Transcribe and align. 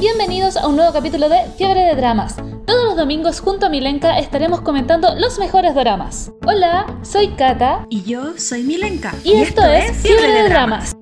Bienvenidos 0.00 0.56
a 0.56 0.66
un 0.66 0.76
nuevo 0.76 0.94
capítulo 0.94 1.28
de 1.28 1.42
Fiebre 1.58 1.82
de 1.82 1.94
Dramas. 1.94 2.34
Todos 2.64 2.86
los 2.86 2.96
domingos 2.96 3.40
junto 3.40 3.66
a 3.66 3.68
Milenka 3.68 4.18
estaremos 4.18 4.62
comentando 4.62 5.08
los 5.18 5.38
mejores 5.38 5.74
dramas. 5.74 6.32
Hola, 6.46 6.86
soy 7.02 7.28
Kata 7.36 7.84
Y 7.90 8.04
yo 8.04 8.32
soy 8.38 8.62
Milenka. 8.62 9.12
y, 9.24 9.34
esto, 9.34 9.60
es 9.62 9.92
Fiebre 9.98 10.26
de 10.26 10.48
Dramas. 10.48 10.96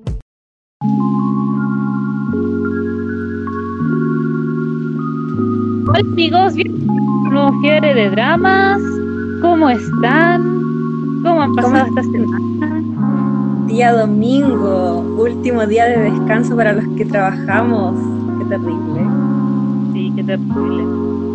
Hola 5.87 5.99
amigos, 5.99 6.55
bienvenidos 6.55 6.97
a 6.97 7.01
un 7.01 7.33
nuevo 7.33 7.61
Fiebre 7.61 7.93
de 7.93 8.09
Dramas. 8.09 8.81
¿Cómo 9.41 9.69
están? 9.69 11.23
¿Cómo 11.23 11.41
han 11.41 11.55
pasado 11.55 11.85
esta 11.87 12.03
semana? 12.03 13.65
Día 13.65 13.93
domingo, 13.93 14.99
último 15.17 15.65
día 15.65 15.85
de 15.85 16.11
descanso 16.11 16.57
para 16.57 16.73
los 16.73 16.83
que 16.97 17.05
trabajamos. 17.05 18.08
Terrible. 18.49 19.01
Sí, 19.93 20.11
qué 20.15 20.23
terrible. 20.23 20.83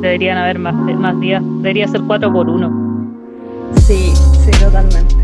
Deberían 0.00 0.38
haber 0.38 0.58
más, 0.58 0.74
más 0.74 1.18
días. 1.20 1.42
Debería 1.58 1.88
ser 1.88 2.02
4 2.06 2.32
por 2.32 2.48
1 2.48 2.84
Sí, 3.76 4.12
sí, 4.44 4.50
totalmente. 4.62 5.14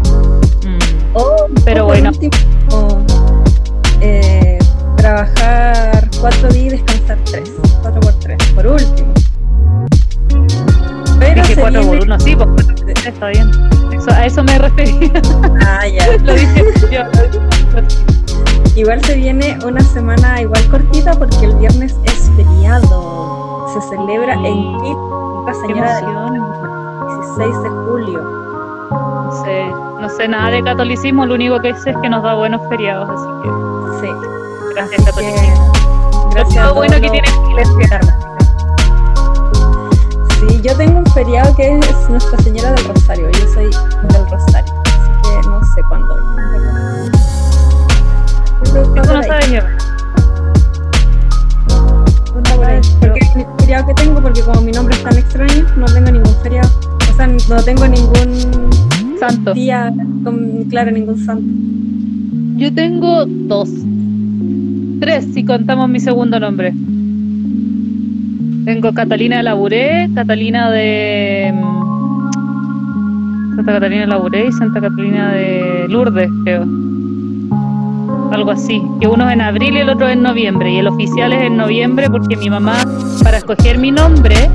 O, 1.15 1.47
Pero 1.65 1.87
bueno. 1.87 2.11
último, 2.11 3.05
eh, 4.01 4.59
trabajar 4.97 6.09
cuatro 6.21 6.48
días 6.51 6.67
y 6.67 6.69
descansar 6.77 7.19
tres. 7.25 7.53
Cuatro 7.83 8.01
por 8.01 8.12
tres, 8.20 8.39
por 8.55 8.67
último. 8.69 9.12
Pero 11.19 11.43
Dije 11.43 11.55
se 11.55 11.61
4 11.61 11.81
por 11.83 11.91
viene- 11.91 12.05
1 12.05 12.20
sí, 12.20 12.37
pues 12.37 12.48
4 12.55 12.75
3 12.95 13.07
está 13.07 13.29
bien. 13.29 13.51
Eso- 13.93 14.11
a 14.12 14.27
eso 14.27 14.45
me 14.45 14.59
refería. 14.59 15.11
Ah, 15.67 15.87
ya. 15.89 16.07
lo 16.25 16.33
dije 16.34 16.65
yo. 16.93 17.01
Igual 18.80 19.05
se 19.05 19.15
viene 19.15 19.59
una 19.66 19.83
semana 19.83 20.41
igual 20.41 20.66
cortita 20.70 21.12
porque 21.12 21.45
el 21.45 21.55
viernes 21.57 21.95
es 22.05 22.30
feriado. 22.34 23.66
Se 23.75 23.80
celebra 23.91 24.34
Sí. 24.37 24.47
en 24.47 24.79
Chile, 24.80 24.95
Nuestra 25.45 25.66
Señora 25.66 25.95
del 25.97 26.05
emoción. 26.05 27.36
16 27.36 27.62
de 27.62 27.69
julio. 27.69 28.20
No 28.91 29.45
sé, 29.45 29.67
no 30.01 30.08
sé 30.08 30.28
nada 30.28 30.51
de 30.51 30.62
catolicismo, 30.64 31.27
lo 31.27 31.34
único 31.34 31.61
que 31.61 31.75
sé 31.75 31.91
es 31.91 31.97
que 31.98 32.08
nos 32.08 32.23
da 32.23 32.34
buenos 32.36 32.67
feriados, 32.70 33.11
así 33.11 34.01
Sí. 34.01 34.06
que 34.06 34.75
gracias 34.75 35.01
Así 35.01 35.05
catolicismo. 35.11 35.73
que, 35.73 36.34
gracias 36.36 36.64
Lo 36.67 36.75
bueno 36.75 36.95
que 37.03 37.11
tiene 37.11 37.28
iglesia. 37.51 38.01
Sí, 40.48 40.61
yo 40.62 40.75
tengo 40.78 40.98
un 41.01 41.06
feriado 41.06 41.55
que 41.55 41.78
es 41.78 42.08
Nuestra 42.08 42.39
Señora 42.39 42.73
del 42.73 42.84
Rosario. 42.86 43.28
Yo 43.31 43.47
soy 43.53 43.64
del 44.08 44.31
Rosario, 44.31 44.73
así 44.86 45.11
que 45.42 45.48
no 45.48 45.61
sé 45.75 45.83
cuándo. 45.86 46.17
Eso 48.71 48.95
no 48.95 49.19
ahí, 49.19 49.25
sabes 49.29 49.51
yo. 49.51 49.61
por 52.57 52.65
ahí. 52.65 52.81
Porque 53.01 53.19
es 53.21 53.37
el 53.37 53.45
feriado 53.59 53.87
que 53.89 53.95
tengo, 53.95 54.21
porque 54.21 54.41
como 54.43 54.61
mi 54.61 54.73
nombre 54.73 54.95
es 54.95 55.03
tan 55.03 55.17
extraño, 55.17 55.67
no 55.77 55.87
tengo 55.87 56.11
ningún 56.11 56.35
feriado. 56.43 56.69
O 57.13 57.17
sea, 57.17 57.27
no 57.27 57.63
tengo 57.63 57.87
ningún 57.89 58.71
Santo. 59.19 59.53
día, 59.55 59.93
con, 60.25 60.65
claro, 60.71 60.91
ningún 60.91 61.19
santo. 61.19 61.45
Yo 62.57 62.73
tengo 62.75 63.27
dos. 63.27 63.71
Tres 65.01 65.27
si 65.35 65.45
contamos 65.45 65.89
mi 65.89 65.98
segundo 66.01 66.39
nombre. 66.39 66.73
Tengo 68.65 68.93
Catalina 68.93 69.39
de 69.39 69.43
Laburé, 69.43 70.09
Catalina 70.15 70.71
de. 70.71 71.53
mm, 71.55 72.31
Santa 73.57 73.73
Catalina 73.73 74.03
de 74.03 74.07
Laburé 74.07 74.47
y 74.48 74.53
Santa 74.53 74.81
Catalina 74.81 75.33
de 75.33 75.87
Lourdes, 75.89 76.31
creo. 76.45 76.67
Algo 78.33 78.50
así. 78.50 78.83
Que 79.00 79.09
uno 79.09 79.28
es 79.28 79.34
en 79.34 79.41
abril 79.41 79.77
y 79.77 79.81
el 79.81 79.91
otro 79.91 80.06
es 80.06 80.14
en 80.14 80.23
noviembre. 80.23 80.70
Y 80.70 80.78
el 80.78 80.89
oficial 80.89 81.33
es 81.33 81.42
en 81.42 81.56
noviembre 81.56 82.09
porque 82.11 82.36
mi 82.36 82.48
mamá, 82.50 82.84
para 83.23 83.39
escoger 83.39 83.78
mi 83.78 83.91
nombre, 83.91 84.50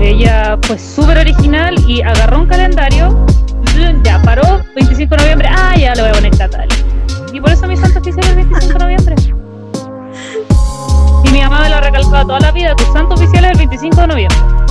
ella 0.00 0.58
fue 0.62 0.78
súper 0.78 1.18
original 1.18 1.74
y 1.88 2.02
agarró 2.02 2.40
un 2.40 2.46
calendario. 2.46 3.26
Ya, 4.02 4.20
paró, 4.22 4.62
25 4.74 5.16
de 5.16 5.22
noviembre. 5.22 5.48
Ah, 5.50 5.74
ya 5.76 5.94
lo 5.94 6.02
voy 6.02 6.10
a 6.10 6.14
poner 6.14 6.36
Catalina. 6.36 6.74
Y 7.32 7.40
por 7.40 7.50
eso 7.50 7.66
mi 7.66 7.76
santo 7.76 7.98
oficial 8.00 8.24
es 8.24 8.30
el 8.30 8.36
25 8.36 8.72
de 8.72 8.78
noviembre. 8.78 9.14
Y 11.24 11.30
mi 11.30 11.40
mamá 11.40 11.60
me 11.60 11.68
lo 11.68 11.76
ha 11.76 11.80
recalcado 11.80 12.26
toda 12.26 12.40
la 12.40 12.52
vida, 12.52 12.74
tu 12.76 12.84
santo 12.92 13.14
oficial 13.14 13.44
es 13.44 13.50
el 13.52 13.58
25 13.58 14.00
de 14.00 14.06
noviembre. 14.06 14.65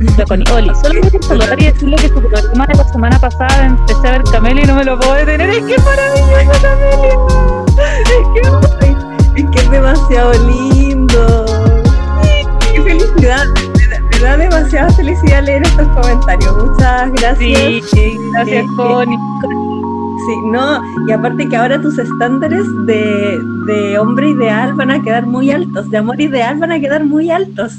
La 0.00 0.24
Connie 0.26 0.44
Oli, 0.52 0.70
solo 0.76 1.00
quiero 1.00 1.22
saludar 1.22 1.60
y 1.60 1.64
decirle 1.64 1.96
que 1.96 2.08
su 2.08 2.14
programa 2.14 2.66
de 2.66 2.74
la 2.76 2.84
semana 2.84 3.18
pasada 3.18 3.66
empecé 3.66 4.06
a 4.06 4.12
ver 4.12 4.22
Camelia 4.30 4.62
y 4.62 4.66
no 4.68 4.76
me 4.76 4.84
lo 4.84 4.96
puedo 4.96 5.14
detener. 5.14 5.50
¡Es 5.50 5.64
que 5.64 5.74
es 5.74 5.84
maravilloso, 5.84 6.62
Camelia! 6.62 7.14
Es 8.04 8.76
que 9.34 9.40
Es 9.40 9.50
que 9.50 9.58
es 9.58 9.70
demasiado 9.72 10.32
lindo. 10.46 11.46
Qué 12.72 12.80
felicidad. 12.80 13.44
Me 14.12 14.18
da, 14.20 14.36
demasiada 14.36 14.90
felicidad 14.90 15.42
leer 15.42 15.62
estos 15.62 15.88
comentarios. 15.88 16.56
Muchas 16.64 17.12
gracias. 17.14 17.90
Sí, 17.90 18.18
gracias, 18.32 18.66
Connie. 18.76 19.18
Sí, 20.26 20.36
no, 20.44 20.80
y 21.08 21.12
aparte 21.12 21.48
que 21.48 21.56
ahora 21.56 21.80
tus 21.80 21.98
estándares 21.98 22.64
de, 22.86 23.36
de 23.66 23.98
hombre 23.98 24.28
ideal 24.28 24.74
van 24.74 24.92
a 24.92 25.02
quedar 25.02 25.26
muy 25.26 25.50
altos, 25.50 25.90
de 25.90 25.98
amor 25.98 26.20
ideal 26.20 26.56
van 26.58 26.70
a 26.70 26.78
quedar 26.78 27.04
muy 27.04 27.30
altos. 27.32 27.72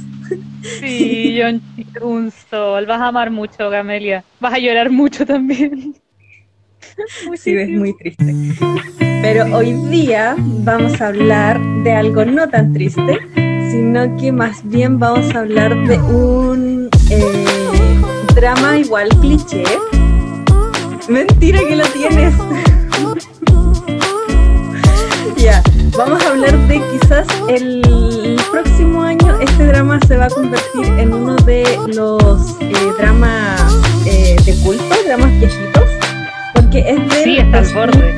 Sí, 0.61 1.39
John 1.39 1.61
un 2.01 2.31
sol. 2.31 2.85
Vas 2.85 3.01
a 3.01 3.07
amar 3.07 3.31
mucho, 3.31 3.69
Camelia. 3.69 4.23
Vas 4.39 4.53
a 4.53 4.59
llorar 4.59 4.89
mucho 4.89 5.25
también. 5.25 5.95
Sí, 7.35 7.55
es 7.55 7.69
muy 7.69 7.95
triste. 7.97 8.33
Pero 9.21 9.45
hoy 9.55 9.73
día 9.89 10.35
vamos 10.37 10.99
a 10.99 11.07
hablar 11.07 11.59
de 11.83 11.93
algo 11.93 12.25
no 12.25 12.49
tan 12.49 12.73
triste, 12.73 13.19
sino 13.71 14.17
que 14.17 14.31
más 14.31 14.67
bien 14.67 14.99
vamos 14.99 15.33
a 15.33 15.39
hablar 15.39 15.75
de 15.87 15.97
un 15.97 16.89
eh, 17.09 17.45
drama 18.35 18.79
igual 18.79 19.09
cliché. 19.21 19.63
Mentira 21.07 21.59
que 21.67 21.75
lo 21.75 21.85
tienes. 21.87 22.33
ya, 25.37 25.61
vamos 25.97 26.25
a 26.25 26.29
hablar 26.29 26.57
de 26.67 26.81
quizás 26.91 27.27
el 27.47 28.18
próximo 28.51 29.01
año 29.01 29.39
este 29.39 29.65
drama 29.65 29.99
se 30.07 30.17
va 30.17 30.25
a 30.25 30.29
convertir 30.29 30.85
en 30.97 31.13
uno 31.13 31.35
de 31.37 31.63
los 31.95 32.57
eh, 32.61 32.73
dramas 32.97 33.61
eh, 34.05 34.35
de 34.45 34.55
culto, 34.63 34.95
dramas 35.05 35.31
viejitos, 35.39 35.89
porque 36.53 36.79
es 36.79 36.97
del 37.09 37.23
Sí, 37.23 37.37
está 37.37 37.59
al 37.59 37.73
2000 37.73 37.75
borde. 37.75 38.17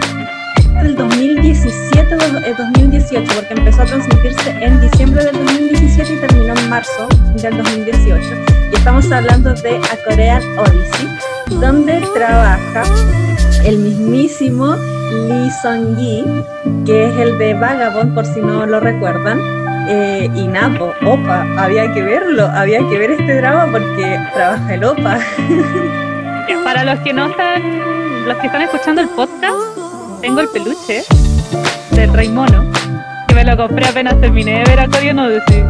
del 0.84 0.96
2017 0.96 2.16
o 2.16 2.38
eh, 2.40 2.56
2018, 2.58 3.34
porque 3.36 3.53
empezó 3.53 3.81
a 3.81 3.86
transmitirse 3.86 4.50
en 4.62 4.81
diciembre 4.81 5.25
del 5.25 5.46
2017 5.46 6.14
y 6.14 6.28
terminó 6.28 6.53
en 6.56 6.70
marzo 6.70 7.08
del 7.36 7.58
2018. 7.58 8.24
Y 8.72 8.75
estamos 8.75 9.12
hablando 9.12 9.53
de 9.53 9.78
A 9.78 9.97
Korean 10.08 10.41
Odyssey, 10.59 11.59
donde 11.59 12.02
trabaja 12.14 12.84
el 13.66 13.78
mismísimo 13.78 14.75
Lee 15.12 15.52
Song-gi, 15.62 16.24
que 16.86 17.09
es 17.09 17.18
el 17.18 17.38
de 17.38 17.53
Vagabond, 17.53 18.16
por 18.16 18.25
si 18.25 18.40
no 18.41 18.66
lo 18.66 18.80
recuerdan. 18.80 19.40
Eh, 19.88 20.30
y 20.36 20.47
Napo, 20.47 20.94
Opa, 21.06 21.46
había 21.58 21.92
que 21.94 22.02
verlo, 22.02 22.46
había 22.46 22.80
que 22.90 22.97
ver 22.97 23.12
este 23.12 23.36
drama 23.38 23.68
porque 23.72 24.19
trabaja 24.34 24.74
el 24.74 24.84
Opa. 24.84 25.18
Ya, 26.50 26.64
Para 26.64 26.84
los 26.84 27.00
que 27.00 27.14
no 27.14 27.28
están, 27.28 28.25
los 28.28 28.38
que 28.38 28.47
están 28.47 28.62
escuchando 28.62 29.02
el 29.02 29.09
podcast, 29.09 29.56
tengo 30.22 30.41
el 30.41 30.47
peluche 30.50 31.03
del 31.91 32.14
Rey 32.14 32.30
Mono, 32.30 32.64
que 33.28 33.36
me 33.36 33.44
lo 33.44 33.58
compré 33.58 33.86
apenas 33.88 34.20
terminé 34.22 34.59
de 34.59 34.66
ver 34.66 34.80
a 34.80 34.88
Corea 34.88 35.14
no 35.14 35.28
decir. 35.30 35.66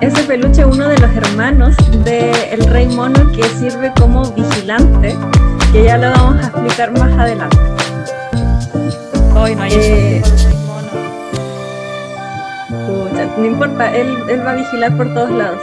Ese 0.00 0.22
peluche 0.24 0.60
es 0.60 0.66
uno 0.66 0.88
de 0.88 0.98
los 0.98 1.10
hermanos 1.16 1.74
del 2.04 2.64
Rey 2.66 2.86
Mono 2.86 3.30
que 3.32 3.42
sirve 3.44 3.92
como 3.98 4.22
vigilante, 4.32 5.16
que 5.72 5.84
ya 5.84 5.96
lo 5.98 6.10
vamos 6.10 6.44
a 6.44 6.48
explicar 6.48 6.92
más 6.92 7.12
adelante. 7.18 7.56
Hoy 9.34 9.54
no 9.54 9.62
hay 9.62 9.72
Eh, 9.72 10.22
eso, 10.24 10.35
no 13.36 13.44
importa, 13.44 13.94
él, 13.94 14.16
él 14.28 14.46
va 14.46 14.52
a 14.52 14.54
vigilar 14.54 14.96
por 14.96 15.12
todos 15.14 15.30
lados. 15.30 15.60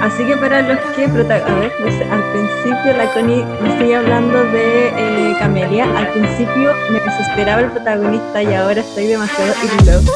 Así 0.00 0.24
que 0.24 0.36
para 0.36 0.62
los 0.62 0.78
que 0.94 1.04
a 1.04 1.08
ver, 1.08 1.72
sé, 1.92 2.04
al 2.04 2.22
principio 2.32 2.96
la 2.96 3.12
Connie 3.12 3.44
me 3.60 3.78
sigue 3.78 3.96
hablando 3.96 4.44
de 4.44 4.88
eh, 4.96 5.36
Camelia, 5.40 5.84
al 5.98 6.08
principio 6.08 6.72
me 6.90 7.00
desesperaba 7.00 7.62
el 7.62 7.70
protagonista 7.70 8.42
y 8.42 8.54
ahora 8.54 8.80
estoy 8.80 9.08
demasiado 9.08 9.52
in. 9.62 10.06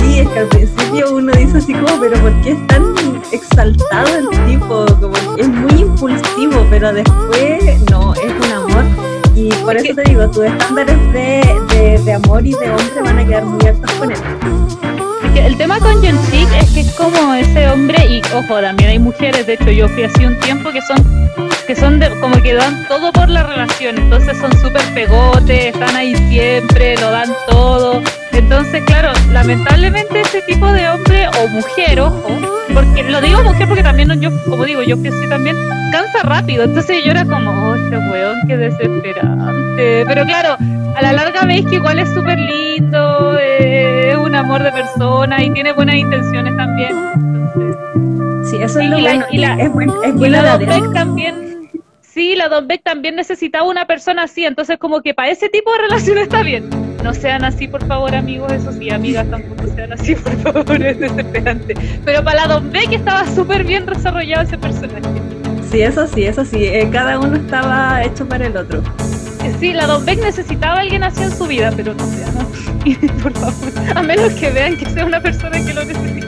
Sí, 0.00 0.20
es 0.20 0.28
que 0.28 0.38
al 0.38 0.48
principio 0.48 1.14
uno 1.14 1.32
dice 1.32 1.58
así 1.58 1.74
como, 1.74 2.00
pero 2.00 2.18
¿por 2.20 2.40
qué 2.42 2.52
es 2.52 2.66
tan 2.68 2.84
exaltado 3.32 4.08
el 4.16 4.28
tipo? 4.46 4.86
Como 5.00 5.16
es 5.36 5.48
muy 5.48 5.80
impulsivo, 5.80 6.66
pero 6.70 6.92
después 6.92 7.80
no, 7.90 8.14
es 8.14 8.32
un 8.46 8.52
amor. 8.52 8.84
Y 9.44 9.50
por 9.62 9.76
eso 9.76 9.94
te 9.94 10.02
digo, 10.04 10.26
tus 10.30 10.46
estándares 10.46 10.96
de, 11.12 12.00
de, 12.02 12.12
amor 12.14 12.46
y 12.46 12.52
de 12.52 12.70
hombre 12.70 13.02
van 13.02 13.18
a 13.18 13.26
quedar 13.26 13.44
muy 13.44 13.66
altos 13.66 13.92
con 13.92 14.10
él. 14.10 14.18
El 15.36 15.58
tema 15.58 15.78
con 15.80 15.92
John 15.96 16.18
Chick 16.30 16.48
es 16.62 16.70
que 16.70 16.80
es 16.80 16.92
como 16.92 17.34
ese 17.34 17.68
hombre, 17.68 18.06
y 18.08 18.22
ojo, 18.34 18.58
también 18.62 18.88
hay 18.88 18.98
mujeres, 18.98 19.46
de 19.46 19.52
hecho 19.52 19.70
yo 19.70 19.86
fui 19.90 20.04
así 20.04 20.24
un 20.24 20.40
tiempo 20.40 20.70
que 20.72 20.80
son 20.80 20.96
que 21.66 21.76
son 21.76 22.00
de, 22.00 22.08
como 22.20 22.40
que 22.40 22.54
dan 22.54 22.88
todo 22.88 23.12
por 23.12 23.28
la 23.28 23.42
relación, 23.42 23.98
entonces 23.98 24.34
son 24.38 24.50
súper 24.60 24.82
pegotes, 24.94 25.74
están 25.74 25.94
ahí 25.94 26.14
siempre, 26.30 26.96
lo 26.96 27.10
dan 27.10 27.30
todo. 27.46 28.02
Entonces, 28.34 28.82
claro, 28.84 29.12
lamentablemente 29.32 30.20
ese 30.20 30.42
tipo 30.42 30.66
de 30.72 30.88
hombre 30.88 31.28
o 31.28 31.48
mujer, 31.48 32.00
ojo, 32.00 32.28
porque 32.72 33.04
lo 33.04 33.20
digo 33.20 33.42
mujer 33.44 33.68
porque 33.68 33.82
también 33.82 34.20
yo, 34.20 34.30
como 34.44 34.64
digo, 34.64 34.82
yo 34.82 35.00
que 35.00 35.12
sí 35.12 35.28
también, 35.28 35.56
cansa 35.92 36.22
rápido. 36.24 36.64
Entonces 36.64 37.04
yo 37.04 37.12
era 37.12 37.24
como, 37.24 37.50
oh, 37.50 37.74
este 37.76 37.96
weón, 37.96 38.36
qué 38.48 38.56
desesperante. 38.56 40.04
Pero 40.06 40.24
claro, 40.24 40.56
a 40.96 41.02
la 41.02 41.12
larga 41.12 41.44
veis 41.44 41.64
que 41.66 41.76
igual 41.76 42.00
es 42.00 42.08
súper 42.12 42.38
lindo, 42.38 43.38
eh, 43.38 44.10
es 44.12 44.16
un 44.16 44.34
amor 44.34 44.62
de 44.62 44.72
persona 44.72 45.42
y 45.42 45.50
tiene 45.50 45.72
buenas 45.72 45.96
intenciones 45.96 46.56
también. 46.56 46.92
sí, 48.44 48.56
eso 48.56 48.80
es 48.80 48.90
lo 48.90 48.98
bueno. 48.98 49.26
Y 49.30 49.38
la, 49.38 49.54
es, 49.54 49.72
buena 50.14 50.56
Beck 50.56 50.92
también. 50.92 51.70
Sí, 52.00 52.36
la 52.36 52.48
Don 52.48 52.68
Beck 52.68 52.82
también 52.82 53.16
necesitaba 53.16 53.68
una 53.68 53.86
persona 53.86 54.24
así, 54.24 54.44
entonces 54.44 54.78
como 54.78 55.02
que 55.02 55.14
para 55.14 55.30
ese 55.30 55.48
tipo 55.48 55.72
de 55.72 55.78
relación 55.78 56.18
está 56.18 56.42
bien. 56.42 56.83
No 57.04 57.12
sean 57.12 57.44
así, 57.44 57.68
por 57.68 57.86
favor, 57.86 58.14
amigos, 58.14 58.50
eso 58.50 58.72
sí, 58.72 58.88
amigas, 58.88 59.26
tampoco 59.28 59.64
sean 59.74 59.92
así, 59.92 60.14
por 60.14 60.36
favor, 60.38 60.82
es 60.82 60.98
desesperante. 60.98 61.74
Pero 62.02 62.24
para 62.24 62.46
la 62.46 62.54
Don 62.54 62.72
Beck 62.72 62.92
estaba 62.92 63.26
súper 63.34 63.62
bien 63.62 63.84
desarrollado 63.84 64.42
ese 64.44 64.56
personaje. 64.56 65.02
Sí, 65.70 65.82
eso 65.82 66.06
sí, 66.06 66.24
eso 66.24 66.46
sí, 66.46 66.64
eh, 66.64 66.88
cada 66.90 67.20
uno 67.20 67.36
estaba 67.36 68.02
hecho 68.02 68.26
para 68.26 68.46
el 68.46 68.56
otro. 68.56 68.82
Sí, 69.60 69.74
la 69.74 69.86
Don 69.86 70.02
Beck 70.06 70.18
necesitaba 70.22 70.76
a 70.76 70.80
alguien 70.80 71.04
así 71.04 71.22
en 71.22 71.30
su 71.30 71.46
vida, 71.46 71.70
pero 71.76 71.92
no 71.92 72.06
sea, 72.06 72.26
¿no? 72.32 72.48
por 73.22 73.34
favor, 73.34 73.72
a 73.94 74.02
menos 74.02 74.32
que 74.32 74.50
vean 74.50 74.78
que 74.78 74.88
sea 74.88 75.04
una 75.04 75.20
persona 75.20 75.62
que 75.62 75.74
lo 75.74 75.84
necesita. 75.84 76.26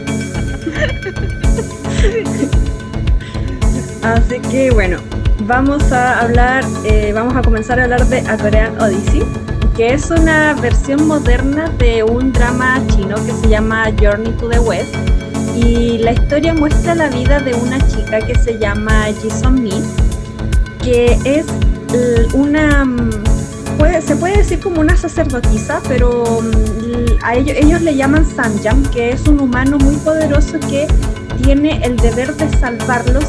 Así 4.02 4.40
que 4.50 4.70
bueno, 4.72 4.99
vamos 5.46 5.90
a 5.90 6.20
hablar, 6.20 6.64
eh, 6.84 7.12
vamos 7.14 7.34
a 7.34 7.40
comenzar 7.40 7.81
a 7.81 7.84
hablar 7.84 8.05
de 8.05 8.19
A 8.29 8.37
Korean 8.37 8.79
Odyssey, 8.79 9.22
que 9.76 9.93
es 9.93 10.11
una 10.11 10.55
versión 10.55 11.06
moderna 11.06 11.69
de 11.78 12.02
un 12.02 12.32
drama 12.32 12.81
chino 12.88 13.14
que 13.17 13.32
se 13.32 13.49
llama 13.49 13.93
Journey 14.00 14.32
to 14.32 14.49
the 14.49 14.58
West 14.58 14.94
y 15.55 15.99
la 15.99 16.12
historia 16.12 16.55
muestra 16.55 16.94
la 16.94 17.08
vida 17.08 17.40
de 17.40 17.55
una 17.55 17.78
chica 17.87 18.20
que 18.20 18.34
se 18.37 18.58
llama 18.58 19.05
Jisoo 19.20 19.50
Mi, 19.50 19.82
que 20.82 21.19
es 21.25 21.44
una, 22.32 22.87
mm, 22.87 23.11
se 24.02 24.17
puede 24.17 24.38
decir 24.38 24.61
como 24.61 24.81
una 24.81 24.96
sacerdotisa, 24.96 25.82
pero 25.87 26.25
mm, 26.25 27.22
a 27.22 27.34
ellos, 27.34 27.56
ellos 27.58 27.82
le 27.82 27.96
llaman 27.96 28.25
Samjam, 28.25 28.82
que 28.87 29.11
es 29.11 29.29
un 29.29 29.40
humano 29.40 29.76
muy 29.76 29.96
poderoso 29.96 30.58
que 30.61 30.87
tiene 31.43 31.82
el 31.84 31.96
deber 31.96 32.34
de 32.34 32.49
salvarlos, 32.56 33.25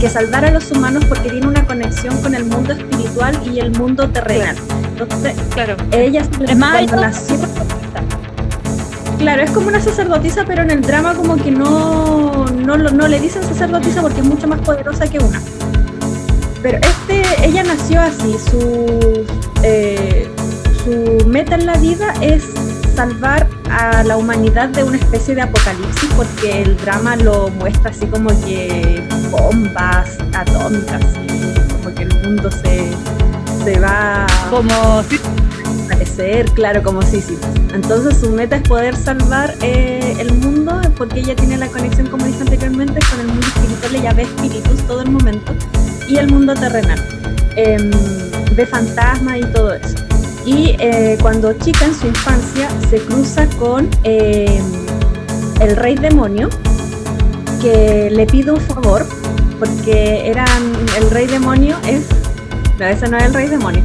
que 0.00 0.08
salvar 0.08 0.46
a 0.46 0.50
los 0.50 0.70
humanos 0.70 1.04
porque 1.06 1.28
tiene 1.28 1.46
una 1.46 1.66
conexión 1.66 2.20
con 2.22 2.34
el 2.34 2.46
mundo 2.46 2.72
espiritual 2.72 3.38
y 3.52 3.60
el 3.60 3.70
mundo 3.72 4.08
terrenal. 4.08 4.56
Entonces, 5.02 5.34
claro. 5.54 5.76
ella 5.92 6.22
es 6.46 6.56
más 6.56 6.86
Claro, 9.18 9.42
es 9.42 9.50
como 9.52 9.68
una 9.68 9.80
sacerdotisa, 9.80 10.44
pero 10.44 10.62
en 10.62 10.70
el 10.70 10.82
drama 10.82 11.14
como 11.14 11.36
que 11.36 11.52
no, 11.52 12.44
no, 12.46 12.76
no 12.76 13.08
le 13.08 13.20
dicen 13.20 13.42
sacerdotisa 13.44 14.02
porque 14.02 14.20
es 14.20 14.26
mucho 14.26 14.48
más 14.48 14.60
poderosa 14.60 15.06
que 15.06 15.18
una. 15.18 15.40
Pero 16.60 16.78
este, 16.78 17.22
ella 17.46 17.62
nació 17.62 18.00
así, 18.00 18.36
su, 18.50 19.24
eh, 19.62 20.28
su 20.84 21.24
meta 21.28 21.54
en 21.54 21.66
la 21.66 21.76
vida 21.76 22.14
es 22.20 22.44
salvar 22.94 23.48
a 23.70 24.02
la 24.04 24.16
humanidad 24.16 24.68
de 24.68 24.84
una 24.84 24.96
especie 24.96 25.34
de 25.34 25.42
apocalipsis 25.42 26.10
porque 26.16 26.62
el 26.62 26.76
drama 26.76 27.16
lo 27.16 27.48
muestra 27.48 27.90
así 27.90 28.06
como 28.06 28.28
que 28.44 29.02
bombas 29.30 30.18
atómicas 30.34 31.00
y 31.24 31.72
como 31.72 31.94
que 31.94 32.02
el 32.02 32.22
mundo 32.22 32.50
se, 32.50 32.90
se 33.64 33.78
va 33.78 34.26
como 34.50 35.02
parecer, 35.88 36.50
claro, 36.52 36.82
como 36.82 37.02
sí, 37.02 37.20
sí. 37.20 37.38
Entonces 37.72 38.18
su 38.18 38.30
meta 38.30 38.56
es 38.56 38.62
poder 38.62 38.96
salvar 38.96 39.54
eh, 39.60 40.16
el 40.18 40.32
mundo 40.34 40.80
porque 40.96 41.20
ella 41.20 41.36
tiene 41.36 41.56
la 41.56 41.68
conexión, 41.68 42.08
como 42.08 42.26
dije 42.26 42.40
anteriormente, 42.40 43.00
con 43.10 43.20
el 43.20 43.26
mundo 43.28 43.46
espiritual, 43.46 43.94
ella 43.96 44.12
ve 44.14 44.22
espíritus 44.22 44.82
todo 44.86 45.02
el 45.02 45.10
momento 45.10 45.54
y 46.08 46.16
el 46.16 46.30
mundo 46.30 46.54
terrenal, 46.54 46.98
eh, 47.56 47.90
ve 48.54 48.66
fantasmas 48.66 49.38
y 49.38 49.44
todo 49.52 49.74
eso. 49.74 49.96
Y 50.44 50.74
eh, 50.80 51.16
cuando 51.20 51.52
chica 51.52 51.84
en 51.84 51.94
su 51.94 52.08
infancia 52.08 52.68
se 52.90 52.98
cruza 52.98 53.46
con 53.58 53.88
em, 54.02 54.62
el 55.60 55.76
rey 55.76 55.94
demonio 55.94 56.48
que 57.60 58.10
le 58.10 58.26
pide 58.26 58.50
un 58.50 58.60
favor 58.60 59.06
porque 59.60 60.28
eran 60.28 60.72
el 60.98 61.10
rey 61.10 61.28
demonio 61.28 61.76
es 61.86 62.06
no 62.82 62.88
ese 62.88 63.08
no 63.08 63.16
es 63.16 63.24
el 63.24 63.34
rey 63.34 63.48
demonio 63.48 63.82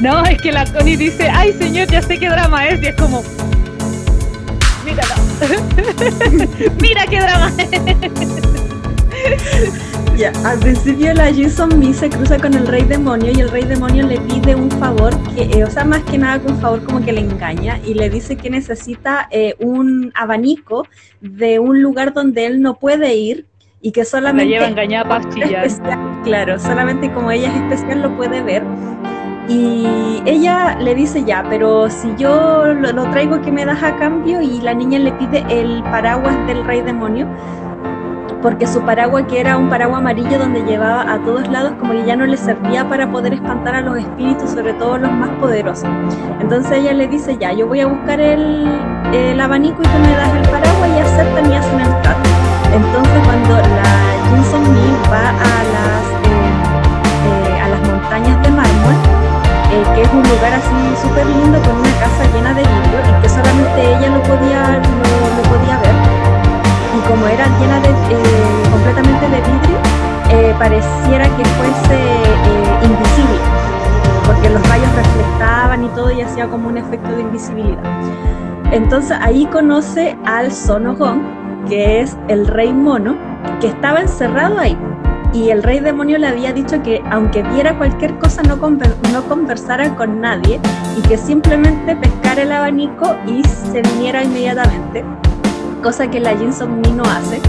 no, 0.00 0.24
es 0.24 0.40
que 0.42 0.52
la 0.52 0.66
Connie 0.66 0.96
dice, 0.96 1.28
ay 1.30 1.52
señor, 1.52 1.88
ya 1.88 2.02
sé 2.02 2.18
qué 2.18 2.28
drama 2.28 2.66
es, 2.66 2.82
y 2.82 2.88
es 2.88 2.96
como, 2.96 3.22
míralo, 4.84 5.14
mira 6.80 7.06
qué 7.06 7.20
drama 7.20 7.52
es. 7.58 7.70
Ya, 10.16 10.32
al 10.44 10.60
principio 10.60 11.12
la 11.12 11.34
Jason 11.34 11.76
Mi 11.80 11.92
se 11.92 12.08
cruza 12.08 12.38
con 12.38 12.54
el 12.54 12.68
rey 12.68 12.84
demonio 12.84 13.32
y 13.34 13.40
el 13.40 13.50
rey 13.50 13.64
demonio 13.64 14.06
le 14.06 14.20
pide 14.20 14.54
un 14.54 14.70
favor, 14.70 15.12
que, 15.34 15.42
eh, 15.42 15.64
o 15.64 15.70
sea, 15.70 15.84
más 15.84 16.04
que 16.04 16.18
nada 16.18 16.40
con 16.40 16.52
un 16.52 16.60
favor 16.60 16.84
como 16.84 17.04
que 17.04 17.12
le 17.12 17.20
engaña 17.20 17.80
y 17.84 17.94
le 17.94 18.08
dice 18.10 18.36
que 18.36 18.48
necesita 18.48 19.26
eh, 19.32 19.56
un 19.58 20.12
abanico 20.14 20.86
de 21.20 21.58
un 21.58 21.82
lugar 21.82 22.12
donde 22.12 22.46
él 22.46 22.62
no 22.62 22.78
puede 22.78 23.16
ir 23.16 23.46
y 23.84 23.92
que 23.92 24.04
solamente... 24.04 24.46
La 24.46 24.50
lleva 24.50 24.66
engañada 24.66 25.08
para 25.08 25.24
Claro, 26.24 26.58
solamente 26.58 27.12
como 27.12 27.30
ella 27.30 27.48
es 27.48 27.62
especial 27.62 28.00
lo 28.00 28.16
puede 28.16 28.42
ver 28.42 28.64
y 29.46 30.22
ella 30.24 30.78
le 30.80 30.94
dice 30.94 31.22
ya, 31.22 31.44
pero 31.50 31.90
si 31.90 32.14
yo 32.16 32.64
lo, 32.64 33.10
traigo, 33.10 33.42
¿qué 33.42 33.52
me 33.52 33.66
das 33.66 33.82
a 33.82 33.94
cambio? 33.96 34.40
Y 34.40 34.62
la 34.62 34.72
niña 34.72 34.98
le 34.98 35.12
pide 35.12 35.44
el 35.50 35.82
paraguas 35.82 36.34
del 36.46 36.64
rey 36.64 36.80
demonio, 36.80 37.28
porque 38.40 38.66
su 38.66 38.80
paraguas, 38.80 39.26
que 39.28 39.40
era 39.40 39.58
un 39.58 39.68
paraguas 39.68 39.98
amarillo 39.98 40.38
donde 40.38 40.62
llevaba 40.62 41.12
a 41.12 41.18
todos 41.22 41.46
lados, 41.48 41.74
como 41.78 41.92
que 41.92 42.06
ya 42.06 42.16
no 42.16 42.24
le 42.24 42.38
servía 42.38 42.88
para 42.88 43.10
poder 43.12 43.34
espantar 43.34 43.74
a 43.74 43.82
los 43.82 43.98
espíritus, 43.98 44.48
sobre 44.48 44.72
todo 44.72 44.96
los 44.96 45.12
más 45.12 45.28
poderosos. 45.38 45.90
Entonces 46.40 46.72
ella 46.72 46.94
le 46.94 47.06
dice 47.06 47.36
ya, 47.36 47.52
yo 47.52 47.66
voy 47.66 47.80
a 47.80 47.86
buscar 47.86 48.20
el, 48.20 48.66
el 49.12 49.38
abanico 49.38 49.82
y 49.82 49.84
tú 49.84 49.98
me 49.98 50.16
das 50.16 50.34
el 50.36 50.48
paraguas 50.48 50.90
y 50.96 51.00
aceptan 51.00 51.52
y 51.52 51.54
hacen 51.54 51.80
el 51.80 52.00
trato. 52.00 52.30
Entonces 52.74 53.22
cuando 53.24 53.63
es 60.04 60.12
un 60.12 60.22
lugar 60.22 60.52
así 60.52 61.02
súper 61.02 61.26
lindo 61.26 61.58
con 61.62 61.76
una 61.76 61.92
casa 62.00 62.24
llena 62.34 62.52
de 62.52 62.62
vidrio 62.62 63.00
y 63.08 63.22
que 63.22 63.28
solamente 63.28 63.80
ella 63.80 64.08
lo 64.10 64.22
podía, 64.22 64.78
lo, 64.78 65.42
podía 65.48 65.78
ver. 65.78 65.96
Y 66.96 67.00
como 67.08 67.26
era 67.26 67.46
llena 67.58 67.80
de, 67.80 67.88
eh, 67.88 68.62
completamente 68.70 69.28
de 69.28 69.40
vidrio, 69.40 69.78
eh, 70.30 70.54
pareciera 70.58 71.24
que 71.36 71.44
fuese 71.44 72.00
invisible, 72.82 73.40
porque 74.26 74.50
los 74.50 74.68
rayos 74.68 74.94
reflectaban 74.94 75.84
y 75.84 75.88
todo 75.88 76.10
y 76.10 76.20
hacía 76.20 76.48
como 76.48 76.68
un 76.68 76.78
efecto 76.78 77.10
de 77.10 77.22
invisibilidad. 77.22 77.82
Entonces 78.72 79.16
ahí 79.20 79.46
conoce 79.46 80.16
al 80.26 80.52
Sonogón, 80.52 81.22
que 81.68 82.00
es 82.00 82.16
el 82.28 82.46
rey 82.46 82.72
mono, 82.72 83.16
que 83.60 83.68
estaba 83.68 84.00
encerrado 84.00 84.58
ahí 84.58 84.76
y 85.34 85.50
el 85.50 85.64
rey 85.64 85.80
demonio 85.80 86.16
le 86.16 86.28
había 86.28 86.52
dicho 86.52 86.80
que 86.82 87.02
aunque 87.10 87.42
viera 87.42 87.76
cualquier 87.76 88.16
cosa 88.18 88.42
no, 88.42 88.56
no 88.56 89.22
conversara 89.28 89.94
con 89.96 90.20
nadie 90.20 90.60
y 90.96 91.02
que 91.02 91.18
simplemente 91.18 91.96
pescara 91.96 92.42
el 92.42 92.52
abanico 92.52 93.16
y 93.26 93.42
se 93.42 93.82
viniera 93.82 94.22
inmediatamente, 94.22 95.04
cosa 95.82 96.08
que 96.08 96.20
la 96.20 96.36
Jinson 96.36 96.80
no 96.96 97.02
hace 97.02 97.40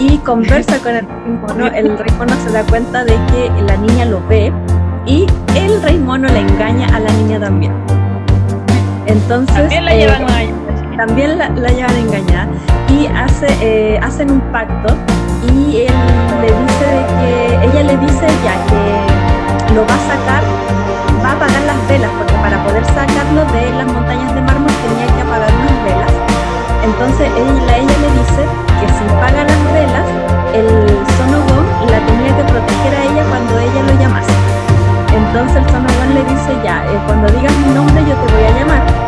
y 0.00 0.18
conversa 0.18 0.78
con 0.78 0.96
el 0.96 1.06
rey 1.06 1.32
mono, 1.40 1.66
el 1.68 1.96
rey 1.96 2.12
mono 2.18 2.34
se 2.44 2.52
da 2.52 2.64
cuenta 2.64 3.04
de 3.04 3.14
que 3.32 3.50
la 3.62 3.76
niña 3.76 4.04
lo 4.04 4.20
ve 4.26 4.52
y 5.06 5.26
el 5.54 5.80
rey 5.82 5.96
mono 5.96 6.28
le 6.28 6.40
engaña 6.40 6.88
a 6.88 7.00
la 7.00 7.12
niña 7.12 7.38
también. 7.38 7.72
Entonces, 9.06 9.54
también 9.54 9.84
la 9.84 9.94
llevan 9.94 10.22
eh, 10.22 10.52
también 10.96 11.38
la, 11.38 11.48
llevan 11.48 11.94
a 11.94 11.98
engañar 11.98 12.48
y 12.90 13.06
hace, 13.06 13.46
eh, 13.62 13.98
hacen 14.02 14.30
un 14.32 14.40
pacto 14.52 14.94
y 15.46 15.86
él 15.86 15.94
le 16.42 16.48
dice 16.48 16.77
que 17.06 17.58
ella 17.66 17.82
le 17.82 17.96
dice 17.98 18.26
ya 18.44 18.54
que 18.68 19.74
lo 19.74 19.86
va 19.86 19.94
a 19.94 20.02
sacar, 20.10 20.42
va 21.24 21.30
a 21.30 21.32
apagar 21.32 21.62
las 21.62 21.80
velas, 21.88 22.10
porque 22.18 22.34
para 22.34 22.62
poder 22.64 22.84
sacarlo 22.86 23.44
de 23.52 23.70
las 23.76 23.86
montañas 23.86 24.34
de 24.34 24.40
mármol 24.42 24.72
tenía 24.82 25.06
que 25.14 25.22
apagar 25.22 25.50
unas 25.54 25.78
velas. 25.84 26.12
Entonces 26.84 27.30
ella, 27.36 27.76
ella 27.76 27.96
le 28.02 28.10
dice 28.18 28.42
que 28.80 28.86
si 28.88 29.04
apaga 29.12 29.44
las 29.44 29.62
velas, 29.72 30.06
el 30.54 30.68
sonogón 31.16 31.66
la 31.90 32.00
tenía 32.06 32.36
que 32.36 32.44
proteger 32.44 32.94
a 32.94 33.02
ella 33.04 33.24
cuando 33.28 33.58
ella 33.58 33.82
lo 33.82 34.00
llamase. 34.00 34.32
Entonces 35.14 35.56
el 35.56 35.68
sonogón 35.70 36.14
le 36.14 36.22
dice 36.24 36.50
ya, 36.64 36.84
eh, 36.86 36.98
cuando 37.06 37.28
digas 37.32 37.52
mi 37.64 37.74
nombre 37.74 38.02
yo 38.04 38.14
te 38.14 38.32
voy 38.32 38.44
a 38.44 38.58
llamar. 38.58 39.07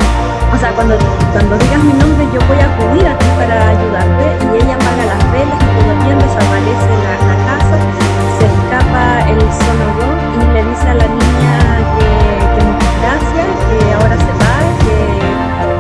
O 0.52 0.57
sea, 0.59 0.71
cuando, 0.75 0.97
cuando 1.33 1.57
digas 1.59 1.83
mi 1.85 1.95
nombre 1.95 2.26
yo 2.33 2.40
voy 2.47 2.59
a 2.59 2.66
acudir 2.66 3.07
a 3.07 3.16
ti 3.19 3.26
para 3.38 3.69
ayudarte 3.69 4.26
y 4.45 4.62
ella 4.62 4.75
apaga 4.75 5.04
las 5.07 5.23
velas 5.33 5.57
y 5.57 5.66
cuando 5.75 5.95
todavía 5.95 6.16
desaparece 6.16 6.92
la, 7.04 7.14
la 7.30 7.37
casa, 7.49 7.76
se 8.37 8.45
escapa 8.50 9.04
el 9.30 9.40
sonoro 9.40 10.09
y 10.37 10.45
le 10.52 10.62
dice 10.64 10.87
a 10.88 10.95
la 10.95 11.07
niña 11.07 11.54
que, 11.97 12.11
que 12.54 12.61
muchas 12.66 12.95
gracias, 13.00 13.49
que 13.69 13.78
ahora 13.95 14.16
se 14.19 14.33
va, 14.40 14.54
que 14.83 14.97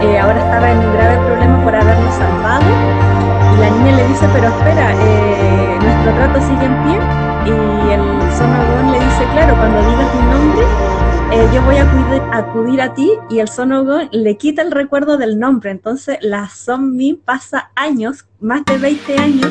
eh, 0.06 0.18
ahora 0.18 0.38
estaba 0.40 0.70
en 0.70 0.78
un 0.78 0.92
grave 0.92 1.16
problema 1.26 1.64
por 1.64 1.74
habernos 1.74 2.14
salvado. 2.14 2.70
Y 3.52 3.60
la 3.60 3.70
niña 3.70 3.96
le 3.96 4.06
dice, 4.08 4.26
pero 4.32 4.48
espera, 4.48 4.92
eh, 4.92 5.78
nuestro 5.82 6.12
trato 6.14 6.40
sigue 6.40 6.64
en 6.64 6.76
pie. 6.84 6.98
Y 7.44 7.92
el 7.92 8.04
sonogón 8.32 8.92
le 8.92 9.00
dice, 9.00 9.24
claro, 9.34 9.56
cuando 9.56 9.78
digas 9.82 10.08
mi 10.14 10.22
nombre, 10.30 10.64
eh, 11.32 11.48
yo 11.54 11.62
voy 11.62 11.76
a 11.76 11.82
acudir, 11.82 12.22
acudir, 12.32 12.80
a 12.82 12.94
ti 12.94 13.12
y 13.28 13.38
el 13.38 13.48
Sonogon 13.48 14.08
le 14.12 14.36
quita 14.36 14.62
el 14.62 14.70
recuerdo 14.70 15.16
del 15.16 15.38
nombre. 15.38 15.70
Entonces 15.70 16.18
la 16.20 16.48
zombie 16.48 17.18
pasa 17.24 17.70
años, 17.74 18.26
más 18.40 18.64
de 18.64 18.78
20 18.78 19.18
años, 19.18 19.50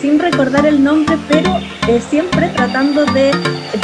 sin 0.00 0.18
recordar 0.18 0.66
el 0.66 0.82
nombre, 0.82 1.18
pero 1.28 1.50
eh, 1.88 2.00
siempre 2.00 2.48
tratando 2.48 3.04
de 3.06 3.32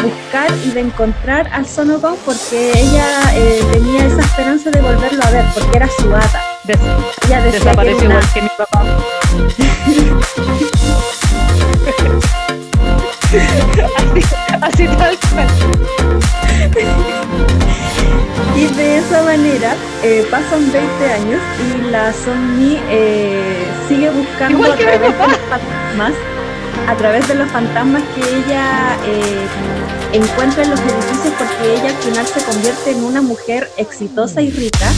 buscar 0.03 0.51
y 0.65 0.71
de 0.71 0.81
encontrar 0.81 1.49
al 1.53 1.67
Sonogon 1.67 2.17
porque 2.25 2.73
ella 2.75 3.21
eh, 3.35 3.61
tenía 3.73 4.07
esa 4.07 4.21
esperanza 4.21 4.71
de 4.71 4.81
volverlo 4.81 5.23
a 5.25 5.31
ver, 5.31 5.45
porque 5.55 5.77
era 5.77 5.89
su 5.89 6.09
hada. 6.15 6.43
Des 6.65 6.79
ella 7.27 7.43
desapareció 7.43 8.05
igual 8.05 8.25
que 8.33 8.43
mi 8.43 8.49
papá. 8.57 8.85
así, 13.97 14.21
así 14.63 14.87
tal 14.87 15.19
cual. 15.33 15.49
Y 18.57 18.67
de 18.69 18.99
esa 18.99 19.23
manera 19.23 19.77
eh, 20.03 20.27
pasan 20.31 20.73
20 20.73 21.13
años 21.13 21.41
y 21.61 21.91
la 21.91 22.11
Sonny 22.11 22.79
eh, 22.89 23.67
sigue 23.87 24.09
buscando 24.11 24.73
a 24.73 24.77
través 24.77 25.01
de 25.03 25.09
los 25.09 25.39
fantasmas, 25.51 26.13
a 26.89 26.95
través 26.95 27.29
de 27.29 27.35
los 27.35 27.51
fantasmas 27.51 28.03
que 28.15 28.23
ella 28.23 28.97
eh, 29.05 29.47
encuentra 30.15 30.63
en 30.63 30.71
los 30.71 30.81
edificios 30.81 31.35
porque 31.39 31.75
ella 31.75 31.91
al 31.91 32.03
final 32.03 32.27
se 32.27 32.45
convierte 32.45 32.91
en 32.93 33.05
una 33.05 33.21
mujer 33.21 33.71
exitosa 33.77 34.41
y 34.41 34.51
rica 34.51 34.91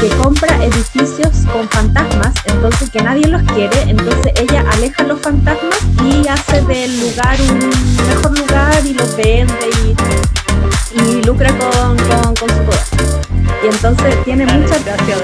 que 0.00 0.08
compra 0.16 0.56
edificios 0.64 1.46
con 1.52 1.68
fantasmas, 1.68 2.34
entonces 2.46 2.90
que 2.90 3.00
nadie 3.02 3.28
los 3.28 3.42
quiere, 3.52 3.82
entonces 3.82 4.32
ella 4.34 4.64
aleja 4.72 5.04
los 5.04 5.20
fantasmas 5.20 5.78
y 6.04 6.26
hace 6.26 6.60
del 6.62 7.00
lugar 7.00 7.38
un 7.50 7.70
mejor 8.08 8.36
lugar 8.36 8.84
y 8.84 8.94
los 8.94 9.16
vende 9.16 9.70
y 9.84 10.45
y 10.92 11.22
lucra 11.22 11.50
con, 11.58 11.96
con, 11.96 12.34
con 12.34 12.48
su 12.48 12.62
poder. 12.64 13.16
Y 13.62 13.66
entonces 13.66 14.24
tiene 14.24 14.46
mucha 14.46 14.78
gracia 14.78 15.16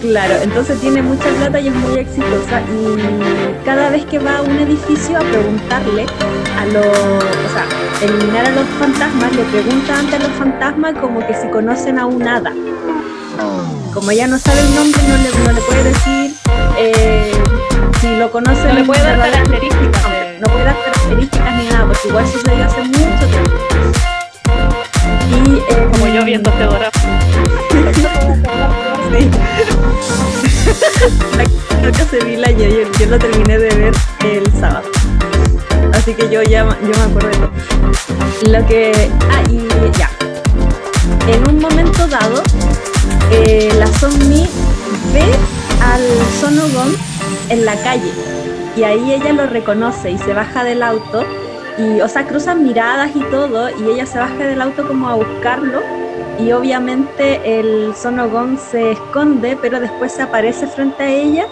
Claro, 0.00 0.34
entonces 0.42 0.80
tiene 0.80 1.02
mucha 1.02 1.28
plata 1.38 1.58
y 1.58 1.68
es 1.68 1.74
muy 1.74 1.98
exitosa 1.98 2.60
y 2.60 3.64
cada 3.64 3.90
vez 3.90 4.04
que 4.06 4.20
va 4.20 4.38
a 4.38 4.42
un 4.42 4.56
edificio 4.60 5.16
a 5.16 5.20
preguntarle 5.20 6.06
a 6.56 6.64
los, 6.66 6.86
o 6.86 7.48
sea, 7.52 7.66
eliminar 8.00 8.46
a 8.46 8.50
los 8.50 8.64
fantasmas, 8.78 9.34
le 9.34 9.42
pregunta 9.44 9.98
antes 9.98 10.14
a 10.14 10.18
los 10.22 10.32
fantasmas 10.38 10.94
como 11.00 11.26
que 11.26 11.34
si 11.34 11.48
conocen 11.48 11.98
a 11.98 12.06
un 12.06 12.26
hada. 12.26 12.52
Como 13.92 14.10
ella 14.12 14.28
no 14.28 14.38
sabe 14.38 14.60
el 14.60 14.74
nombre, 14.76 15.02
no 15.02 15.16
le, 15.16 15.44
no 15.44 15.52
le 15.52 15.60
puede 15.62 15.84
decir 15.84 16.34
eh, 16.78 17.32
si 18.00 18.16
lo 18.16 18.30
conoce. 18.30 18.68
No 18.68 18.74
le 18.74 18.84
puede 18.84 19.02
dar 19.02 19.18
características. 19.18 20.02
No, 20.02 20.46
no 20.46 20.52
puede 20.52 20.64
dar 20.64 20.76
características 20.84 21.56
ni 21.56 21.68
nada, 21.70 21.86
porque 21.86 22.08
igual 22.08 22.26
sucedió 22.26 22.64
hace 22.64 22.82
mucho 22.82 23.26
tiempo. 23.26 23.67
Eh, 25.56 25.88
Como 25.92 26.06
yo 26.08 26.24
viendo 26.24 26.50
sí. 29.10 29.30
Creo 31.80 31.92
que 31.92 32.04
se 32.04 32.24
vi 32.24 32.36
la 32.36 32.50
yo, 32.50 32.68
yo, 32.68 33.06
lo 33.06 33.18
terminé 33.18 33.58
de 33.58 33.74
ver 33.74 33.94
el 34.24 34.52
sábado. 34.60 34.88
Así 35.94 36.14
que 36.14 36.28
yo 36.28 36.42
ya 36.42 36.64
yo 36.64 36.88
me 36.88 37.02
acuerdo 37.02 37.28
de 37.28 37.36
todo. 37.36 37.50
Lo 38.52 38.66
que. 38.66 39.10
Ah, 39.30 39.42
y 39.50 39.66
ya. 39.98 40.10
En 41.32 41.48
un 41.48 41.60
momento 41.60 42.06
dado, 42.06 42.42
la 43.78 43.86
zombie 43.98 44.48
ve 45.12 45.24
al 45.82 46.02
Sonogon 46.40 46.96
en 47.48 47.64
la 47.64 47.76
calle. 47.82 48.12
Y 48.76 48.84
ahí 48.84 49.12
ella 49.12 49.32
lo 49.32 49.46
reconoce 49.46 50.10
y 50.10 50.18
se 50.18 50.34
baja 50.34 50.64
del 50.64 50.82
auto 50.82 51.24
y, 51.78 52.00
o 52.00 52.08
sea, 52.08 52.26
cruzan 52.26 52.64
miradas 52.64 53.14
y 53.14 53.20
todo, 53.30 53.70
y 53.70 53.90
ella 53.94 54.06
se 54.06 54.18
baja 54.18 54.34
del 54.34 54.60
auto 54.60 54.86
como 54.86 55.08
a 55.08 55.14
buscarlo, 55.14 55.80
y 56.38 56.52
obviamente 56.52 57.58
el 57.58 57.94
Sonogon 57.94 58.58
se 58.58 58.92
esconde, 58.92 59.56
pero 59.60 59.80
después 59.80 60.12
se 60.12 60.22
aparece 60.22 60.66
frente 60.66 61.02
a 61.02 61.10
ella, 61.10 61.46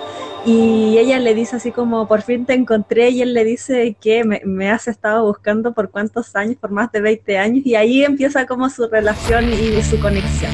y 0.45 0.97
ella 0.99 1.19
le 1.19 1.35
dice 1.35 1.57
así 1.57 1.73
como, 1.73 2.07
por 2.07 2.23
fin 2.23 2.47
te 2.47 2.55
encontré, 2.55 3.11
y 3.11 3.23
él 3.23 3.35
le 3.35 3.45
dice 3.45 3.97
que 4.01 4.25
me, 4.25 4.43
me, 4.45 4.71
has 4.71 4.89
estado 4.89 5.25
buscando 5.25 5.73
por 5.73 5.91
cuántos 5.91 6.35
años, 6.37 6.57
por 6.57 6.71
más 6.71 6.91
de 6.93 7.01
20 7.01 7.39
años, 7.39 7.67
y 7.67 7.75
ahí 7.75 8.05
empieza 8.05 8.47
como 8.47 8.69
su 8.69 8.89
relación 8.89 9.53
y 9.53 9.83
su 9.83 9.99
conexión. 9.99 10.53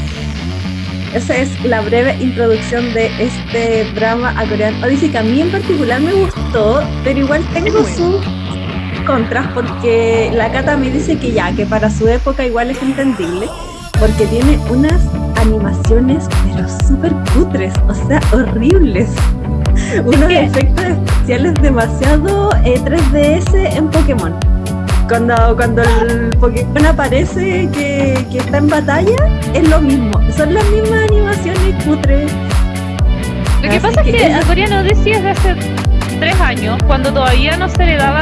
Esa 1.14 1.36
es 1.36 1.62
la 1.64 1.82
breve 1.82 2.16
introducción 2.20 2.94
de 2.94 3.10
este 3.22 3.84
drama 3.94 4.34
a 4.38 4.48
Korean 4.48 4.82
Odyssey, 4.82 5.10
que 5.10 5.18
a 5.18 5.22
mí 5.22 5.42
en 5.42 5.50
particular 5.50 6.00
me 6.00 6.14
gustó, 6.14 6.82
pero 7.04 7.20
igual 7.20 7.44
tengo 7.52 7.84
su 7.84 8.18
contras 9.04 9.46
porque 9.54 10.30
la 10.34 10.50
Cata 10.50 10.76
me 10.76 10.90
dice 10.90 11.18
que 11.18 11.32
ya, 11.32 11.52
que 11.52 11.66
para 11.66 11.90
su 11.90 12.08
época 12.08 12.44
igual 12.44 12.70
es 12.70 12.82
entendible, 12.82 13.48
porque 13.98 14.26
tiene 14.26 14.58
unas 14.70 15.00
animaciones 15.36 16.28
pero 16.44 16.68
súper 16.86 17.12
cutres, 17.34 17.72
o 17.88 17.94
sea, 17.94 18.20
horribles. 18.32 19.10
Unos 20.04 20.30
efectos 20.30 20.84
especiales 20.84 21.54
demasiado 21.62 22.50
eh, 22.64 22.80
3DS 22.84 23.76
en 23.76 23.88
Pokémon. 23.88 24.34
Cuando, 25.08 25.56
cuando 25.56 25.82
el 25.82 26.30
Pokémon 26.38 26.86
aparece 26.86 27.68
que, 27.72 28.26
que 28.30 28.38
está 28.38 28.58
en 28.58 28.68
batalla, 28.68 29.40
es 29.54 29.68
lo 29.68 29.80
mismo. 29.80 30.12
Son 30.36 30.52
las 30.54 30.64
mismas 30.70 31.04
animaciones 31.10 31.84
cutres. 31.84 32.32
Lo 33.62 33.68
que 33.68 33.76
Así 33.76 33.78
pasa 33.80 34.02
que 34.02 34.10
es 34.10 34.16
que 34.16 34.32
a 34.32 34.42
Coreano 34.42 34.82
decías 34.82 35.22
de 35.22 35.30
hace 35.30 35.54
tres 36.22 36.40
años, 36.40 36.78
cuando 36.86 37.12
todavía 37.12 37.56
no 37.56 37.68
se 37.68 37.84
le 37.84 37.96
daba 37.96 38.20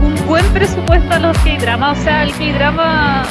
un 0.00 0.14
buen 0.26 0.46
presupuesto 0.54 1.14
a 1.14 1.18
los 1.18 1.36
K-dramas. 1.40 1.98
O 1.98 2.02
sea, 2.02 2.22
el 2.22 2.32
K-drama. 2.32 3.22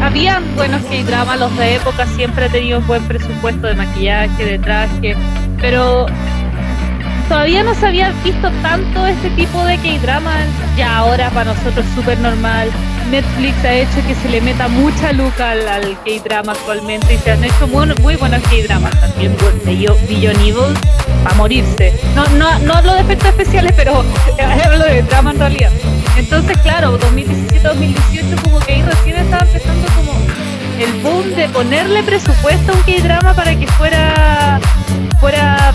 Habían 0.00 0.44
buenos 0.54 0.80
K-dramas, 0.82 1.40
los 1.40 1.56
de 1.58 1.74
época 1.74 2.06
siempre 2.06 2.44
han 2.44 2.52
tenido 2.52 2.78
un 2.78 2.86
buen 2.86 3.02
presupuesto 3.08 3.66
de 3.66 3.74
maquillaje, 3.74 4.44
de 4.44 4.58
traje, 4.60 5.16
pero 5.60 6.06
todavía 7.28 7.64
no 7.64 7.74
se 7.74 7.88
había 7.88 8.12
visto 8.22 8.48
tanto 8.62 9.04
este 9.08 9.28
tipo 9.30 9.64
de 9.64 9.76
K-drama. 9.78 10.34
Ya 10.76 10.96
ahora 10.96 11.28
para 11.30 11.52
nosotros 11.52 11.84
es 11.84 11.94
súper 11.96 12.16
normal. 12.20 12.70
Netflix 13.10 13.64
ha 13.64 13.72
hecho 13.72 14.06
que 14.06 14.14
se 14.14 14.28
le 14.28 14.40
meta 14.40 14.68
mucha 14.68 15.12
luca 15.12 15.52
al, 15.52 15.66
al 15.66 15.96
K-drama 16.04 16.52
actualmente 16.52 17.14
y 17.14 17.18
se 17.18 17.30
han 17.30 17.42
hecho 17.42 17.66
muy, 17.66 17.86
muy 18.02 18.16
buenos 18.16 18.42
K-dramas 18.42 18.98
también. 19.00 19.34
Beyond 19.64 20.40
Evil 20.40 20.74
para 21.22 21.34
morirse. 21.36 21.92
No, 22.14 22.26
no, 22.36 22.58
no 22.60 22.74
hablo 22.74 22.94
de 22.94 23.00
efectos 23.00 23.28
especiales, 23.28 23.72
pero 23.76 24.04
hablo 24.64 24.84
de 24.84 25.02
drama 25.02 25.30
en 25.32 25.38
realidad. 25.38 25.70
Entonces, 26.16 26.56
claro, 26.58 26.98
2017-2018 26.98 28.42
como 28.42 28.60
que 28.60 28.74
ahí 28.74 28.82
recién 28.82 29.16
estaba 29.16 29.44
empezando 29.44 29.88
como 29.94 30.12
el 30.78 30.92
boom 31.02 31.34
de 31.34 31.48
ponerle 31.48 32.02
presupuesto 32.02 32.72
a 32.72 32.76
un 32.76 32.82
K-drama 32.82 33.34
para 33.34 33.54
que 33.54 33.66
fuera 33.66 34.60
fuera 35.20 35.72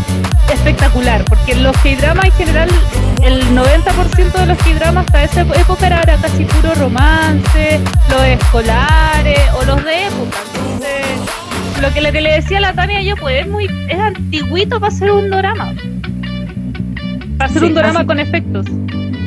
espectacular, 0.52 1.24
porque 1.26 1.56
los 1.56 1.76
K-dramas 1.78 2.26
en 2.26 2.32
general, 2.34 2.70
el 3.22 3.44
90% 3.56 4.32
de 4.32 4.46
los 4.46 4.58
K-dramas 4.60 5.06
hasta 5.06 5.24
esa 5.24 5.42
época 5.42 5.88
era, 5.88 6.02
era, 6.02 6.18
casi 6.18 6.46
puro 6.46 6.74
romance, 6.76 7.80
los 8.10 8.22
escolares 8.24 9.42
o 9.60 9.66
los 9.66 9.84
de 9.84 10.08
época. 10.08 10.38
Entonces, 10.56 11.82
lo 11.82 11.94
que, 11.94 12.02
lo 12.02 12.12
que 12.12 12.22
le 12.22 12.32
decía 12.34 12.58
a 12.60 12.62
la 12.62 12.74
Tania 12.74 13.02
yo, 13.02 13.16
pues 13.18 13.42
es 13.42 13.48
muy, 13.48 13.66
es 13.90 14.00
antiguito 14.00 14.80
para 14.80 14.94
hacer 14.94 15.12
un 15.12 15.30
drama. 15.30 15.74
Para 17.38 17.50
hacer 17.50 17.62
sí, 17.62 17.68
un 17.68 17.74
drama 17.74 18.06
con 18.06 18.20
efectos. 18.20 18.66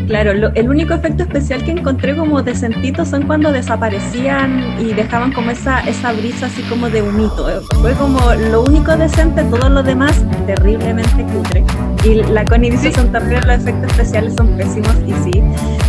Claro, 0.07 0.35
lo, 0.35 0.53
el 0.55 0.69
único 0.69 0.95
efecto 0.95 1.25
especial 1.25 1.65
que 1.65 1.73
encontré 1.73 2.17
como 2.17 2.41
decentito 2.41 3.05
son 3.05 3.23
cuando 3.27 3.51
desaparecían 3.51 4.77
y 4.81 4.95
dejaban 4.95 5.33
como 5.33 5.51
esa, 5.51 5.81
esa 5.81 6.13
brisa 6.13 6.47
así 6.47 6.63
como 6.63 6.89
de 6.89 7.03
humito. 7.03 7.49
Fue 7.81 7.93
como 7.95 8.21
lo 8.35 8.63
único 8.63 8.97
decente, 8.97 9.43
todo 9.45 9.69
lo 9.69 9.83
demás 9.83 10.25
terriblemente 10.47 11.25
cutre. 11.25 11.65
Y 12.05 12.23
la 12.33 12.45
Connie 12.45 12.71
dice, 12.71 12.93
son 12.93 13.11
también 13.11 13.45
los 13.47 13.57
efectos 13.57 13.91
especiales 13.91 14.35
son 14.37 14.57
pésimos 14.57 14.95
y 15.07 15.13
sí. 15.25 15.43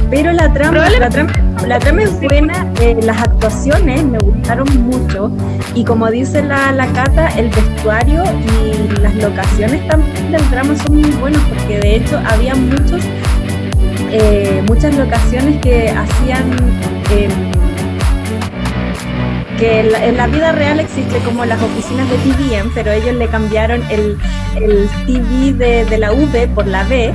Pero 0.10 0.32
la 0.32 0.52
trama, 0.52 0.90
la 0.90 1.10
trama, 1.10 1.32
la 1.68 1.78
trama 1.78 2.04
es 2.04 2.20
buena, 2.22 2.66
eh, 2.82 2.98
las 3.04 3.22
actuaciones 3.22 4.04
me 4.04 4.18
gustaron 4.18 4.68
mucho 4.88 5.32
y 5.76 5.84
como 5.84 6.10
dice 6.10 6.42
la, 6.42 6.72
la 6.72 6.88
Cata, 6.88 7.28
el 7.38 7.50
vestuario 7.50 8.24
y 8.24 9.00
las 9.02 9.14
locaciones 9.16 9.86
también 9.88 10.32
del 10.32 10.50
drama 10.50 10.76
son 10.76 11.02
muy 11.02 11.12
buenos 11.12 11.42
porque 11.50 11.80
de 11.80 11.96
hecho 11.98 12.20
había 12.26 12.56
muchos 12.56 13.04
eh, 14.12 14.64
muchas 14.68 14.96
locaciones 14.96 15.60
que 15.62 15.90
hacían 15.90 16.52
eh, 17.12 17.28
que 19.58 19.80
en 19.80 20.18
la, 20.18 20.28
vida 20.28 20.52
real 20.52 20.80
existe 20.80 21.18
como 21.26 21.44
las 21.44 21.62
oficinas 21.62 22.08
de 22.10 22.18
TVM, 22.18 22.72
pero 22.76 22.92
ellos 22.92 23.16
le 23.16 23.28
cambiaron 23.28 23.82
el, 23.90 24.18
el 24.56 24.88
TV 25.08 25.54
de, 25.54 25.86
de, 25.86 25.98
la 25.98 26.12
V 26.12 26.48
por 26.50 26.68
la 26.68 26.84
B 26.84 27.12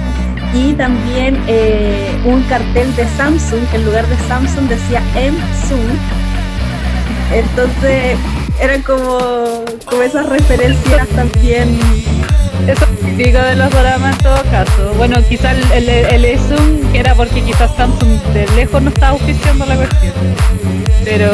y 0.52 0.72
también 0.74 1.40
eh, 1.46 2.20
un 2.24 2.42
cartel 2.42 2.94
de 2.96 3.06
Samsung 3.16 3.64
que 3.70 3.76
en 3.76 3.84
lugar 3.84 4.06
de 4.08 4.16
Samsung 4.28 4.68
decía 4.68 5.02
M-Sung. 5.14 5.78
Entonces 7.32 8.18
eran 8.60 8.82
como, 8.82 9.64
como 9.84 10.02
esas 10.02 10.28
referencias 10.28 11.08
también. 11.08 11.78
Eso 12.66 12.84
es 12.84 13.16
típico 13.16 13.38
de 13.38 13.56
los 13.56 13.70
dramas 13.70 14.16
en 14.16 14.22
todo 14.22 14.42
caso. 14.50 14.94
Bueno, 14.96 15.16
quizás 15.28 15.56
el, 15.72 15.88
el, 15.88 16.24
el 16.24 16.38
Zoom 16.38 16.94
era 16.94 17.14
porque 17.14 17.42
quizás 17.42 17.74
Samsung 17.76 18.20
de 18.32 18.46
lejos 18.54 18.80
no 18.82 18.90
estaba 18.90 19.12
auspiciando 19.12 19.66
la 19.66 19.76
cuestión. 19.76 20.12
Pero, 21.04 21.32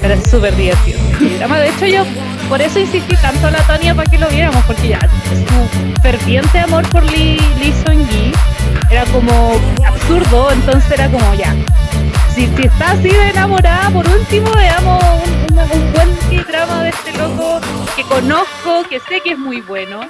pero 0.00 0.14
es 0.14 0.28
súper 0.28 0.56
divertido. 0.56 0.98
de 1.20 1.68
hecho 1.68 1.86
yo 1.86 2.04
por 2.48 2.60
eso 2.60 2.80
insistí 2.80 3.14
tanto 3.16 3.46
a 3.46 3.52
la 3.52 3.62
Tania 3.62 3.94
para 3.94 4.10
que 4.10 4.18
lo 4.18 4.28
viéramos, 4.28 4.64
porque 4.64 4.88
ya 4.88 4.98
su 4.98 6.02
ferviente 6.02 6.58
amor 6.58 6.88
por 6.88 7.04
Lee, 7.04 7.38
Lee 7.60 7.72
Sung-gi 7.86 8.32
era 8.90 9.04
como 9.06 9.52
absurdo, 9.86 10.50
entonces 10.50 10.90
era 10.90 11.08
como 11.08 11.32
ya, 11.34 11.54
si, 12.46 12.62
está 12.62 12.92
así 12.92 13.08
de 13.08 13.30
enamorada, 13.30 13.90
por 13.90 14.08
último 14.08 14.50
veamos 14.52 15.02
un, 15.02 15.58
un, 15.58 15.92
buen 15.92 16.46
drama 16.46 16.84
de 16.84 16.90
este 16.90 17.12
loco 17.18 17.60
que 17.94 18.02
conozco, 18.04 18.84
que 18.88 18.98
sé 19.00 19.20
que 19.22 19.32
es 19.32 19.38
muy 19.38 19.60
bueno. 19.60 20.00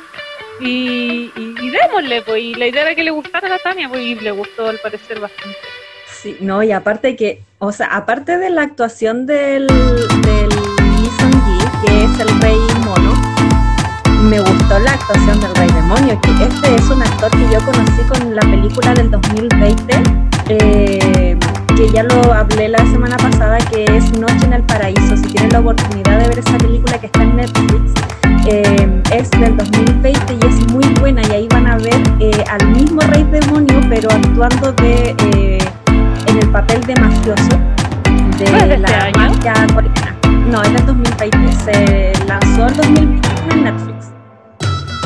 Y, 0.60 1.30
démosle, 1.70 2.20
pues, 2.22 2.42
y 2.42 2.54
la 2.54 2.66
idea 2.66 2.82
era 2.82 2.94
que 2.94 3.02
le 3.02 3.10
gustara 3.10 3.46
a 3.46 3.50
la 3.50 3.58
Tania, 3.58 3.88
pues, 3.88 4.22
le 4.22 4.30
gustó 4.30 4.68
al 4.68 4.78
parecer 4.78 5.18
bastante. 5.18 5.58
Sí, 6.06 6.37
no, 6.40 6.62
y 6.62 6.70
aparte 6.70 7.16
que, 7.16 7.42
o 7.58 7.72
sea, 7.72 7.87
aparte 7.87 8.37
de 8.37 8.50
la 8.50 8.62
actuación 8.62 9.25
del, 9.25 9.66
del 9.66 10.50
Sung-gi, 11.18 11.87
que 11.87 12.04
es 12.04 12.20
el 12.20 12.40
rey 12.42 12.58
mono, 12.84 13.14
me 14.22 14.38
gustó 14.38 14.78
la 14.80 14.92
actuación 14.92 15.40
del 15.40 15.54
rey 15.54 15.68
demonio, 15.68 16.20
que 16.20 16.30
este 16.44 16.76
es 16.76 16.90
un 16.90 17.02
actor 17.02 17.30
que 17.30 17.50
yo 17.50 17.64
conocí 17.64 18.02
con 18.08 18.34
la 18.34 18.42
película 18.42 18.92
del 18.92 19.10
2020, 19.10 19.94
eh, 20.50 21.38
que 21.80 21.90
ya 21.92 22.02
lo 22.02 22.34
hablé 22.34 22.68
la 22.68 22.78
semana 22.90 23.16
pasada, 23.16 23.56
que 23.56 23.84
es 23.96 24.12
Noche 24.18 24.44
en 24.44 24.52
el 24.52 24.62
Paraíso. 24.64 25.16
Si 25.16 25.22
tienen 25.22 25.50
la 25.50 25.60
oportunidad 25.60 26.18
de 26.18 26.28
ver 26.28 26.38
esa 26.38 26.58
película 26.58 26.99
que 26.99 27.06
está 27.06 27.22
en 27.22 27.37
Netflix, 27.37 27.94
eh, 28.46 29.02
es 29.10 29.30
del 29.30 29.56
2020 29.56 30.34
y 30.34 30.46
es 30.46 30.72
muy 30.72 30.84
buena 31.00 31.22
y 31.28 31.30
ahí 31.32 31.49
van 31.49 31.66
a 31.66 31.78
ver 31.78 31.99
eh, 32.20 32.44
al 32.50 32.66
mismo 32.68 33.00
rey 33.00 33.25
demonio, 33.25 33.80
pero 33.88 34.10
actuando 34.10 34.72
de 34.72 35.16
en 36.26 36.38
el 36.38 36.50
papel 36.50 36.82
de 36.82 36.96
mafioso 36.96 37.49
de 38.38 38.44
este 38.44 38.76
la 38.76 39.10
mafia 39.16 39.54
coreana. 39.72 40.16
No, 40.50 40.62
es 40.62 40.72
del 40.75 40.84
2020, 40.84 41.52
se 41.64 42.12
lanzó 42.26 42.68
en 42.68 42.76
2021 42.76 43.52
en 43.52 43.64
Netflix 43.64 44.06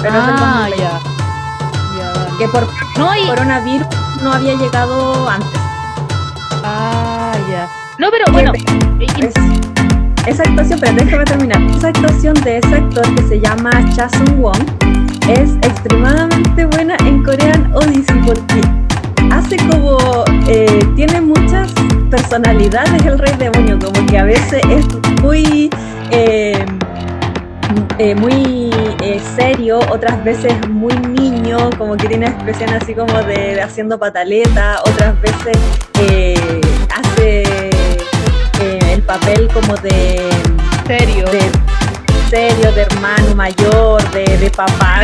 pero 0.02 0.16
ah, 0.18 0.68
es. 0.68 2.38
Que 2.38 2.48
por 2.48 2.66
no, 2.98 3.14
y... 3.14 3.26
coronavirus 3.28 3.86
no 4.22 4.32
había 4.32 4.54
llegado 4.54 5.28
antes. 5.28 5.73
No, 7.98 8.08
pero 8.10 8.32
bueno. 8.32 8.52
esa 10.26 10.42
actuación, 10.42 10.80
pero 10.80 10.94
déjame 10.94 11.24
terminar. 11.24 11.62
Esa 11.76 11.88
actuación 11.88 12.34
de 12.42 12.58
ese 12.58 12.74
actor 12.74 13.14
que 13.14 13.22
se 13.22 13.40
llama 13.40 13.70
Cha 13.94 14.08
Sung 14.08 14.40
Won 14.40 14.56
es 15.28 15.54
extremadamente 15.56 16.64
buena 16.66 16.96
en 17.06 17.22
Korean 17.22 17.72
Odyssey 17.74 18.20
porque 18.26 18.60
hace 19.30 19.56
como 19.68 20.24
eh, 20.48 20.86
tiene 20.96 21.20
muchas 21.20 21.72
personalidades 22.10 23.04
el 23.06 23.18
rey 23.18 23.34
demonio 23.38 23.78
como 23.78 24.06
que 24.06 24.18
a 24.18 24.24
veces 24.24 24.60
es 24.70 24.86
muy 25.22 25.70
eh, 26.10 26.64
eh, 27.98 28.14
muy 28.14 28.70
serio, 29.36 29.78
otras 29.90 30.22
veces 30.24 30.52
muy 30.68 30.94
niño, 30.94 31.70
como 31.78 31.96
que 31.96 32.08
tiene 32.08 32.26
expresión 32.26 32.70
así 32.70 32.94
como 32.94 33.22
de, 33.22 33.60
haciendo 33.60 33.98
pataleta, 33.98 34.80
otras 34.84 35.20
veces 35.20 35.56
hace 36.94 37.73
papel 39.18 39.48
como 39.52 39.76
de 39.76 40.28
serio. 40.86 41.24
De, 41.26 41.40
serio, 42.30 42.72
de 42.72 42.82
hermano 42.82 43.34
mayor, 43.36 44.02
de, 44.10 44.50
papá. 44.50 45.02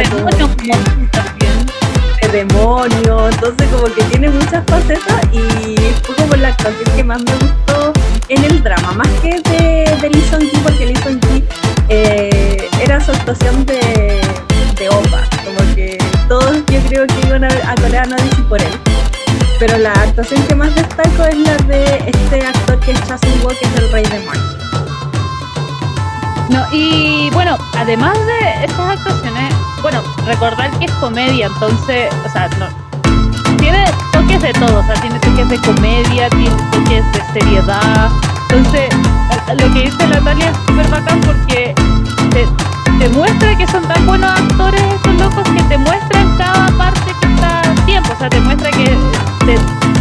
de 2.20 2.28
demonio, 2.32 3.28
entonces 3.28 3.68
como 3.68 3.84
que 3.94 4.02
tiene 4.04 4.30
muchas 4.30 4.64
facetas 4.66 5.22
y 5.32 5.76
fue 6.02 6.16
como 6.16 6.34
la 6.36 6.48
actuación 6.48 6.90
que 6.96 7.04
más 7.04 7.22
me 7.22 7.32
gustó 7.34 7.92
en 8.28 8.44
el 8.44 8.62
drama, 8.62 8.92
más 8.92 9.08
que 9.20 9.40
de, 9.50 9.96
de 10.00 10.10
Lee 10.10 10.24
Song 10.30 10.44
porque 10.62 10.86
Lee 10.86 10.96
Song 10.96 11.20
eh, 11.88 12.68
era 12.82 13.00
su 13.00 13.12
actuación 13.12 13.64
de, 13.66 14.20
de 14.78 14.88
OPA, 14.88 15.22
como 15.44 15.74
que 15.74 15.98
todos 16.28 16.56
yo 16.68 16.80
creo 16.88 17.06
que 17.06 17.20
iban 17.26 17.44
a, 17.44 17.48
a 17.48 17.74
Corea 17.76 18.04
no 18.06 18.16
por 18.48 18.60
él. 18.60 19.19
Pero 19.60 19.76
la 19.76 19.92
actuación 19.92 20.42
que 20.44 20.54
más 20.54 20.74
destaco 20.74 21.24
es 21.24 21.36
la 21.36 21.56
de 21.68 21.84
este 22.06 22.46
actor 22.46 22.80
que 22.80 22.92
es 22.92 22.98
Sung 23.00 23.46
que 23.60 23.66
es 23.66 23.76
el 23.76 23.92
rey 23.92 24.04
de 24.04 24.18
Mar. 24.20 24.38
No, 26.48 26.66
y 26.72 27.28
bueno, 27.34 27.58
además 27.76 28.18
de 28.26 28.64
estas 28.64 28.98
actuaciones, 28.98 29.54
bueno, 29.82 30.02
recordar 30.24 30.70
que 30.78 30.86
es 30.86 30.92
comedia, 30.92 31.46
entonces, 31.46 32.08
o 32.26 32.28
sea, 32.30 32.48
no, 32.58 32.68
tiene 33.58 33.84
toques 34.12 34.40
de 34.40 34.52
todo, 34.54 34.80
o 34.80 34.86
sea, 34.86 34.94
tiene 34.94 35.18
toques 35.20 35.48
de 35.50 35.58
comedia, 35.60 36.30
tiene 36.30 36.50
toques 36.72 37.04
de 37.12 37.40
seriedad, 37.40 38.10
entonces 38.48 38.88
lo 39.54 39.72
que 39.74 39.82
dice 39.82 40.06
Natalia 40.06 40.50
es 40.50 40.56
súper 40.66 40.88
bacán 40.88 41.20
porque 41.20 41.74
te, 42.32 43.08
muestra 43.10 43.56
que 43.56 43.66
son 43.66 43.86
tan 43.86 44.06
buenos 44.06 44.30
actores 44.30 44.82
estos 44.94 45.14
locos 45.14 45.48
que 45.54 45.62
te 45.64 45.78
muestran 45.78 46.36
cada 46.36 46.66
parte 46.78 47.12
que 47.20 47.28
tiempo, 47.90 48.12
o 48.12 48.18
sea, 48.18 48.28
te 48.28 48.40
muestra 48.40 48.70
que 48.70 48.96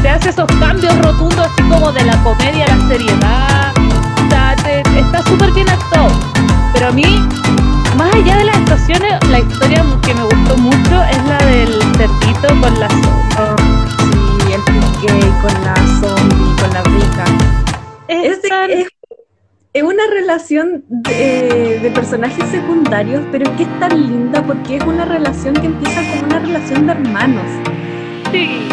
te, 0.01 0.09
hace 0.09 0.29
esos 0.29 0.45
cambios 0.59 0.95
rotundos 0.99 1.39
así 1.39 1.61
como 1.63 1.91
de 1.91 2.05
la 2.05 2.21
comedia 2.23 2.65
a 2.65 2.75
la 2.75 2.87
seriedad, 2.87 3.73
o 3.77 4.29
sea, 4.29 4.53
está 4.53 5.23
súper 5.23 5.51
bien 5.53 5.67
actuado, 5.69 6.11
pero 6.73 6.89
a 6.89 6.91
mí, 6.91 7.19
más 7.97 8.13
allá 8.13 8.37
de 8.37 8.43
las 8.43 8.57
actuaciones, 8.57 9.27
la 9.29 9.39
historia 9.39 9.83
que 10.03 10.13
me 10.13 10.23
gustó 10.23 10.57
mucho 10.57 11.03
es 11.03 11.23
la 11.25 11.37
del 11.45 11.81
cerdito 11.97 12.47
con 12.61 12.79
la 12.79 12.89
sí, 12.89 14.53
el 14.53 14.61
pique 14.61 15.31
con 15.41 15.53
la 15.63 15.75
zombie, 15.99 16.61
con 16.61 16.73
la 16.73 16.83
rica. 16.83 17.25
Es, 18.07 18.37
es, 18.37 18.51
es 18.69 18.98
una 19.75 20.07
relación 20.11 20.83
de, 20.89 21.91
personajes 21.93 22.43
secundarios, 22.49 23.21
pero 23.31 23.55
que 23.55 23.63
es 23.63 23.79
tan 23.79 24.01
linda 24.01 24.41
porque 24.41 24.77
es 24.77 24.83
una 24.83 25.05
relación 25.05 25.53
que 25.53 25.67
empieza 25.67 26.01
como 26.11 26.23
una 26.25 26.39
relación 26.39 26.87
de 26.87 26.93
hermanos. 26.93 27.45
Sí. 28.31 28.67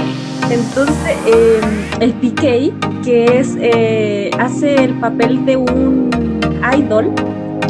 Entonces, 0.50 1.16
eh, 1.26 1.60
el 2.00 2.12
PK, 2.14 3.04
que 3.04 3.24
es 3.38 3.56
eh, 3.60 4.30
hace 4.38 4.84
el 4.84 4.94
papel 4.94 5.44
de 5.44 5.56
un 5.56 6.10
idol 6.78 7.12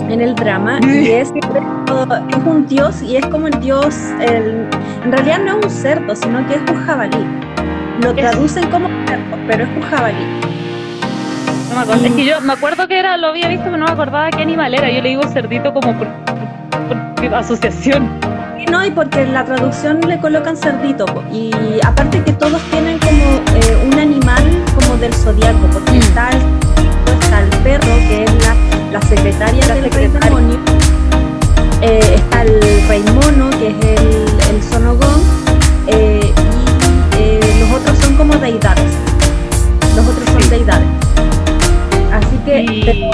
en 0.08 0.20
el 0.20 0.34
drama, 0.34 0.78
y 0.82 1.08
es, 1.08 1.30
es 1.30 2.46
un 2.46 2.66
dios, 2.68 3.02
y 3.02 3.16
es 3.16 3.26
como 3.26 3.48
el 3.48 3.60
dios, 3.60 3.96
el, 4.20 4.68
en 5.04 5.12
realidad 5.12 5.40
no 5.44 5.58
es 5.58 5.64
un 5.64 5.70
cerdo, 5.70 6.14
sino 6.14 6.46
que 6.46 6.54
es 6.54 6.60
un 6.70 6.76
jabalí. 6.76 7.26
Lo 8.02 8.14
traducen 8.14 8.70
como 8.70 8.88
cerdo, 9.06 9.36
pero 9.48 9.64
es 9.64 9.70
un 9.76 9.82
jabalí. 9.82 10.65
Es 11.76 12.12
que 12.12 12.24
yo 12.24 12.40
me 12.40 12.54
acuerdo 12.54 12.88
que 12.88 12.98
era, 12.98 13.18
lo 13.18 13.26
había 13.26 13.48
visto, 13.48 13.64
pero 13.64 13.76
no 13.76 13.84
me 13.84 13.92
acordaba 13.92 14.30
qué 14.30 14.40
animal 14.40 14.72
era. 14.72 14.90
Yo 14.90 15.02
le 15.02 15.10
digo 15.10 15.22
cerdito 15.24 15.74
como 15.74 15.94
por, 15.98 16.08
asociación. 17.34 18.18
no, 18.70 18.82
y 18.82 18.90
porque 18.90 19.20
en 19.20 19.34
la 19.34 19.44
traducción 19.44 20.00
le 20.00 20.18
colocan 20.18 20.56
cerdito. 20.56 21.04
Y 21.30 21.50
aparte 21.84 22.22
que 22.22 22.32
todos 22.32 22.62
tienen 22.70 22.98
como 22.98 23.42
eh, 23.54 23.90
un 23.92 23.98
animal 23.98 24.42
como 24.74 24.96
del 24.96 25.12
zodiaco, 25.12 25.66
porque 25.70 25.92
mm. 25.92 25.96
está, 25.96 26.30
el, 26.30 27.50
perro, 27.62 27.94
que 28.08 28.24
es 28.24 28.30
la, 28.90 29.02
secretaria 29.02 29.66
del 29.66 29.90
rey 29.90 30.08
demonio. 30.08 30.58
Eh, 31.82 32.00
está 32.14 32.40
el 32.40 32.88
rey 32.88 33.04
mono, 33.12 33.50
que 33.50 33.68
es 33.68 34.00
el, 34.00 34.54
el 34.54 34.62
sonogón. 34.62 35.20
Eh, 35.88 36.32
y 37.20 37.60
los 37.60 37.70
otros 37.70 37.98
son 37.98 38.16
como 38.16 38.34
deidades. 38.36 38.94
Los 39.94 40.06
otros 40.08 40.24
son 40.24 40.48
deidades. 40.48 40.95
Que 42.46 43.10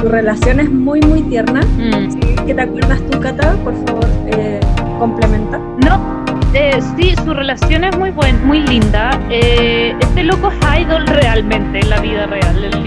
tu 0.00 0.08
relación 0.08 0.60
es 0.60 0.70
muy, 0.70 1.00
muy 1.00 1.22
tierna. 1.22 1.60
Mm. 1.62 2.46
¿Qué 2.46 2.54
te 2.54 2.62
acuerdas 2.62 3.00
tú, 3.10 3.18
Cata? 3.18 3.56
Por 3.64 3.74
favor, 3.84 4.06
eh, 4.28 4.60
complementa. 5.00 5.58
No, 5.84 6.24
eh, 6.54 6.78
sí, 6.96 7.14
su 7.24 7.34
relación 7.34 7.82
es 7.82 7.98
muy 7.98 8.10
buena, 8.10 8.38
muy 8.44 8.60
linda. 8.60 9.18
Eh, 9.28 9.92
este 9.98 10.22
loco 10.22 10.52
es 10.52 10.80
idol 10.80 11.04
realmente 11.04 11.80
en 11.80 11.90
la 11.90 12.00
vida 12.00 12.26
real, 12.26 12.64
el, 12.64 12.86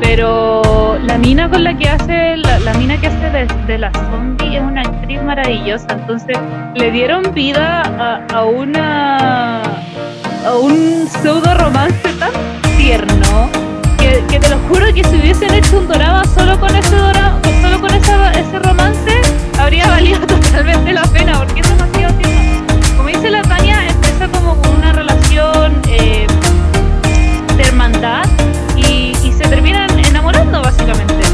pero 0.00 0.98
la 1.02 1.18
mina 1.18 1.50
con 1.50 1.64
la 1.64 1.76
que 1.76 1.90
hace, 1.90 2.38
la, 2.38 2.72
mina 2.78 2.98
que 2.98 3.08
hace 3.08 3.46
de, 3.66 3.78
la 3.78 3.92
zombie 3.92 4.56
es 4.56 4.62
una 4.62 4.80
actriz 4.80 5.22
maravillosa, 5.22 5.86
entonces 5.90 6.38
le 6.74 6.90
dieron 6.90 7.34
vida 7.34 7.82
a, 7.82 8.24
a 8.34 8.44
una 8.46 9.62
a 10.46 10.56
un 10.58 11.06
pseudo 11.06 11.52
romance 11.58 12.08
tan 12.18 12.32
tierno 12.78 13.67
que, 14.26 14.40
te 14.40 14.48
lo 14.48 14.58
juro 14.68 14.86
que 14.92 15.04
si 15.04 15.16
hubiesen 15.16 15.54
hecho 15.54 15.78
un 15.78 15.88
dorama 15.88 16.24
solo 16.26 16.58
con 16.58 16.74
ese 16.74 16.96
dorama, 16.96 17.40
solo 17.62 17.80
con 17.80 17.94
ese 17.94 18.58
romance, 18.58 19.20
habría 19.58 19.86
valido 19.88 20.20
totalmente 20.26 20.92
la 20.92 21.04
pena, 21.04 21.38
porque 21.38 21.60
es 21.60 21.68
demasiado 21.68 22.14
tierno. 22.14 22.66
Como 22.96 23.08
dice 23.08 23.30
la 23.30 23.42
Tania, 23.42 23.86
empieza 23.88 24.28
como 24.28 24.60
con 24.60 24.76
una 24.76 24.92
relación 24.92 25.80
eh, 25.88 26.26
de 27.56 27.62
hermandad 27.62 28.24
y, 28.76 29.14
se 29.38 29.44
terminan 29.44 29.88
enamorando 30.00 30.60
básicamente. 30.62 31.24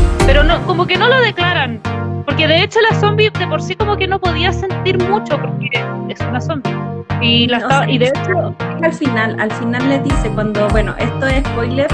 mataran. 1.33 1.81
Porque 2.27 2.47
de 2.47 2.65
hecho 2.65 2.81
la 2.81 2.99
zombie 3.01 3.31
de 3.31 3.47
por 3.47 3.63
sí 3.63 3.75
como 3.75 3.97
que 3.97 4.07
no 4.07 4.19
podía 4.19 4.53
sentir 4.53 4.99
mucho 4.99 5.41
porque 5.41 5.71
es 6.09 6.21
una 6.21 6.41
zombie. 6.41 6.75
Y, 7.23 7.47
la 7.47 7.59
O 7.59 7.69
sea, 7.69 7.91
y 7.91 7.97
de 7.97 8.09
hecho, 8.09 8.55
Al 8.83 8.93
final, 8.93 9.41
al 9.41 9.51
final 9.53 9.89
le 9.89 10.01
dice 10.01 10.29
cuando, 10.35 10.69
bueno, 10.69 10.95
esto 10.99 11.27
es 11.27 11.43
spoiler, 11.47 11.89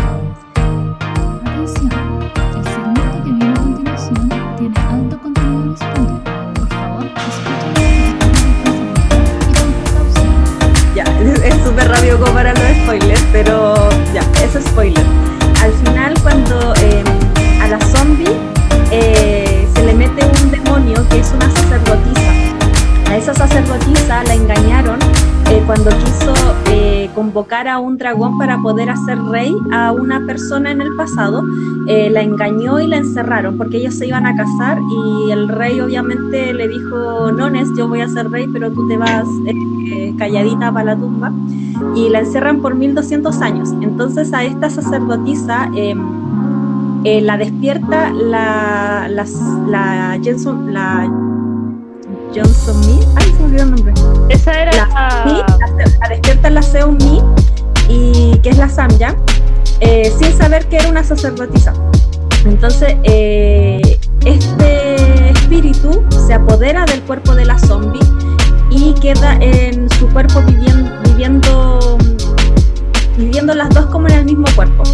El 1.60 1.66
que 1.66 3.52
continuación 3.60 4.30
tiene 4.56 4.80
alto 4.80 5.20
ya, 10.94 11.04
es 11.44 11.54
súper 11.62 11.86
los 12.54 12.76
spoilers, 12.82 13.22
pero 13.30 13.90
ya, 14.14 14.22
es 14.42 14.64
spoiler. 14.64 15.04
Al 15.62 15.72
final 15.84 16.14
cuando 16.22 16.72
eh, 16.76 17.04
a 17.60 17.68
la 17.68 17.78
zombie 17.88 18.38
eh, 18.90 19.68
se 19.74 19.84
le 19.84 19.92
mete 19.92 20.24
un 20.42 20.50
demonio 20.50 21.06
que 21.10 21.20
es 21.20 21.30
una 21.30 21.50
sacerdotisa. 21.50 22.32
A 23.10 23.16
esa 23.18 23.34
sacerdotisa 23.34 24.24
la 24.24 24.34
engañaron 24.34 24.98
eh, 25.50 25.62
cuando 25.66 25.90
quiso 25.90 26.32
eh, 26.70 27.10
convocar 27.14 27.68
a 27.68 27.78
un 27.78 27.98
dragón 27.98 28.38
para 28.38 28.58
poder 28.58 28.90
hacer 28.90 29.20
rey 29.24 29.54
a 29.72 29.92
una 29.92 30.24
persona 30.26 30.70
en 30.70 30.80
el 30.80 30.94
pasado. 30.96 31.44
eh, 31.86 32.08
la 32.10 32.22
engañó 32.22 32.78
y 32.78 32.86
la 32.86 32.98
encerraron 32.98 33.56
porque 33.56 33.78
ellos 33.78 33.94
se 33.94 34.06
iban 34.06 34.26
a 34.26 34.36
casar 34.36 34.78
y 34.78 35.30
el 35.30 35.48
rey 35.48 35.80
obviamente 35.80 36.52
le 36.52 36.68
dijo, 36.68 37.32
Nones, 37.32 37.68
yo 37.76 37.88
voy 37.88 38.00
a 38.00 38.08
ser 38.08 38.30
rey, 38.30 38.46
pero 38.52 38.70
tú 38.70 38.86
te 38.88 38.96
vas 38.96 39.26
eh, 39.46 40.14
calladita 40.18 40.70
para 40.72 40.94
la 40.94 40.96
tumba. 40.96 41.32
Y 41.96 42.08
la 42.10 42.20
encerran 42.20 42.60
por 42.60 42.74
1200 42.74 43.40
años. 43.40 43.70
Entonces 43.80 44.32
a 44.32 44.44
esta 44.44 44.70
sacerdotisa... 44.70 45.70
eh, 45.74 45.94
eh, 47.02 47.22
la 47.22 47.38
despierta 47.38 48.12
la, 48.12 49.08
la, 49.08 49.24
la 49.66 50.18
Jenson, 50.22 50.74
la 50.74 51.10
Johnson 52.34 52.80
Me, 52.80 52.98
ay 53.16 53.32
se 53.32 53.38
me 53.38 53.44
olvidó 53.44 53.62
el 53.62 53.70
nombre, 53.70 53.94
esa 54.28 54.62
era 54.62 54.72
la, 54.72 55.22
Mi, 55.24 55.32
la, 55.32 55.86
la 56.00 56.08
despierta 56.08 56.50
la 56.50 56.62
Seon 56.62 56.96
Mi 56.98 57.22
y 57.88 58.38
que 58.38 58.50
es 58.50 58.58
la 58.58 58.68
Samya, 58.68 59.16
eh, 59.80 60.12
sin 60.18 60.36
saber 60.36 60.68
que 60.68 60.76
era 60.76 60.88
una 60.88 61.02
sacerdotisa. 61.02 61.74
Entonces 62.44 62.96
eh, 63.02 63.98
este 64.24 65.30
espíritu 65.30 66.04
se 66.26 66.34
apodera 66.34 66.84
del 66.84 67.02
cuerpo 67.02 67.34
de 67.34 67.44
la 67.44 67.58
zombie 67.58 68.00
y 68.70 68.94
queda 68.94 69.36
en 69.40 69.90
su 69.90 70.08
cuerpo 70.08 70.40
viviendo, 70.42 70.90
viviendo, 71.04 71.98
viviendo 73.16 73.54
las 73.54 73.70
dos 73.70 73.86
como 73.86 74.06
en 74.08 74.14
el 74.14 74.24
mismo 74.24 74.46
cuerpo. 74.54 74.84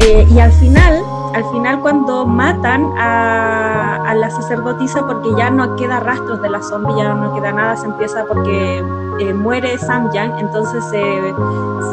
Eh, 0.00 0.26
y 0.34 0.38
al 0.40 0.52
final, 0.52 1.00
al 1.34 1.44
final 1.50 1.80
cuando 1.80 2.26
matan 2.26 2.92
a, 2.98 3.96
a 4.06 4.14
la 4.14 4.30
sacerdotisa, 4.30 5.06
porque 5.06 5.30
ya 5.36 5.50
no 5.50 5.76
queda 5.76 6.00
rastros 6.00 6.40
de 6.42 6.50
la 6.50 6.62
zombie, 6.62 6.94
ya 6.96 7.14
no 7.14 7.34
queda 7.34 7.52
nada, 7.52 7.76
se 7.76 7.86
empieza 7.86 8.24
porque 8.24 8.84
eh, 9.20 9.34
muere 9.34 9.78
Samyang, 9.78 10.38
entonces 10.38 10.84
se, 10.90 11.34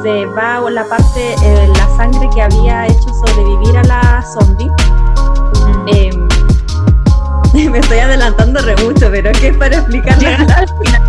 se 0.04 0.26
va 0.28 0.60
la 0.70 0.84
parte, 0.86 1.34
eh, 1.44 1.68
la 1.76 1.88
sangre 1.98 2.30
que 2.34 2.42
había 2.42 2.88
hecho 2.88 3.10
sobrevivir 3.26 3.78
a 3.78 3.84
la 3.84 4.22
zombie. 4.22 4.72
Eh, 5.88 6.12
me 7.70 7.80
estoy 7.80 8.00
adelantando 8.00 8.62
re 8.62 8.76
mucho, 8.84 9.10
pero 9.12 9.30
es 9.32 9.40
que 9.40 9.48
es 9.50 9.58
para 9.58 9.78
explicarlo 9.78 10.30
Llegar 10.30 10.52
al 10.60 10.68
final 10.68 11.02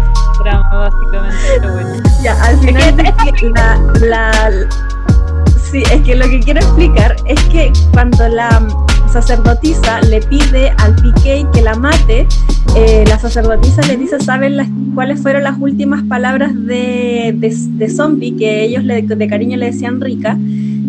drama, 0.43 0.71
básicamente. 0.73 1.37
Pero 1.61 1.73
bueno. 1.73 1.90
Ya, 2.23 2.45
al 2.45 2.59
final 2.59 3.01
es 3.01 3.33
que 3.40 3.51
la, 3.51 3.79
la- 4.01 4.51
sí, 5.70 5.83
es 5.92 6.00
que 6.02 6.14
lo 6.16 6.24
que 6.28 6.40
quiero 6.40 6.61
explicar 6.61 7.16
es 7.26 7.40
que 7.44 7.72
cuando 7.92 8.28
la 8.28 8.66
sacerdotisa 9.12 10.00
le 10.02 10.20
pide 10.22 10.70
al 10.78 10.94
Piqué 10.96 11.46
que 11.52 11.62
la 11.62 11.74
mate, 11.74 12.26
eh, 12.76 13.04
la 13.09 13.18
sacerdotisa 13.18 13.83
le 13.88 13.96
dice, 13.96 14.20
¿saben 14.20 14.92
cuáles 14.94 15.20
fueron 15.20 15.42
las 15.44 15.59
últimas 15.59 16.02
palabras 16.04 16.52
de, 16.54 17.35
de, 17.37 17.54
de 17.56 17.88
zombie 17.88 18.37
que 18.37 18.64
ellos 18.64 18.85
le- 18.85 19.02
de 19.02 19.28
cariño 19.28 19.56
le 19.56 19.66
decían 19.66 20.00
rica? 20.00 20.37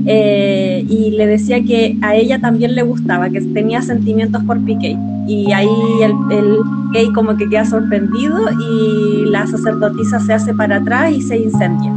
Eh, 0.05 0.83
y 0.89 1.11
le 1.11 1.27
decía 1.27 1.63
que 1.63 1.95
a 2.01 2.15
ella 2.15 2.39
también 2.39 2.73
le 2.75 2.81
gustaba, 2.83 3.29
que 3.29 3.41
tenía 3.41 3.81
sentimientos 3.81 4.43
por 4.45 4.59
Piqué. 4.63 4.97
Y 5.27 5.51
ahí 5.51 5.67
el, 6.01 6.11
el 6.37 6.57
gay 6.91 7.11
como 7.13 7.37
que 7.37 7.47
queda 7.47 7.65
sorprendido 7.65 8.37
y 8.59 9.29
la 9.29 9.45
sacerdotisa 9.47 10.19
se 10.19 10.33
hace 10.33 10.53
para 10.53 10.77
atrás 10.77 11.11
y 11.11 11.21
se 11.21 11.37
incendia. 11.37 11.91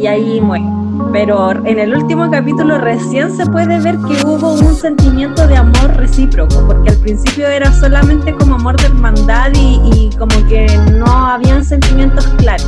Y 0.00 0.06
ahí 0.06 0.40
muere. 0.40 0.64
Pero 1.12 1.52
en 1.64 1.78
el 1.78 1.94
último 1.94 2.30
capítulo 2.30 2.78
recién 2.78 3.34
se 3.36 3.46
puede 3.46 3.80
ver 3.80 3.96
que 3.98 4.26
hubo 4.26 4.52
un 4.52 4.74
sentimiento 4.74 5.46
de 5.46 5.56
amor 5.56 5.96
recíproco, 5.96 6.66
porque 6.66 6.90
al 6.90 6.96
principio 6.98 7.46
era 7.48 7.72
solamente 7.72 8.34
como 8.34 8.56
amor 8.56 8.76
de 8.76 8.86
hermandad 8.86 9.50
y, 9.54 9.80
y 9.94 10.10
como 10.18 10.34
que 10.48 10.66
no 10.98 11.06
habían 11.06 11.64
sentimientos 11.64 12.26
claros. 12.38 12.66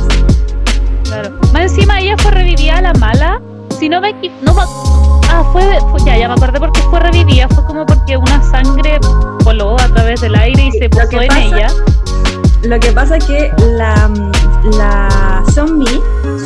Claro. 1.03 1.31
Más 1.53 1.63
encima 1.63 1.99
ella 1.99 2.15
fue 2.17 2.31
revivida 2.31 2.77
a 2.77 2.81
la 2.81 2.93
mala. 2.93 3.41
Si 3.79 3.89
no 3.89 3.99
me. 4.01 4.13
No, 4.41 4.55
ah, 5.29 5.43
fue, 5.51 5.63
fue- 5.91 5.99
Ya, 6.05 6.17
ya 6.17 6.27
me 6.27 6.33
acordé 6.35 6.59
porque 6.59 6.81
fue 6.89 6.99
revivida. 6.99 7.47
Fue 7.49 7.63
como 7.65 7.85
porque 7.85 8.15
una 8.17 8.41
sangre 8.43 8.97
voló 9.43 9.73
a 9.79 9.87
través 9.87 10.21
del 10.21 10.35
aire 10.35 10.63
y 10.67 10.71
Sí, 10.71 10.79
se 10.79 10.89
que 10.89 11.17
en 11.17 11.27
pasa- 11.27 11.39
ella. 11.41 11.67
Lo 12.63 12.79
que 12.79 12.91
pasa 12.91 13.17
es 13.17 13.25
que 13.25 13.51
la, 13.75 14.07
la 14.77 15.43
zombie, 15.51 15.99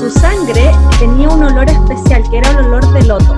su 0.05 0.19
sangre 0.19 0.71
tenía 0.99 1.27
un 1.29 1.43
olor 1.43 1.67
especial, 1.67 2.21
que 2.29 2.37
era 2.37 2.51
el 2.51 2.65
olor 2.67 2.93
de 2.93 3.03
loto. 3.05 3.35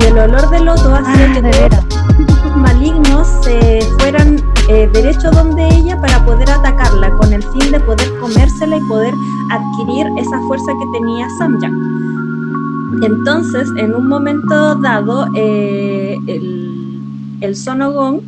Y 0.00 0.06
el 0.06 0.18
olor 0.18 0.50
de 0.50 0.58
loto 0.58 0.92
hacía 0.92 1.30
Ah, 1.30 1.34
que 1.34 1.42
de 1.42 1.50
todos 1.50 2.56
malignos 2.56 3.28
se 3.44 3.80
fueran 4.00 4.42
eh, 4.68 4.90
derecho 4.92 5.30
donde 5.30 5.68
ella 5.68 6.00
para 6.00 6.24
poder 6.24 6.50
atacarla, 6.50 7.10
con 7.12 7.32
el 7.32 7.44
fin 7.44 7.70
de 7.70 7.78
poder 7.78 8.08
comérsela 8.18 8.76
y 8.76 8.80
poder 8.88 9.14
adquirir 9.52 10.08
esa 10.18 10.40
fuerza 10.48 10.72
que 10.80 10.98
tenía 10.98 11.28
Samyang. 11.38 13.00
Entonces, 13.04 13.68
en 13.76 13.94
un 13.94 14.08
momento 14.08 14.74
dado, 14.74 15.28
eh, 15.36 16.18
el, 16.26 17.38
el 17.40 17.54
Sonogón 17.54 18.22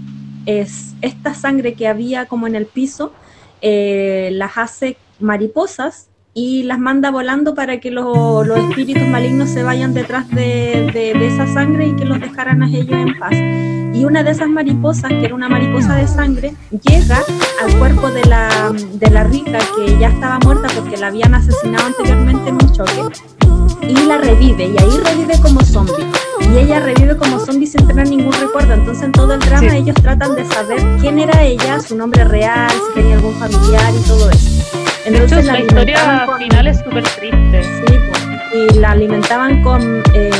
es 0.47 0.95
esta 1.01 1.35
sangre 1.35 1.75
que 1.75 1.89
había 1.89 2.27
como 2.27 2.47
en 2.47 2.55
el 2.55 2.67
piso, 2.67 3.13
eh, 3.61 4.31
las 4.33 4.57
hace 4.57 4.97
mariposas 5.19 6.07
y 6.35 6.63
las 6.63 6.79
manda 6.79 7.11
volando 7.11 7.55
para 7.55 7.79
que 7.79 7.91
lo- 7.91 8.43
los 8.45 8.59
espíritus 8.59 9.07
malignos 9.07 9.51
se 9.51 9.63
vayan 9.63 9.93
detrás 9.93 10.29
de, 10.31 10.91
de- 10.95 11.13
de 11.19 11.27
esa 11.27 11.47
sangre 11.47 11.89
y 11.89 11.93
que 11.97 12.05
los 12.07 12.21
dejaran 12.21 12.63
a 12.63 12.69
ellos 12.69 12.97
en 12.97 13.19
paz. 13.19 13.33
Y 13.95 14.07
una 14.07 14.23
de 14.23 14.31
esas 14.31 14.49
mariposas, 14.49 15.11
que 15.11 15.25
era 15.27 15.35
una 15.35 15.51
mariposa 15.51 15.95
de 15.95 16.09
sangre, 16.09 16.55
llega 16.71 17.19
al 17.63 17.77
cuerpo 17.79 18.09
de 18.11 18.25
la, 18.25 18.73
de 18.95 19.11
la 19.11 19.25
rica 19.25 19.59
que 19.77 19.99
ya 19.99 20.09
estaba 20.09 20.39
muerta 20.43 20.69
porque 20.75 20.97
la 20.97 21.09
habían 21.09 21.35
asesinado 21.35 21.87
anteriormente 21.87 22.49
en 22.49 22.55
un 22.55 22.73
choque 22.73 23.03
y 23.87 23.95
la 24.07 24.17
revive 24.17 24.65
y 24.69 24.77
ahí 24.83 24.99
revive 25.05 25.35
como 25.43 25.61
zombie 25.63 26.07
y 26.41 26.57
ella 26.59 26.81
revive 26.81 27.17
como 27.17 27.39
zombie 27.39 27.67
sin 27.67 27.87
tener 27.87 28.09
ningún 28.09 28.33
recuerdo 28.33 28.75
entonces 28.75 29.05
en 29.05 29.13
todo 29.13 29.35
el 29.35 29.41
drama 29.41 29.71
Sí. 29.71 29.77
ellos 29.77 29.97
tratan 29.97 30.35
de 30.37 30.45
saber 30.47 30.79
quién 31.01 31.19
era 31.19 31.43
ella 31.43 31.81
su 31.81 31.97
nombre 31.97 32.25
real 32.25 32.71
si 32.71 32.95
tenía 33.01 33.17
algún 33.17 33.35
familiar 33.35 33.93
y 33.95 34.03
todo 34.09 34.31
eso 34.31 34.49
De 35.05 35.11
hecho, 35.11 35.23
entonces 35.37 35.45
la 35.47 35.53
alimentaban 35.55 35.87
historia 35.97 36.27
con- 36.27 36.39
final 36.39 36.67
es 36.69 36.79
súper 36.79 37.03
triste. 37.05 37.63
Sí, 37.63 37.95
po. 37.95 38.57
y 38.75 38.79
la 38.79 38.91
alimentaban 38.91 39.63
con 39.63 40.03
eh, 40.15 40.31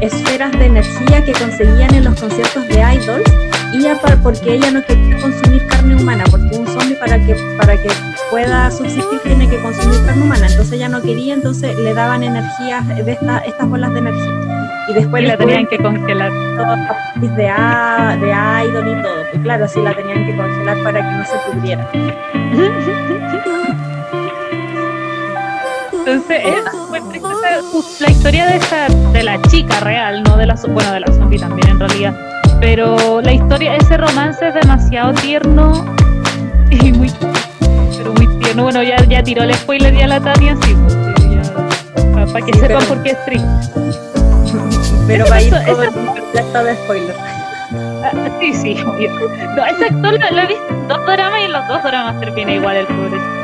esferas 0.00 0.52
de 0.52 0.66
energía 0.66 1.24
que 1.24 1.32
conseguían 1.32 1.94
en 1.94 2.04
los 2.04 2.18
conciertos 2.20 2.66
de 2.68 2.74
idols 2.74 3.24
y 3.72 3.84
apar- 3.86 4.18
porque 4.22 4.54
ella 4.54 4.70
no 4.70 4.82
quería 4.84 5.18
consumir 5.20 5.66
carne 5.68 5.96
humana 5.96 6.24
porque 6.30 6.56
un 6.56 6.66
zombie 6.66 6.96
para 6.96 7.18
que 7.18 7.36
para 7.58 7.76
que 7.76 7.88
pueda 8.30 8.70
subsistir 8.70 9.18
tiene 9.24 9.48
que 9.48 9.58
consumir 9.60 9.98
carne 10.06 10.22
humana 10.22 10.46
entonces 10.48 10.72
ella 10.74 10.88
no 10.88 11.02
quería 11.02 11.34
entonces 11.34 11.76
le 11.78 11.92
daban 11.94 12.22
energías 12.22 12.86
de 12.88 13.12
esta- 13.12 13.38
estas 13.40 13.68
bolas 13.68 13.92
de 13.92 13.98
energía 14.00 14.32
y 14.88 14.92
después 14.94 15.22
Y 15.22 15.26
la 15.26 15.36
tenían 15.36 15.66
que 15.66 15.78
congelar. 15.78 16.30
de, 17.16 17.36
de 18.26 18.32
idol 18.68 18.98
y 18.98 19.02
todo 19.02 19.22
y 19.34 19.38
claro 19.40 19.64
así 19.66 19.80
la 19.82 19.94
tenían 19.94 20.24
que 20.26 20.36
congelar 20.36 20.82
para 20.82 21.00
que 21.00 21.16
no 21.16 21.24
se 21.24 21.36
pudriera 21.50 21.88
Entonces, 26.06 26.40
es 26.44 27.08
triste 27.08 28.04
la 28.04 28.10
historia 28.10 28.46
de 28.46 28.56
esa, 28.58 28.86
de 29.12 29.22
la 29.24 29.42
chica 29.42 29.80
real, 29.80 30.22
no 30.22 30.36
de 30.36 30.46
la, 30.46 30.54
bueno, 30.68 30.92
de 30.92 31.00
la 31.00 31.06
zombie 31.12 31.38
también 31.38 31.68
en 31.68 31.80
realidad. 31.80 32.14
Pero 32.60 33.20
la 33.20 33.32
historia, 33.32 33.74
ese 33.74 33.96
romance 33.96 34.46
es 34.46 34.54
demasiado 34.54 35.12
tierno 35.14 35.84
y 36.70 36.92
muy, 36.92 37.10
pero 37.98 38.12
muy 38.14 38.38
tierno. 38.38 38.62
Bueno, 38.62 38.82
ya, 38.84 38.96
ya 39.04 39.22
tiró 39.22 39.42
el 39.42 39.52
spoiler 39.54 39.94
ya 39.96 40.06
la 40.06 40.20
Tania, 40.20 40.56
sí, 40.62 40.74
porque 40.74 41.34
ya, 41.34 42.26
para 42.32 42.46
que 42.46 42.52
Sí, 42.52 42.60
sepan 42.60 42.78
pero- 42.78 42.88
por 42.88 43.02
qué 43.02 43.10
es 43.10 43.24
triste. 43.24 43.48
pero 45.08 45.26
va 45.28 45.36
a 45.36 45.42
ir 45.42 45.50
completo 45.50 46.64
de 46.64 46.74
spoiler 46.76 47.16
Ah, 48.04 48.12
sí, 48.40 48.54
sí, 48.54 48.76
obvio. 48.86 49.10
No, 49.56 49.66
ese 49.66 49.86
actor 49.86 50.12
lo, 50.12 50.36
lo 50.36 50.42
he 50.42 50.46
visto 50.46 50.68
en 50.70 50.86
dos 50.88 51.04
dramas 51.06 51.40
y 51.40 51.44
en 51.44 51.52
los 51.52 51.66
dos 51.66 51.82
dramas 51.82 52.20
termina 52.20 52.52
igual 52.52 52.76
el 52.76 52.86
pobre. 52.86 53.35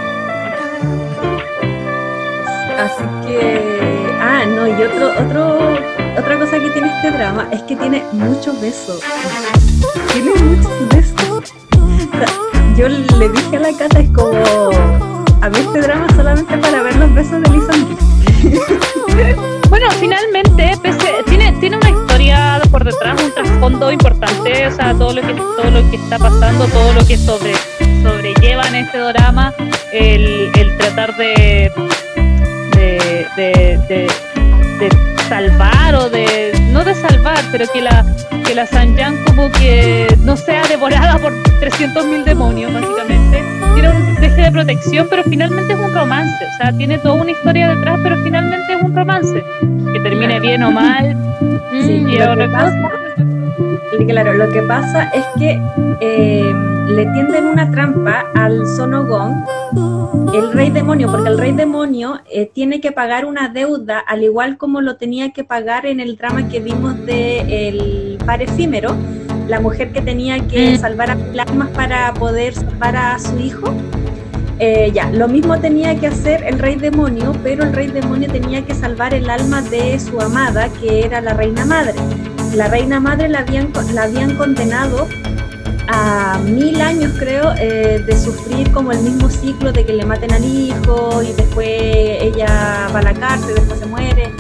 Así 2.83 3.03
que, 3.27 4.17
ah, 4.21 4.45
no, 4.47 4.67
y 4.67 4.73
otro, 4.73 5.13
otro, 5.25 5.59
otra 6.19 6.39
cosa 6.39 6.59
que 6.59 6.69
tiene 6.71 6.89
este 6.97 7.11
drama 7.13 7.47
es 7.53 7.63
que 7.63 7.77
tiene 7.77 8.03
muchos 8.13 8.61
besos. 8.61 9.01
tiene 10.13 10.31
mucho 10.43 10.69
de 10.91 10.99
esto. 10.99 11.37
O 11.37 12.19
sea, 12.19 12.75
yo 12.77 12.89
le 12.89 13.29
dije 13.29 13.57
a 13.57 13.61
la 13.61 13.73
Cata, 13.77 14.01
es 14.01 14.11
como, 14.11 14.71
a 15.41 15.49
mí 15.49 15.59
este 15.59 15.81
drama 15.83 16.07
solamente 16.17 16.59
para 16.59 16.83
ver 16.83 16.97
los 16.97 17.15
besos 17.15 17.41
de 17.43 17.51
Lisa 17.51 17.73
Bueno, 19.71 19.87
finalmente, 20.01 20.77
pese- 20.83 21.25
tiene, 21.27 21.53
tiene 21.61 21.77
una 21.77 21.91
historia 21.91 22.61
por 22.71 22.85
detrás, 22.85 23.23
un 23.23 23.33
trasfondo 23.33 23.91
importante, 23.93 24.67
o 24.67 24.71
sea, 24.73 24.93
todo 24.95 25.13
lo 25.15 25.23
que, 25.23 25.35
todo 25.35 25.71
lo 25.71 25.89
que 25.91 25.97
está 25.97 26.19
pasando, 26.19 26.67
todo 26.67 26.93
lo 26.93 27.07
que 27.07 27.17
sobre, 27.17 27.55
sobrelleva 28.03 28.67
en 28.69 28.75
este 28.75 28.99
drama, 28.99 29.55
el, 29.93 30.51
el 30.57 30.77
tratar 30.79 31.17
de, 31.17 31.73
de, 32.83 33.27
de, 33.37 33.79
de- 33.89 34.11
de 34.81 34.89
salvar 35.29 35.95
o 35.95 36.11
de, 36.11 36.53
no 36.73 36.83
de 36.85 36.95
salvar, 36.95 37.39
pero 37.53 37.65
que 37.73 37.81
la, 37.81 38.05
que 38.45 38.55
la 38.55 38.67
Sanyan 38.67 39.15
como 39.25 39.51
que 39.53 40.07
no 40.21 40.37
sea 40.37 40.63
devorada 40.67 41.19
por 41.19 41.33
300.000 41.61 42.25
demonios, 42.25 42.73
básicamente. 42.73 43.43
Tiene 43.75 43.89
un 43.91 44.15
deje 44.17 44.43
de 44.43 44.51
protección, 44.51 45.07
pero 45.09 45.23
finalmente 45.25 45.73
es 45.75 45.79
un 45.79 45.93
romance, 45.95 46.45
o 46.55 46.57
sea, 46.59 46.73
tiene 46.73 46.99
toda 46.99 47.15
una 47.15 47.31
historia 47.31 47.69
detrás, 47.75 47.99
pero 48.03 48.17
finalmente 48.25 48.73
es 48.75 48.83
un 48.83 48.95
romance. 48.97 49.45
Que 49.93 50.01
termine 50.01 50.41
bien 50.41 50.63
o 50.65 50.71
mal. 50.73 51.17
Sí, 51.71 52.01
mm, 52.01 52.09
y 52.09 52.17
claro, 54.07 54.35
lo 54.35 54.51
que 54.51 54.63
pasa 54.63 55.11
es 55.11 55.25
que 55.39 55.61
eh, 56.01 56.53
le 56.89 57.07
tienden 57.07 57.47
una 57.47 57.71
trampa 57.71 58.27
al 58.35 58.67
Sonogón, 58.77 59.45
el 60.35 60.53
rey 60.53 60.71
demonio, 60.71 61.11
porque 61.11 61.29
el 61.29 61.39
rey 61.39 61.53
demonio 61.53 62.21
eh, 62.31 62.51
tiene 62.53 62.81
que 62.81 62.93
pagar 62.93 63.25
una 63.27 63.49
deuda, 63.49 63.99
al 63.99 64.23
igual 64.23 64.57
como 64.57 64.81
lo 64.81 64.97
tenía 64.97 65.31
que 65.33 65.45
pagar 65.45 65.87
en 65.87 66.01
el 66.01 66.17
drama 66.17 66.49
que 66.49 66.61
vimos 66.61 67.05
de 67.07 67.69
el 67.69 68.19
par 68.25 68.43
efímero, 68.43 68.95
la 69.49 69.61
mujer 69.61 69.93
que 69.93 70.01
tenía 70.01 70.39
que 70.47 70.73
Mm. 70.73 70.79
salvar 70.79 71.11
a 71.11 71.15
mil 71.15 71.39
almas 71.39 71.69
para 71.71 72.13
poder 72.15 72.55
salvar 72.55 72.97
a 72.97 73.19
su 73.19 73.39
hijo. 73.39 73.73
Eh, 74.59 74.91
ya, 74.95 75.11
lo 75.11 75.27
mismo 75.29 75.59
tenía 75.59 75.99
que 75.99 76.07
hacer 76.07 76.45
el 76.45 76.59
rey 76.59 76.77
demonio, 76.77 77.33
pero 77.43 77.65
el 77.65 77.73
rey 77.73 77.89
demonio 77.89 78.31
tenía 78.31 78.63
que 78.65 78.75
salvar 78.75 79.13
el 79.13 79.29
alma 79.29 79.61
de 79.63 79.99
su 79.99 80.21
amada, 80.21 80.69
que 80.81 81.05
era 81.05 81.21
la 81.21 81.35
reina 81.35 81.65
madre. 81.67 81.95
La 82.55 82.69
reina 82.69 83.01
madre 83.01 83.29
la 83.29 83.41
habían, 83.41 83.71
la 83.95 84.03
habían 84.05 84.37
condenado 84.37 85.09
a 85.89 86.39
mil 86.45 86.81
años, 86.81 87.13
creo, 87.19 87.53
eh, 87.59 88.03
de 88.07 88.19
sufrir 88.19 88.71
como 88.73 88.93
el 88.93 89.01
mismo 89.01 89.29
ciclo 89.31 89.73
de 89.73 89.85
que 89.85 89.93
le 89.93 90.05
maten 90.05 90.33
al 90.33 90.45
hijo 90.45 91.23
y 91.23 91.33
después 91.33 91.67
ella 91.69 92.89
va 92.95 92.99
a 93.01 93.03
la 93.03 93.15
cárcel, 93.15 93.55
después 93.57 93.81
se 93.81 93.87
muere. 93.87 94.33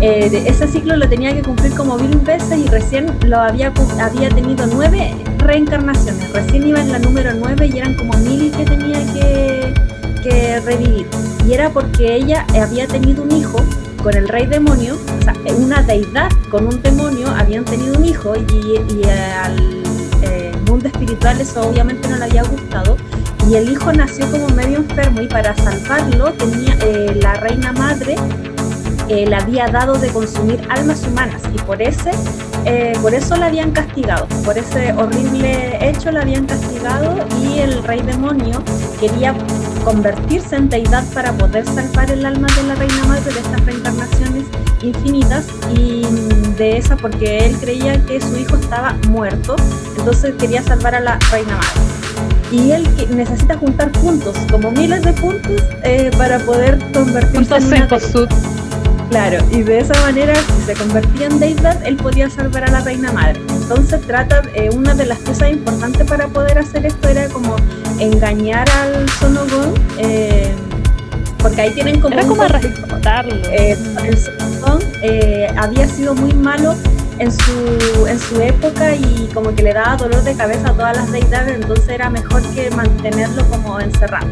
Eh, 0.00 0.28
de- 0.28 0.48
ese 0.48 0.68
ciclo 0.68 0.94
lo 0.96 1.08
tenía 1.08 1.34
que 1.34 1.42
cumplir 1.42 1.74
como 1.74 1.96
mil 1.98 2.18
veces 2.18 2.58
y 2.58 2.68
recién 2.68 3.06
lo 3.24 3.38
había, 3.40 3.72
había 4.00 4.28
tenido 4.28 4.66
nueve 4.66 5.14
reencarnaciones. 5.38 6.32
Recién 6.32 6.66
iba 6.66 6.80
en 6.80 6.92
la 6.92 6.98
número 6.98 7.30
nueve 7.34 7.66
y 7.72 7.78
eran 7.78 7.94
como 7.94 8.12
mil 8.18 8.50
que 8.52 8.64
tenía 8.64 8.98
que, 9.14 9.74
que 10.22 10.60
revivir. 10.60 11.06
Y 11.48 11.54
era 11.54 11.70
porque 11.70 12.14
ella 12.14 12.44
había 12.60 12.86
tenido 12.86 13.22
un 13.22 13.32
hijo 13.32 13.58
con 14.02 14.14
el 14.14 14.28
rey 14.28 14.46
demonio, 14.46 14.96
o 14.96 15.22
sea, 15.22 15.34
una 15.56 15.82
deidad 15.82 16.30
con 16.50 16.66
un 16.66 16.82
demonio 16.82 17.28
habían 17.28 17.64
tenido 17.64 17.96
un 17.98 18.04
hijo 18.04 18.34
y, 18.36 19.04
al 19.06 19.82
eh, 20.22 20.52
mundo 20.66 20.88
espiritual 20.88 21.40
eso 21.40 21.68
obviamente 21.68 22.08
no 22.08 22.16
le 22.16 22.24
había 22.24 22.44
gustado. 22.44 22.96
Y 23.48 23.54
el 23.54 23.70
hijo 23.70 23.92
nació 23.92 24.28
como 24.30 24.48
medio 24.48 24.78
enfermo 24.78 25.22
y 25.22 25.28
para 25.28 25.54
salvarlo 25.56 26.32
tenía 26.32 26.76
eh, 26.82 27.18
la 27.22 27.34
reina 27.34 27.72
madre 27.72 28.16
eh, 29.08 29.24
le 29.24 29.36
había 29.36 29.68
dado 29.68 29.94
de 29.94 30.08
consumir 30.08 30.60
almas 30.68 31.06
humanas 31.06 31.40
y 31.54 31.58
por 31.58 31.80
ese 31.80 32.10
eh, 32.64 32.92
por 33.00 33.14
eso 33.14 33.36
la 33.36 33.46
habían 33.46 33.70
castigado, 33.70 34.26
por 34.44 34.58
ese 34.58 34.92
horrible 34.94 35.78
hecho 35.88 36.10
la 36.10 36.22
habían 36.22 36.44
castigado 36.44 37.14
y 37.40 37.60
el 37.60 37.84
rey 37.84 38.02
demonio 38.02 38.60
quería 38.98 39.32
convertirse 39.86 40.56
en 40.56 40.68
deidad 40.68 41.04
para 41.14 41.32
poder 41.34 41.64
salvar 41.64 42.10
el 42.10 42.26
alma 42.26 42.48
de 42.56 42.62
la 42.64 42.74
reina 42.74 43.04
madre 43.04 43.32
de 43.32 43.38
estas 43.38 43.64
reencarnaciones 43.64 44.44
infinitas 44.82 45.46
y 45.76 46.02
de 46.58 46.76
esa 46.76 46.96
porque 46.96 47.46
él 47.46 47.56
creía 47.60 48.04
que 48.04 48.20
su 48.20 48.36
hijo 48.36 48.56
estaba 48.56 48.96
muerto, 49.08 49.54
entonces 49.96 50.34
quería 50.40 50.60
salvar 50.64 50.96
a 50.96 51.00
la 51.00 51.20
reina 51.30 51.52
madre. 51.56 51.80
Y 52.50 52.72
él 52.72 52.88
que- 52.96 53.06
necesita 53.06 53.56
juntar 53.58 53.92
puntos, 53.92 54.36
como 54.50 54.72
miles 54.72 55.02
de 55.02 55.12
puntos, 55.12 55.62
eh, 55.84 56.10
para 56.18 56.40
poder 56.40 56.78
convertirse 56.92 57.38
Puntos 57.54 57.58
en 57.62 57.68
una. 57.68 57.88
Claro, 59.10 59.38
y 59.52 59.62
de 59.62 59.78
esa 59.78 59.94
manera, 60.00 60.34
si 60.34 60.62
se 60.66 60.74
convertía 60.74 61.26
en 61.26 61.38
deidad, 61.38 61.80
él 61.86 61.96
podía 61.96 62.28
salvar 62.28 62.64
a 62.64 62.70
la 62.70 62.80
reina 62.80 63.12
madre. 63.12 63.40
Entonces 63.50 64.00
trata, 64.02 64.42
eh, 64.54 64.68
una 64.74 64.94
de 64.94 65.06
las 65.06 65.18
piezas 65.18 65.50
importantes 65.50 66.08
para 66.08 66.26
poder 66.28 66.58
hacer 66.58 66.86
esto 66.86 67.08
era 67.08 67.28
como 67.28 67.56
engañar 67.98 68.68
al 68.70 69.08
Sonogón, 69.10 69.74
eh, 69.98 70.52
porque 71.38 71.60
ahí 71.60 71.70
tienen 71.72 72.00
como 72.00 72.14
Era 72.14 72.24
un 72.24 72.30
como 72.30 72.48
respetarlo. 72.48 73.34
Eh, 73.52 73.78
el 74.04 74.18
Sonogón 74.18 74.80
eh, 75.02 75.46
había 75.56 75.86
sido 75.86 76.14
muy 76.14 76.34
malo 76.34 76.74
en 77.18 77.30
su, 77.30 78.06
en 78.08 78.18
su 78.18 78.40
época 78.40 78.94
y 78.94 79.30
como 79.32 79.54
que 79.54 79.62
le 79.62 79.72
daba 79.72 79.96
dolor 79.96 80.22
de 80.24 80.34
cabeza 80.34 80.70
a 80.70 80.72
todas 80.72 80.96
las 80.96 81.12
deidades, 81.12 81.54
entonces 81.54 81.88
era 81.88 82.10
mejor 82.10 82.42
que 82.54 82.70
mantenerlo 82.70 83.44
como 83.46 83.80
encerrado. 83.80 84.26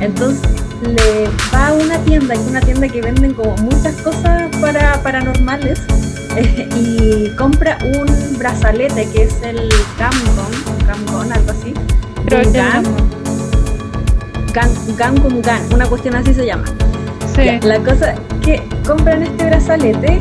Entonces 0.00 0.40
le 0.82 1.28
va 1.54 1.68
a 1.68 1.72
una 1.74 1.98
tienda, 2.04 2.34
que 2.34 2.40
es 2.40 2.46
una 2.48 2.60
tienda 2.60 2.88
que 2.88 3.00
venden 3.00 3.34
como 3.34 3.56
muchas 3.58 3.94
cosas 4.02 4.54
para 4.60 5.02
paranormales, 5.02 5.80
eh, 6.36 6.68
y 6.76 7.28
compra 7.36 7.78
un 7.82 8.38
brazalete 8.38 9.08
que 9.12 9.22
es 9.24 9.42
el 9.42 9.68
Gamgon, 9.98 10.86
Gamgon, 10.86 11.32
algo 11.32 11.50
así. 11.50 11.72
Creo 12.26 12.40
que 12.42 12.46
Gungan, 12.60 12.84
Gan- 14.52 14.96
Gangungan, 14.96 15.60
una 15.72 15.86
cuestión 15.86 16.14
así 16.14 16.34
se 16.34 16.46
llama. 16.46 16.64
sí. 17.34 17.44
Ya, 17.44 17.60
la 17.62 17.78
cosa 17.78 18.14
que 18.44 18.62
compran 18.86 19.22
este 19.22 19.46
brazalete 19.46 20.18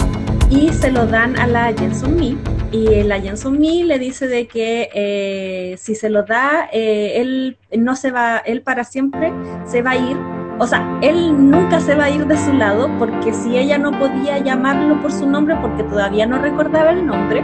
y 0.50 0.69
se 0.74 0.91
lo 0.91 1.06
dan 1.08 1.38
a 1.39 1.47
la 1.47 1.74
Jenson 1.78 2.15
Mi. 2.15 2.38
Y 2.71 3.04
la 3.04 3.19
Jenson 3.19 3.60
Mi 3.60 3.84
le 3.84 4.00
dice 4.00 4.28
de 4.28 4.47
que 4.47 4.89
eh, 4.93 5.76
si 5.78 5.95
se 5.95 6.10
lo 6.10 6.24
da, 6.24 6.69
eh, 6.71 7.13
él 7.17 7.58
no 7.78 7.95
se 7.95 8.12
va, 8.12 8.38
él 8.38 8.62
para 8.62 8.84
siempre 8.86 9.34
se 9.65 9.82
va 9.82 9.91
a 9.91 9.95
ir. 9.97 10.17
O 10.62 10.67
sea, 10.67 11.00
él 11.02 11.50
nunca 11.50 11.80
se 11.80 11.95
va 11.95 12.04
a 12.04 12.10
ir 12.12 12.28
de 12.28 12.38
su 12.38 12.54
lado 12.54 12.88
porque 13.00 13.34
si 13.34 13.58
ella 13.58 13.80
no 13.80 13.89
podía 13.97 14.38
llamarlo 14.38 15.02
por 15.02 15.12
su 15.12 15.28
nombre 15.28 15.56
porque 15.60 15.82
todavía 15.82 16.28
no 16.28 16.38
recordaba 16.38 16.91
el 16.91 17.04
nombre, 17.04 17.43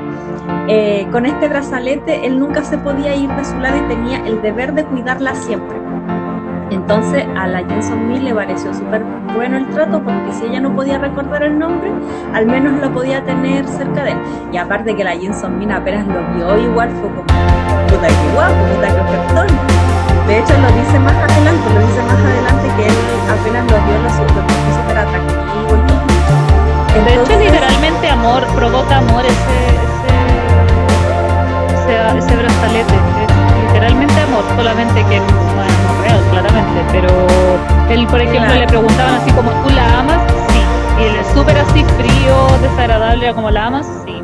eh, 0.67 1.07
con 1.11 1.25
este 1.25 1.49
brazalete 1.49 2.27
él 2.27 2.39
nunca 2.39 2.63
se 2.63 2.77
podía 2.77 3.15
ir 3.15 3.27
de 3.31 3.43
su 3.43 3.57
lado 3.57 3.75
y 3.75 3.87
tenía 3.87 4.19
el 4.19 4.39
deber 4.43 4.71
de 4.75 4.85
cuidarla 4.85 5.33
siempre. 5.33 5.79
Entonces 6.69 7.25
a 7.35 7.47
la 7.47 7.67
Jenson 7.67 8.07
Mill 8.07 8.23
le 8.23 8.35
pareció 8.35 8.71
súper 8.71 9.03
bueno 9.33 9.57
el 9.57 9.67
trato 9.69 9.99
porque 10.03 10.31
si 10.33 10.45
ella 10.45 10.59
no 10.59 10.75
podía 10.75 10.99
recordar 10.99 11.41
el 11.41 11.57
nombre, 11.57 11.89
al 12.35 12.45
menos 12.45 12.79
lo 12.79 12.93
podía 12.93 13.25
tener 13.25 13.67
cerca 13.67 14.03
de 14.03 14.11
él. 14.11 14.17
Y 14.51 14.57
aparte 14.57 14.95
que 14.95 15.03
la 15.03 15.17
Jenson 15.17 15.57
Mill 15.57 15.71
apenas 15.71 16.05
lo 16.05 16.21
vio, 16.35 16.69
igual 16.69 16.91
fue 16.91 17.09
como, 17.09 17.23
puta 17.23 18.07
que 18.09 18.35
guapo, 18.35 18.75
puta 18.75 18.87
que 18.93 19.01
ofertón. 19.01 19.86
De 20.37 20.43
hecho 20.43 20.53
lo 20.59 20.67
dice 20.69 20.99
más 20.99 21.13
adelante, 21.15 21.73
lo 21.73 21.79
dice 21.79 22.01
más 22.03 22.13
adelante 22.13 22.69
que 22.77 22.85
él 22.85 22.93
apenas 23.25 23.63
lo 23.65 23.77
vio, 23.85 23.97
lo 23.97 24.07
encontró 24.07 24.43
súper 24.77 24.97
atractivo 24.99 25.65
todo. 25.65 25.97
De 26.93 27.09
hecho, 27.09 27.09
Entonces, 27.09 27.39
literalmente 27.39 28.09
amor, 28.11 28.45
provoca 28.53 28.97
amor 28.97 29.25
ese, 29.25 29.57
ese, 29.87 30.13
ese, 31.73 32.17
ese 32.19 32.35
brazalete. 32.35 32.93
Es 32.93 33.63
literalmente 33.65 34.21
amor, 34.21 34.43
solamente 34.55 35.03
que 35.05 35.19
bueno, 35.19 35.73
no 35.83 35.89
es 35.89 35.97
real, 36.05 36.21
claramente. 36.29 36.83
Pero 36.91 37.09
él, 37.89 38.05
por 38.05 38.21
ejemplo, 38.21 38.45
Claro. 38.45 38.59
le 38.59 38.67
preguntaban 38.67 39.15
así 39.15 39.31
como, 39.31 39.49
¿tú 39.63 39.69
la 39.71 39.99
amas? 40.01 40.19
Sí. 40.49 40.61
Y 40.99 41.03
él 41.05 41.15
es 41.15 41.27
súper 41.33 41.57
así 41.57 41.83
frío, 41.97 42.35
desagradable, 42.61 43.33
como, 43.33 43.49
¿la 43.49 43.65
amas? 43.65 43.87
Sí. 44.05 44.21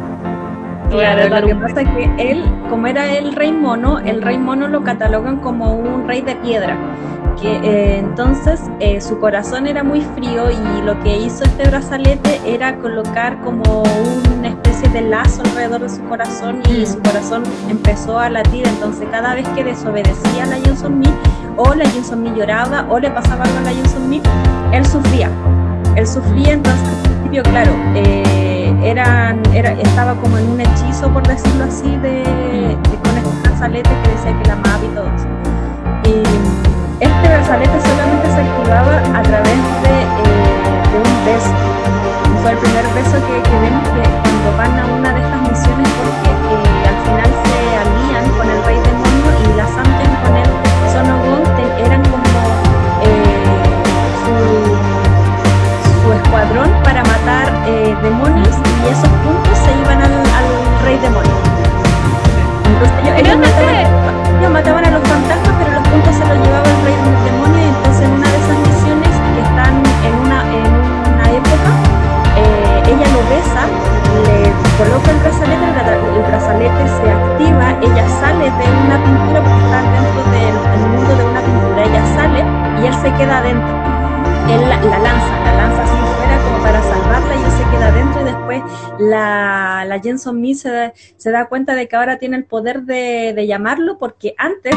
Claro, 0.99 1.41
lo 1.41 1.47
que 1.47 1.56
pasa 1.56 1.82
es 1.82 1.89
que 1.89 2.32
él, 2.32 2.43
como 2.69 2.88
era 2.88 3.12
el 3.17 3.34
rey 3.36 3.51
mono, 3.51 3.99
el 3.99 4.21
rey 4.21 4.38
mono 4.38 4.67
lo 4.67 4.84
catalogan 4.84 5.38
como 5.38 5.73
un 5.73 6.08
rey 6.08 6.21
de 6.21 6.36
piedra. 6.36 6.77
Que, 7.41 7.56
eh, 7.58 7.97
entonces 7.97 8.62
eh, 8.79 9.01
su 9.01 9.19
corazón 9.19 9.67
era 9.67 9.84
muy 9.84 10.01
frío 10.01 10.49
y 10.51 10.82
lo 10.84 10.97
que 11.01 11.17
hizo 11.17 11.43
este 11.43 11.67
brazalete 11.67 12.39
era 12.45 12.77
colocar 12.77 13.39
como 13.41 13.84
una 14.38 14.49
especie 14.49 14.88
de 14.89 15.01
lazo 15.01 15.41
alrededor 15.41 15.82
de 15.82 15.89
su 15.89 16.01
corazón 16.03 16.62
y 16.69 16.82
Mm. 16.84 16.86
su 16.86 16.99
corazón 17.01 17.43
empezó 17.69 18.19
a 18.19 18.29
latir. 18.29 18.65
Entonces 18.67 19.08
cada 19.12 19.34
vez 19.36 19.47
que 19.49 19.63
desobedecía 19.63 20.43
a 20.43 20.47
la 20.47 20.58
Johnson 20.63 21.01
o 21.58 21.73
la 21.73 21.86
Johnson 21.89 22.34
lloraba 22.36 22.86
o 22.89 22.99
le 22.99 23.10
pasaba 23.10 23.43
algo 23.43 23.58
a 23.58 23.62
la 23.62 23.71
Johnson 23.71 24.21
él 24.71 24.86
sufría. 24.86 25.29
Él 25.95 26.08
sufría 26.08 26.53
entonces 26.53 26.88
al 26.88 27.01
principio, 27.12 27.43
claro, 27.43 27.71
eh, 27.95 28.42
era, 28.84 29.36
estaba 29.80 30.15
como 30.15 30.38
en 30.38 30.49
un 30.49 30.62
hechizo, 30.62 31.10
por 31.12 31.26
decirlo 31.28 31.65
así, 31.65 31.95
de, 31.97 32.78
con 33.04 33.17
este 33.17 33.49
brazalete 33.63 33.89
que 34.04 34.10
decía 34.10 34.38
que 34.39 34.47
la 34.47 34.54
amaba 34.54 34.84
y 34.84 34.88
todo. 34.95 35.10
Y 36.06 36.23
este 36.99 37.28
brazalete 37.28 37.80
solamente 37.82 38.28
se 38.32 38.41
activaba 38.41 38.97
a 39.19 39.23
través 39.23 39.58
de, 39.84 39.95
eh, 40.23 40.99
un 40.99 41.26
beso. 41.26 41.52
Fue 42.41 42.52
el 42.52 42.58
primer 42.58 42.86
beso 42.93 43.17
que, 43.28 43.36
vemos 43.60 43.84
que 43.89 44.04
cuando 44.23 44.58
van 44.58 44.80
a 44.80 44.86
una 44.99 45.13
de 45.13 45.21
estas 45.21 45.41
misiones 45.41 45.89
porque 45.99 46.30
eh, 46.32 46.88
al 46.88 46.97
final 47.04 47.32
se 47.43 47.58
alían 47.84 48.26
con 48.38 48.49
el 48.49 48.63
rey 48.63 48.80
demonio 48.80 49.30
y 49.43 49.58
la 49.58 49.67
santen 49.67 50.12
con 50.23 50.36
él. 50.36 50.52
Son 50.91 51.06
eran 51.86 52.04
como 52.04 52.23
eh, 53.04 53.47
su, 56.04 56.12
escuadrón 56.13 56.69
para 56.84 57.04
matar 57.04 57.63
demonios 58.02 58.53
esos 59.04 59.20
puntos 59.20 59.58
se 59.58 59.72
iban 59.76 60.00
al, 60.02 60.13
al 60.16 60.48
rey 60.84 60.98
demonio. 60.98 61.36
Entonces 62.63 62.96
ellos, 63.04 63.16
ellos 63.20 63.38
mataban, 63.38 63.86
ellos 64.39 64.52
mataban 64.52 64.86
a 64.86 64.92
los 64.92 65.04
fantasmas, 65.04 65.54
pero 65.60 65.72
los 65.72 65.88
puntos 65.88 66.16
se 66.16 66.24
los 66.24 66.38
llevaba 66.39 66.68
el 66.68 66.80
rey 66.88 66.98
demonio. 67.28 67.60
Y 67.60 67.68
entonces 67.68 68.02
en 68.08 68.12
una 68.16 68.28
de 68.32 68.38
esas 68.39 68.58
misiones 68.63 69.13
que 69.36 69.42
están 69.44 69.74
en 70.08 70.13
una, 70.24 70.39
en 70.48 70.72
una 71.12 71.26
época, 71.36 71.72
eh, 72.39 72.92
ella 72.96 73.08
lo 73.12 73.22
besa, 73.28 73.63
le 74.24 74.52
coloca 74.80 75.12
el 75.12 75.20
brazalete, 75.20 75.66
el 76.16 76.24
brazalete 76.24 76.84
se 76.88 77.06
activa, 77.12 77.66
ella 77.84 78.06
sale 78.20 78.46
de 78.48 78.66
una 78.88 78.98
pintura 79.04 79.39
porque 79.44 79.63
está 79.68 79.80
dentro 79.92 80.22
del 80.32 80.56
mundo 80.96 81.12
de 81.16 81.24
una 81.24 81.42
pintura, 81.42 81.80
ella 81.84 82.04
sale 82.16 82.39
y 82.82 82.88
él 82.88 82.96
se 82.96 83.12
queda 83.13 83.38
adentro 83.39 83.92
él 84.49 84.62
la, 84.69 84.82
la 84.82 84.99
lanza, 84.99 85.43
la 85.43 85.53
lanza 85.56 85.84
así 85.84 85.97
fuera 86.17 86.43
como 86.43 86.63
para 86.63 86.82
salvarla 86.82 87.36
y 87.36 87.43
él 87.43 87.51
se 87.51 87.63
queda 87.71 87.88
adentro 87.88 88.21
y 88.21 88.23
después 88.25 88.63
la, 88.99 89.86
la 89.88 89.99
Jenson 89.99 90.39
Mi 90.41 90.53
se 90.56 90.93
se 91.17 91.32
da 91.32 91.47
cuenta 91.47 91.75
de 91.75 91.88
que 91.88 91.95
ahora 91.95 92.17
tiene 92.17 92.38
el 92.38 92.45
poder 92.45 92.84
de, 92.84 93.34
de 93.34 93.47
llamarlo 93.47 93.97
porque 93.97 94.36
antes 94.38 94.75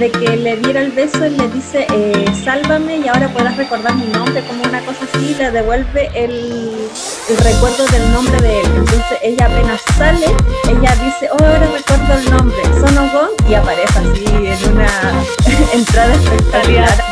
de 0.00 0.10
que 0.10 0.34
le 0.34 0.56
diera 0.56 0.80
el 0.80 0.92
beso 0.92 1.22
él 1.26 1.36
le 1.36 1.46
dice 1.48 1.86
eh, 1.92 2.24
sálvame 2.42 2.96
y 2.96 3.08
ahora 3.08 3.28
podrás 3.28 3.54
recordar 3.58 3.94
mi 3.94 4.06
nombre 4.06 4.42
como 4.44 4.62
una 4.62 4.80
cosa 4.80 5.00
así 5.04 5.34
le 5.34 5.50
devuelve 5.50 6.10
el, 6.14 6.88
el 7.28 7.36
recuerdo 7.36 7.84
del 7.88 8.10
nombre 8.10 8.40
de 8.40 8.60
él. 8.60 8.66
Entonces 8.76 9.18
ella 9.22 9.44
apenas 9.44 9.82
sale 9.98 10.24
ella 10.70 10.96
dice 11.04 11.28
oh 11.30 11.44
ahora 11.44 11.68
recuerdo 11.76 12.14
el 12.14 12.30
nombre 12.30 12.62
Sonogon 12.80 13.28
y 13.46 13.52
aparece 13.52 13.98
así 13.98 14.24
en 14.26 14.72
una 14.72 14.88
entrada 15.74 16.14
espectacular. 16.14 17.04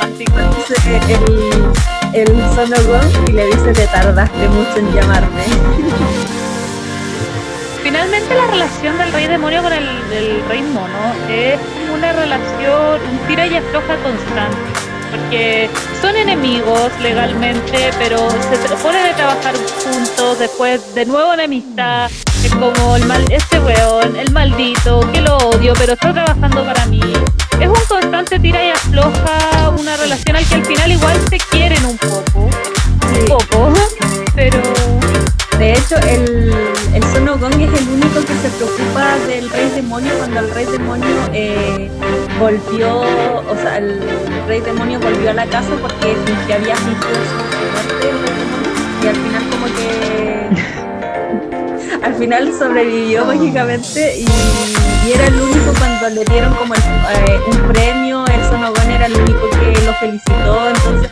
El, 2.14 2.18
el 2.18 2.26
Sonogon 2.54 3.28
y 3.28 3.32
le 3.32 3.46
dice 3.48 3.72
te 3.74 3.86
tardaste 3.86 4.48
mucho 4.48 4.78
en 4.78 4.94
llamarme. 4.94 5.44
Finalmente 7.88 8.34
la 8.34 8.46
relación 8.48 8.98
del 8.98 9.10
rey 9.14 9.26
demonio 9.28 9.62
con 9.62 9.72
el, 9.72 9.88
el 10.12 10.46
rey 10.46 10.60
mono 10.60 11.14
es 11.30 11.58
una 11.90 12.12
relación, 12.12 13.00
un 13.00 13.18
tira 13.26 13.46
y 13.46 13.56
afloja 13.56 13.96
constante. 14.02 14.58
Porque 15.10 15.70
son 16.02 16.14
enemigos 16.14 16.92
legalmente, 17.00 17.90
pero 17.98 18.28
se 18.28 18.76
ponen 18.82 19.06
a 19.06 19.16
trabajar 19.16 19.54
juntos, 19.82 20.38
después 20.38 20.94
de 20.94 21.06
nuevo 21.06 21.32
enemistad. 21.32 22.10
Es 22.44 22.54
como 22.54 22.96
el 22.96 23.06
mal, 23.06 23.24
este 23.30 23.58
weón, 23.58 24.16
el 24.16 24.30
maldito, 24.32 25.10
que 25.10 25.22
lo 25.22 25.38
odio, 25.38 25.72
pero 25.78 25.94
está 25.94 26.12
trabajando 26.12 26.66
para 26.66 26.84
mí. 26.84 27.00
Es 27.58 27.68
un 27.68 27.86
constante 27.88 28.38
tira 28.38 28.66
y 28.66 28.68
afloja, 28.68 29.70
una 29.78 29.96
relación 29.96 30.36
al 30.36 30.44
que 30.44 30.56
al 30.56 30.64
final 30.66 30.92
igual 30.92 31.16
se 31.30 31.38
quieren 31.38 31.82
un 31.86 31.96
poco. 31.96 32.50
Un 33.18 33.24
poco, 33.26 33.72
pero 34.34 34.60
De 35.58 35.72
hecho, 35.72 35.96
el, 35.96 36.52
el 36.94 37.02
Sonogon 37.12 37.52
es 37.54 37.80
el 37.80 37.88
único 37.88 38.20
que 38.20 38.34
se 38.34 38.48
preocupa 38.56 39.16
del 39.26 39.50
rey 39.50 39.68
demonio 39.70 40.12
cuando 40.18 40.38
el 40.38 40.54
rey 40.54 40.66
demonio 40.66 41.08
eh, 41.32 41.90
volvió, 42.38 43.00
o 43.00 43.56
sea, 43.60 43.78
el 43.78 44.00
rey 44.46 44.60
demonio 44.60 45.00
volvió 45.00 45.30
a 45.30 45.34
la 45.34 45.46
casa 45.46 45.70
porque 45.80 46.16
que 46.46 46.54
había 46.54 46.76
fingido 46.76 47.18
su 47.24 47.36
muerte 47.72 48.10
y 49.02 49.06
al 49.08 49.16
final 49.16 49.42
como 49.50 49.66
que 49.66 50.78
al 52.02 52.14
final 52.14 52.52
sobrevivió 52.58 53.24
mágicamente 53.24 54.18
y, 54.20 54.26
era 55.12 55.26
el 55.26 55.40
único 55.40 55.72
cuando 55.78 56.10
le 56.10 56.24
dieron 56.26 56.54
como 56.54 56.74
eh, 56.74 57.40
un 57.50 57.68
premio, 57.68 58.26
el 58.26 58.42
Sonogon 58.42 58.90
era 58.90 59.06
el 59.06 59.14
único 59.14 59.48
que 59.50 59.80
lo 59.86 59.94
felicitó, 59.94 60.68
entonces 60.68 61.10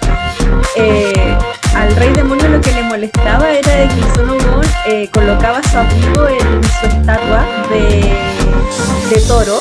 eh, 0.76 1.34
al 1.74 1.96
rey 1.96 2.12
demonio 2.12 2.46
lo 2.48 2.60
que 2.60 2.72
le 2.72 2.82
molestaba 2.82 3.50
era 3.50 3.74
de 3.74 3.88
que 3.88 3.94
el 3.94 4.14
Sonogon 4.14 4.66
eh, 4.86 5.08
colocaba 5.10 5.62
su 5.62 5.78
abrigo 5.78 6.28
en 6.28 6.62
su 6.62 6.86
estatua 6.86 7.46
de 7.70 9.20
toro 9.26 9.60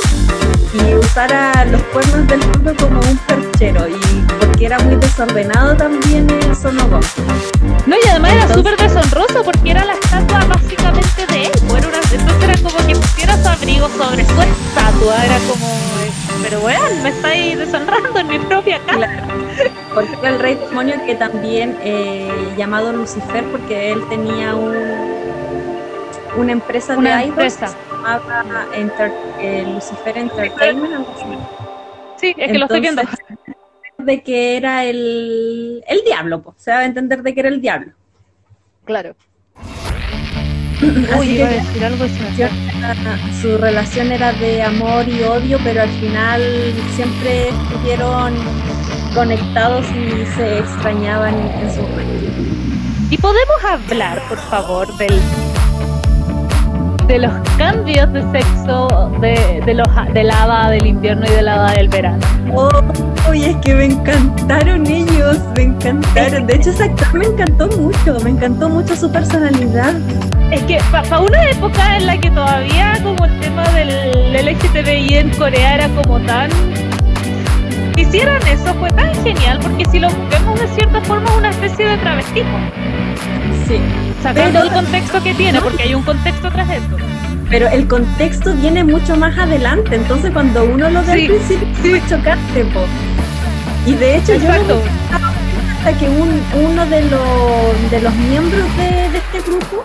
y 0.75 0.95
usara 0.95 1.65
los 1.65 1.81
cuernos 1.83 2.27
del 2.27 2.39
toro 2.39 2.75
como 2.77 2.99
un 2.99 3.17
perchero 3.17 3.88
y 3.88 4.25
porque 4.39 4.65
era 4.65 4.79
muy 4.79 4.95
desordenado 4.95 5.75
también 5.75 6.29
el 6.29 6.55
Sonogon. 6.55 7.01
No, 7.85 7.95
y 7.95 8.07
además 8.09 8.33
era 8.33 8.53
súper 8.53 8.77
deshonroso 8.77 9.43
porque 9.43 9.71
era 9.71 9.85
la 9.85 9.93
estatua 9.93 10.45
básicamente 10.45 11.25
de 11.27 11.45
él. 11.45 11.51
pues, 11.67 11.85
era 11.85 11.97
entonces 11.97 12.43
era 12.43 12.57
como 12.57 12.88
que 12.88 12.95
pusiera 12.95 13.41
su 13.41 13.47
abrigo 13.47 13.89
sobre 13.89 14.25
su 14.25 14.41
estatua. 14.41 15.25
Era 15.25 15.38
como, 15.47 15.67
eh, 15.67 16.11
pero 16.43 16.59
bueno, 16.61 16.81
me 17.03 17.09
estáis 17.09 17.57
deshonrando 17.57 18.19
en 18.19 18.27
mi 18.27 18.39
propia 18.39 18.79
casa. 18.85 18.97
Claro. 18.97 19.27
Porque 19.93 20.17
era 20.21 20.29
el 20.29 20.39
rey 20.39 20.55
demonio 20.55 20.95
que 21.05 21.15
también 21.15 21.77
eh, 21.81 22.53
llamado 22.57 22.91
Lucifer 22.91 23.43
porque 23.51 23.91
él 23.91 24.03
tenía 24.09 24.55
un, 24.55 24.75
una 26.38 26.51
empresa 26.51 26.97
Una 26.97 27.17
de 27.17 27.25
empresa. 27.25 27.75
Llamaba 28.06 28.65
Enter- 28.74 29.12
eh, 29.39 29.65
Lucifer 29.68 30.18
Entertainment. 30.18 31.08
Sí, 32.18 32.34
es 32.38 32.52
que 32.52 32.58
lo 32.58 32.65
estoy 32.65 32.82
viendo. 32.82 33.02
Entonces, 33.02 33.26
de 33.98 34.24
que 34.24 34.58
era 34.58 34.86
el, 34.86 35.84
el 35.88 36.02
diablo, 36.06 36.41
pues, 36.41 36.58
se 36.60 36.72
va 36.72 36.80
a 36.80 36.86
entender 36.86 37.24
de 37.24 37.34
que 37.34 37.39
era 37.39 37.50
el 37.50 37.62
diablo. 37.62 37.94
Claro. 38.86 39.15
Uy, 41.18 41.28
iba 41.30 41.48
a 41.48 41.52
decir 41.52 41.86
algo 41.86 42.06
fue. 42.06 42.50
su 43.41 43.58
relación 43.58 44.12
era 44.12 44.34
de 44.34 44.62
amor 44.62 45.08
y 45.08 45.24
odio, 45.24 45.58
pero 45.63 45.82
al 45.82 45.89
final 45.89 46.41
siempre 46.96 47.50
estuvieron 47.50 48.36
conectados 49.13 49.86
y 49.91 50.26
se 50.36 50.60
extrañaban 50.60 51.34
en 51.34 51.74
su 51.74 51.82
momento. 51.82 52.41
Y 53.10 53.18
podemos 53.18 53.63
hablar, 53.63 54.22
por 54.28 54.38
favor, 54.38 54.96
del 54.98 55.18
de 57.08 57.20
los 57.20 57.32
cambios 57.58 58.12
de 58.13 58.22
sexo 58.32 59.12
de, 59.22 59.62
de 59.65 59.74
los 59.74 59.88
del 60.13 60.32
hada 60.32 60.70
del 60.72 60.86
invierno 60.88 61.26
y 61.26 61.30
del 61.30 61.48
hada 61.48 61.72
del 61.72 61.88
verano. 61.88 62.26
Oh, 62.54 62.70
oye, 63.30 63.52
es 63.52 63.58
que 63.58 63.76
me 63.76 63.86
encantaron 63.86 64.88
ellos, 64.88 65.38
me 65.56 65.63
encantaron. 65.63 66.48
De 66.48 66.56
hecho, 66.56 66.72
ese 66.72 66.86
actor 66.86 67.13
me 67.13 67.26
encantó 67.26 67.68
mucho, 67.78 68.18
me 68.24 68.32
encantó 68.32 68.70
mucho 68.70 68.96
su 68.96 69.12
personalidad. 69.12 69.94
Es 70.52 70.63
que 70.63 70.80
para 70.91 71.20
una 71.20 71.50
época 71.50 71.98
en 71.98 72.08
la 72.08 72.18
que 72.18 72.30
todavía 72.32 73.00
como 73.04 73.26
el 73.26 73.39
tema 73.39 73.63
del 73.70 74.34
LGTBI 74.34 75.15
en 75.15 75.30
Corea 75.32 75.76
era 75.76 75.89
como 75.89 76.20
tan... 76.22 76.50
Hicieran 77.98 78.46
eso 78.48 78.74
fue 78.76 78.89
tan 78.91 79.13
genial 79.24 79.60
porque 79.62 79.86
si 79.86 80.00
lo 80.00 80.10
vemos 80.30 80.60
de 80.60 80.68
cierta 80.70 81.02
forma 81.02 81.30
es 81.30 81.38
una 81.38 81.50
especie 81.50 81.88
de 81.88 81.98
travestismo. 81.98 82.58
Sí. 83.67 83.80
Sacando 84.21 84.60
Pero- 84.60 84.65
el 84.65 84.71
contexto 84.71 85.23
que 85.23 85.34
tiene, 85.34 85.62
porque 85.62 85.84
hay 85.84 85.95
un 85.95 86.04
contexto 86.04 86.49
tras 86.51 86.69
esto. 86.69 86.97
Pero 87.49 87.67
el 87.69 87.88
contexto 87.88 88.54
viene 88.56 88.84
mucho 88.84 89.15
más 89.15 89.38
adelante, 89.38 89.95
entonces 89.95 90.32
cuando 90.32 90.63
uno 90.65 90.89
lo 90.89 91.04
ve 91.04 91.13
Sí, 91.13 91.21
al 91.25 91.28
principio 91.28 92.01
chocante, 92.10 92.65
po. 92.65 92.82
Y 93.86 93.93
de 93.93 94.17
hecho 94.17 94.34
yo 94.34 94.49
me 94.49 94.56
hasta 94.56 95.99
que 95.99 96.10
un, 96.10 96.41
uno 96.56 96.86
de 96.88 97.01
los, 97.04 97.91
de 97.91 98.01
los 98.01 98.13
miembros 98.15 98.63
de, 98.78 99.10
de 99.12 99.17
este 99.19 99.41
grupo, 99.47 99.84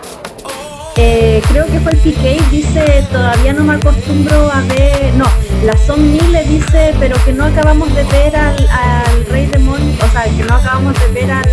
eh, 0.97 1.39
creo 1.49 1.67
que 1.67 1.79
fue 1.79 1.91
el 1.91 1.97
PK, 1.99 2.49
dice, 2.49 3.05
todavía 3.11 3.53
no 3.53 3.63
me 3.63 3.75
acostumbro 3.75 4.51
a 4.51 4.61
ver, 4.61 5.13
no, 5.15 5.25
la 5.63 5.77
Son 5.77 6.11
Mi 6.11 6.19
le 6.19 6.43
dice, 6.45 6.95
pero 6.99 7.15
que 7.23 7.33
no 7.33 7.45
acabamos 7.45 7.93
de 7.93 8.03
ver 8.05 8.35
al, 8.35 8.57
al 8.69 9.25
Rey 9.29 9.45
Demonio, 9.45 9.93
o 10.03 10.11
sea, 10.11 10.23
que 10.23 10.43
no 10.43 10.55
acabamos 10.55 10.99
de 10.99 11.07
ver 11.13 11.31
al... 11.31 11.49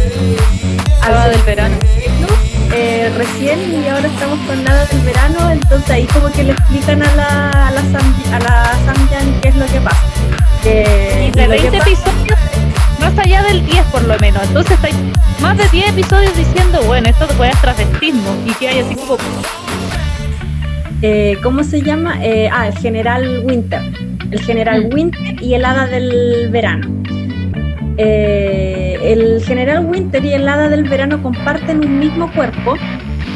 Hada 1.08 1.28
del 1.28 1.42
verano. 1.42 1.76
eh, 2.72 3.10
recién 3.16 3.82
y 3.82 3.88
ahora 3.88 4.06
estamos 4.08 4.38
con 4.46 4.62
nada 4.62 4.84
del 4.86 5.00
verano, 5.00 5.50
entonces 5.50 5.90
ahí 5.90 6.04
como 6.06 6.30
que 6.30 6.44
le 6.44 6.52
explican 6.52 7.02
a 7.02 7.14
la, 7.16 7.68
a 7.68 7.70
la, 7.70 7.80
Sam, 7.80 8.14
a 8.32 8.38
la 8.40 8.78
Samyang 8.84 9.40
qué 9.40 9.48
es 9.48 9.56
lo 9.56 9.66
que 9.66 9.80
pasa. 9.80 10.02
Que- 10.62 11.28
Y 11.28 11.30
de 11.36 11.46
lo 11.48 11.54
que 11.54 11.70
20 11.70 11.78
pasa- 11.78 11.90
episodios, 11.90 12.38
más 13.00 13.18
allá 13.18 13.42
del 13.44 13.64
10 13.64 13.84
por 13.86 14.02
lo 14.04 14.18
menos. 14.18 14.42
Entonces 14.44 14.78
hay 14.82 14.92
más 15.40 15.56
de 15.56 15.66
10 15.70 15.88
episodios 15.90 16.36
diciendo, 16.36 16.82
bueno, 16.82 17.08
esto 17.08 17.26
puede 17.36 17.52
ser 17.52 17.60
travestismo. 17.62 18.36
Y 18.46 18.52
que 18.52 18.68
hay 18.68 18.80
así 18.80 18.94
como... 18.94 19.16
eh, 21.02 21.38
¿cómo 21.42 21.64
se 21.64 21.80
llama? 21.82 22.18
Eh, 22.22 22.50
ah, 22.52 22.68
el 22.68 22.76
general 22.78 23.42
Winter. 23.44 23.80
El 24.30 24.40
general 24.42 24.88
Mm. 24.90 24.94
Winter 24.94 25.42
y 25.42 25.54
el 25.54 25.64
hada 25.64 25.86
del 25.86 26.48
verano. 26.50 26.86
Eh, 27.98 28.96
el 29.02 29.42
general 29.44 29.86
Winter 29.86 30.24
y 30.24 30.32
el 30.32 30.48
hada 30.48 30.68
del 30.68 30.88
verano 30.88 31.22
comparten 31.22 31.84
un 31.84 31.98
mismo 31.98 32.32
cuerpo 32.32 32.74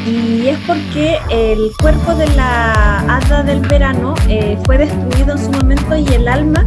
y 0.07 0.47
es 0.47 0.57
porque 0.65 1.17
el 1.29 1.71
cuerpo 1.81 2.15
de 2.15 2.27
la 2.35 2.99
hada 3.01 3.43
del 3.43 3.59
verano 3.59 4.15
eh, 4.29 4.57
fue 4.65 4.77
destruido 4.77 5.33
en 5.33 5.37
su 5.37 5.51
momento 5.51 5.97
y 5.97 6.07
el 6.07 6.27
alma 6.27 6.65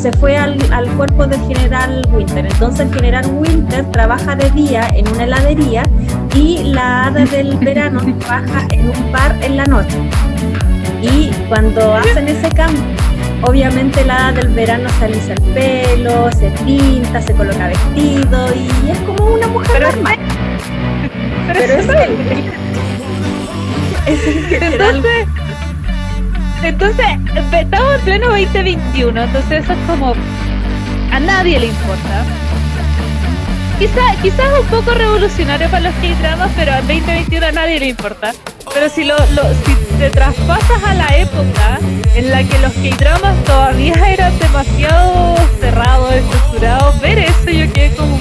se 0.00 0.12
fue 0.12 0.36
al, 0.36 0.56
al 0.72 0.88
cuerpo 0.96 1.26
del 1.26 1.40
general 1.46 2.06
Winter. 2.12 2.46
Entonces 2.46 2.80
el 2.80 2.94
general 2.94 3.26
Winter 3.34 3.84
trabaja 3.90 4.34
de 4.34 4.50
día 4.50 4.88
en 4.94 5.06
una 5.08 5.24
heladería 5.24 5.82
y 6.34 6.62
la 6.64 7.06
hada 7.06 7.24
del 7.26 7.56
verano 7.58 8.00
trabaja 8.20 8.66
en 8.70 8.88
un 8.88 9.12
bar 9.12 9.36
en 9.42 9.56
la 9.58 9.66
noche. 9.66 9.98
Y 11.02 11.30
cuando 11.48 11.94
hacen 11.94 12.28
ese 12.28 12.48
cambio, 12.50 12.82
obviamente 13.42 14.04
la 14.04 14.28
hada 14.28 14.32
del 14.40 14.48
verano 14.48 14.88
se 14.98 15.04
alisa 15.04 15.32
el 15.32 15.42
pelo, 15.54 16.30
se 16.32 16.50
pinta, 16.64 17.20
se 17.20 17.32
coloca 17.34 17.68
vestido 17.68 18.54
y 18.54 18.90
es 18.90 18.98
como 18.98 19.34
una 19.34 19.46
mujer 19.48 19.70
Pero 19.72 19.92
normal. 19.92 20.18
Pero 21.46 21.58
Pero 21.58 21.72
es 21.74 21.88
es. 21.88 22.60
Es 24.06 24.26
el 24.26 24.62
Entonces, 24.62 25.26
Entonces, 26.62 27.06
estamos 27.52 27.94
en 27.94 28.00
pleno 28.02 28.28
2021, 28.28 29.22
entonces 29.22 29.64
eso 29.64 29.72
es 29.72 29.78
como 29.86 30.14
a 31.12 31.20
nadie 31.20 31.58
le 31.58 31.66
importa. 31.66 32.24
Quizá, 33.78 34.00
quizás 34.22 34.60
un 34.60 34.66
poco 34.66 34.92
revolucionario 34.92 35.68
para 35.70 35.90
los 35.90 35.94
K-dramas, 35.94 36.50
pero 36.54 36.72
al 36.72 36.86
2021 36.86 37.46
a 37.46 37.52
nadie 37.52 37.80
le 37.80 37.86
importa. 37.88 38.32
Pero 38.72 38.88
si 38.88 39.04
lo, 39.04 39.16
lo, 39.34 39.42
si 39.64 39.74
te 39.98 40.10
traspasas 40.10 40.82
a 40.84 40.94
la 40.94 41.16
época 41.16 41.78
en 42.14 42.30
la 42.30 42.42
que 42.44 42.58
los 42.60 42.72
K-dramas 42.72 43.42
todavía 43.44 43.94
eran 44.08 44.38
demasiado 44.38 45.34
cerrados, 45.60 46.14
estructurados, 46.14 47.00
ver 47.00 47.18
eso 47.18 47.50
yo 47.50 47.72
quedé 47.72 47.90
como 47.96 48.18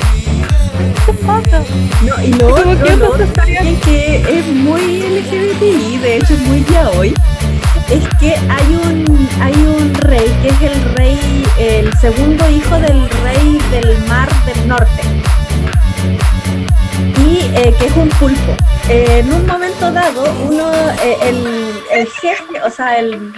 ¿qué 1.05 1.13
pasa? 1.25 1.63
No, 2.05 2.23
y 2.23 2.33
lo 2.33 2.49
Como 2.49 2.71
otro, 2.71 2.83
que 2.83 2.95
lo 2.95 3.05
otro 3.09 3.23
otro 3.25 3.33
también 3.33 3.79
que 3.81 4.17
es 4.17 4.45
muy 4.47 5.01
LGBTI, 5.01 5.97
de 5.97 6.17
hecho 6.17 6.33
es 6.33 6.41
muy 6.41 6.65
ya 6.71 6.89
hoy, 6.89 7.13
es 7.89 8.07
que 8.19 8.35
hay 8.35 8.75
un, 8.83 9.29
hay 9.41 9.53
un 9.53 9.93
rey 9.95 10.31
que 10.41 10.49
es 10.49 10.61
el 10.61 10.83
rey, 10.95 11.43
el 11.57 11.97
segundo 11.99 12.49
hijo 12.49 12.79
del 12.79 13.09
rey 13.23 13.59
del 13.71 13.97
mar 14.07 14.29
del 14.45 14.67
norte. 14.67 15.01
Eh, 17.41 17.73
que 17.79 17.85
es 17.85 17.95
un 17.95 18.09
pulpo. 18.09 18.55
Eh, 18.89 19.19
en 19.19 19.33
un 19.33 19.45
momento 19.45 19.91
dado, 19.91 20.23
uno, 20.49 20.71
eh, 21.03 21.17
el, 21.23 21.73
el 21.91 22.07
jefe, 22.07 22.61
o 22.65 22.69
sea, 22.69 22.99
el, 22.99 23.33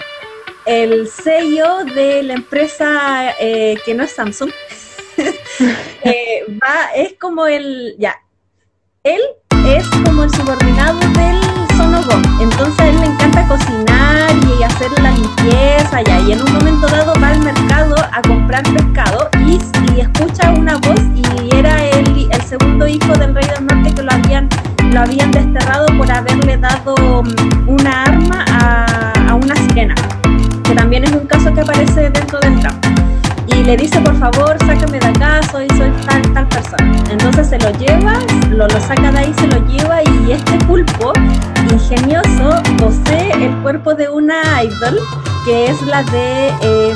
el 0.65 1.07
sello 1.07 1.83
de 1.95 2.23
la 2.23 2.33
empresa 2.33 3.33
que 3.39 3.93
no 3.95 4.03
es 4.03 4.11
Samsung, 4.11 4.51
va, 6.61 6.91
es 6.95 7.13
como 7.19 7.45
el, 7.45 7.95
ya, 7.99 8.15
él 9.03 9.21
es 9.67 9.87
como 10.03 10.23
el 10.23 10.31
subordinado 10.31 10.99
del 10.99 11.39
Sonogón, 11.77 12.23
entonces 12.41 12.79
a 12.79 12.87
él 12.89 12.99
le 12.99 13.05
encanta 13.05 13.47
cocinar 13.47 13.90
y 14.59 14.63
hacer 14.63 14.91
la 15.01 15.11
limpieza 15.11 16.01
ya, 16.01 16.19
y 16.19 16.33
en 16.33 16.41
un 16.41 16.53
momento 16.53 16.87
dado 16.87 17.13
va 17.21 17.29
al 17.29 17.43
mercado 17.43 17.95
a 18.11 18.21
comprar 18.21 18.63
pescado 18.63 19.29
y, 19.45 19.59
escucha 19.99 20.51
una 20.51 20.77
voz 20.77 20.99
y 21.15 21.55
era 21.55 21.83
el, 21.83 22.11
segundo 22.45 22.87
hijo 22.87 23.13
del 23.13 23.33
rey 23.33 23.45
del 23.47 23.65
norte 23.65 23.93
que 23.93 24.01
lo 24.03 24.11
habían, 24.11 24.49
lo 24.91 25.01
habían 25.01 25.31
desterrado 25.31 25.85
por 25.97 26.11
haberle 26.11 26.57
dado 26.57 27.23
mm, 27.23 27.69
una 27.69 28.03
arma 28.03 28.45
a, 28.49 29.29
a 29.29 29.35
una 29.35 29.55
sirena, 29.55 29.95
que 30.63 30.73
también 30.73 31.03
es 31.03 31.11
un 31.11 31.25
caso 31.27 31.53
que 31.53 31.61
aparece 31.61 32.09
dentro 32.09 32.39
del 32.39 32.59
drama 32.59 33.00
y 33.47 33.63
le 33.63 33.75
dice 33.77 33.99
por 34.01 34.15
favor 34.17 34.55
sácame 34.65 34.99
de 34.99 35.07
acá 35.07 35.39
soy 35.51 35.67
soy 35.77 35.91
tal 36.05 36.33
tal 36.33 36.47
persona 36.47 36.93
entonces 37.09 37.47
se 37.49 37.57
lo 37.59 37.71
lleva 37.71 38.13
lo, 38.49 38.67
lo 38.67 38.79
saca 38.79 39.11
de 39.11 39.19
ahí 39.19 39.33
se 39.39 39.47
lo 39.47 39.65
lleva 39.67 40.03
y 40.03 40.31
este 40.31 40.57
pulpo 40.65 41.13
ingenioso 41.71 42.61
posee 42.77 43.31
el 43.33 43.55
cuerpo 43.61 43.93
de 43.93 44.09
una 44.09 44.63
idol 44.63 44.99
que 45.45 45.65
es 45.67 45.81
la 45.83 46.03
de 46.03 46.47
eh, 46.61 46.93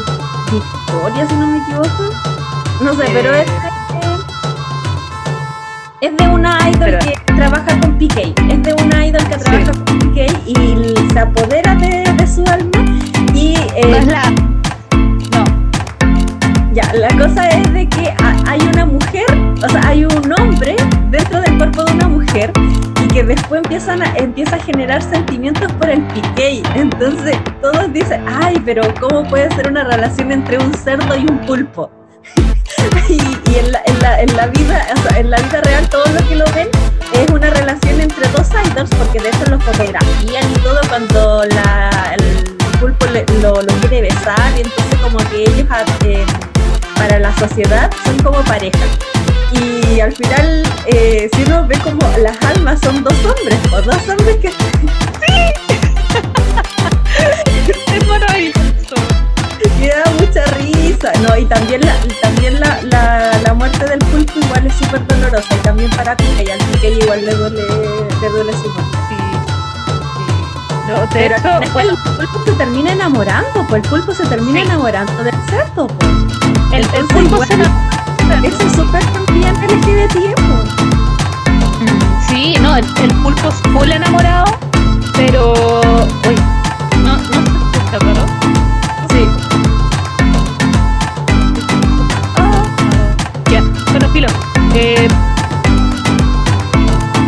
Victoria 0.51 1.27
si 1.27 1.33
no 1.35 1.47
me 1.47 1.57
equivoco. 1.57 2.13
No 2.81 2.93
sé 2.93 3.05
pero 3.13 3.33
es 3.33 3.45
de, 6.01 6.07
es 6.07 6.17
de 6.17 6.27
una 6.27 6.59
idol 6.69 6.79
Pero- 6.79 6.99
que 6.99 7.33
trabaja 7.33 7.79
con 7.79 7.97
PK 7.97 8.19
es 8.51 8.63
de 8.63 8.73
una 8.83 9.07
idol 9.07 9.23
que 9.27 9.37
trabaja 9.37 9.71
con 9.71 9.99
PK 9.99 10.27
y 10.45 10.93
se 11.11 11.19
apodera 11.19 11.75
de, 11.75 12.03
de 12.15 12.27
su 12.27 12.43
alma 12.45 12.85
y 13.33 13.55
eh, 13.75 13.87
No 13.89 13.95
es 13.97 14.07
la. 14.07 14.21
Después 23.25 23.61
empiezan 23.63 24.01
a, 24.01 24.15
empieza 24.17 24.55
a 24.55 24.59
generar 24.59 25.01
sentimientos 25.01 25.71
por 25.73 25.89
el 25.89 26.01
piqué. 26.07 26.61
Entonces 26.75 27.37
todos 27.61 27.91
dicen, 27.93 28.23
ay, 28.27 28.61
pero 28.65 28.81
¿cómo 28.99 29.23
puede 29.27 29.49
ser 29.55 29.69
una 29.69 29.83
relación 29.83 30.31
entre 30.31 30.57
un 30.57 30.73
cerdo 30.73 31.15
y 31.15 31.21
un 31.21 31.39
pulpo? 31.45 31.91
y 33.09 33.59
en, 33.59 33.71
la, 33.71 33.81
en, 33.85 33.99
la, 34.01 34.21
en 34.21 34.35
la 34.35 34.47
vida, 34.47 34.87
o 34.95 35.01
sea, 35.01 35.19
en 35.19 35.29
la 35.29 35.37
vida 35.37 35.61
real 35.61 35.89
todo 35.89 36.05
lo 36.07 36.27
que 36.27 36.35
lo 36.35 36.45
ven 36.53 36.69
es 37.13 37.31
una 37.31 37.49
relación 37.49 38.01
entre 38.01 38.27
dos 38.29 38.47
idols 38.49 38.89
porque 38.95 39.19
de 39.19 39.29
hecho 39.29 39.45
lo 39.49 39.59
fotografían 39.59 40.51
y 40.51 40.55
todo 40.55 40.79
cuando 40.89 41.43
el 41.43 42.57
pulpo 42.79 43.05
lo 43.05 43.73
quiere 43.79 44.01
besar 44.01 44.51
y 44.57 44.61
entonces 44.61 44.99
como 45.01 45.17
que 45.29 45.43
ellos 45.43 45.67
ah, 45.69 45.85
eh, 46.03 46.25
para 46.95 47.19
la 47.19 47.35
sociedad 47.37 47.91
son 48.03 48.19
como 48.23 48.43
pareja. 48.43 48.79
Y 49.51 49.99
al 49.99 50.11
final, 50.13 50.63
eh, 50.87 51.29
si 51.33 51.43
uno 51.43 51.65
ve 51.67 51.77
como 51.79 52.01
las 52.17 52.41
almas 52.43 52.79
son 52.81 53.03
dos 53.03 53.13
hombres, 53.23 53.59
o 53.71 53.81
dos 53.81 53.97
hombres 54.09 54.37
que 54.41 54.47
es 57.97 58.07
maravilloso. 58.07 58.95
me 59.79 59.87
da 59.87 60.03
mucha 60.19 60.43
risa. 60.57 61.11
No, 61.21 61.37
y 61.37 61.45
también 61.45 61.81
la, 61.81 61.95
también 62.21 62.59
la, 62.59 62.81
la, 62.83 63.37
la 63.43 63.53
muerte 63.53 63.85
del 63.85 63.99
pulpo 63.99 64.39
igual 64.39 64.67
es 64.67 64.73
súper 64.75 65.05
dolorosa. 65.07 65.55
Y 65.55 65.59
también 65.59 65.89
para 65.91 66.15
Pique, 66.17 66.43
y 66.45 66.49
al 66.49 66.59
Pique 66.59 66.89
igual 67.01 67.25
le 67.25 67.33
duele, 67.33 67.61
le 68.21 68.29
duele 68.29 68.51
su 68.53 68.69
muerte. 68.69 68.97
Sí. 69.09 69.15
sí. 69.15 69.21
No, 70.87 71.01
de 71.01 71.07
Pero 71.13 71.35
hecho, 71.37 71.59
bueno, 71.73 71.93
el 71.93 71.97
pulpo 72.27 72.43
se 72.45 72.51
termina 72.53 72.91
enamorando, 72.91 73.65
pues 73.69 73.83
el 73.83 73.89
pulpo 73.89 74.13
se 74.13 74.25
termina 74.27 74.59
Sí. 74.61 74.65
enamorando 74.67 75.23
del 75.23 75.35
cerdo, 75.49 75.87
pues. 75.87 76.11
El, 76.75 76.85
el 76.93 77.25
igual- 77.25 77.47
se 77.47 77.53
enamora. 77.53 78.47
Eso 78.47 78.57
es 78.67 78.73
súper 78.73 79.03
también 79.05 79.53
LGBT, 79.53 80.15
pues. 80.35 80.75
Mm, 81.81 82.27
Sí, 82.27 82.55
no, 82.61 82.75
el, 82.75 82.85
el 83.03 83.13
pulpo 83.21 83.49
es 83.49 83.55
full 83.71 83.89
enamorado, 83.91 84.45
pero. 85.15 85.53
Uy, 86.27 86.35
no, 87.03 87.17
no 87.17 87.21
se 87.23 87.77
escucha, 87.77 87.99
pero. 87.99 88.25
Sí. 89.09 89.27
Ah, 92.37 92.63
ya, 93.51 93.61
bueno, 93.91 94.09
filo. 94.09 94.27
Eh, 94.73 95.07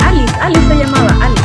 Alice, 0.06 0.34
Alice 0.42 0.68
se 0.68 0.76
llamaba, 0.76 1.16
Alice. 1.24 1.44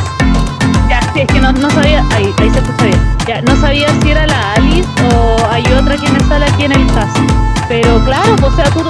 ya, 0.89 0.99
sí, 1.13 1.21
es 1.21 1.27
que 1.27 1.39
no, 1.39 1.51
no 1.53 1.69
sabía. 1.69 2.03
Ahí, 2.15 2.33
ahí 2.39 2.49
se 2.49 2.59
escucha 2.59 2.85
bien. 2.85 2.99
Ya, 3.27 3.41
no 3.41 3.55
sabía 3.61 3.87
si 4.01 4.11
era 4.11 4.27
la 4.27 4.53
Alice 4.53 4.87
o 5.13 5.37
hay 5.51 5.63
otra 5.73 5.95
que 5.95 6.09
me 6.09 6.19
sale 6.27 6.45
aquí 6.45 6.65
en 6.65 6.71
el 6.73 6.87
caso. 6.87 7.19
Pero 7.73 7.99
claro, 8.05 8.35
o 8.45 8.51
sea, 8.51 8.65
tú 8.65 8.81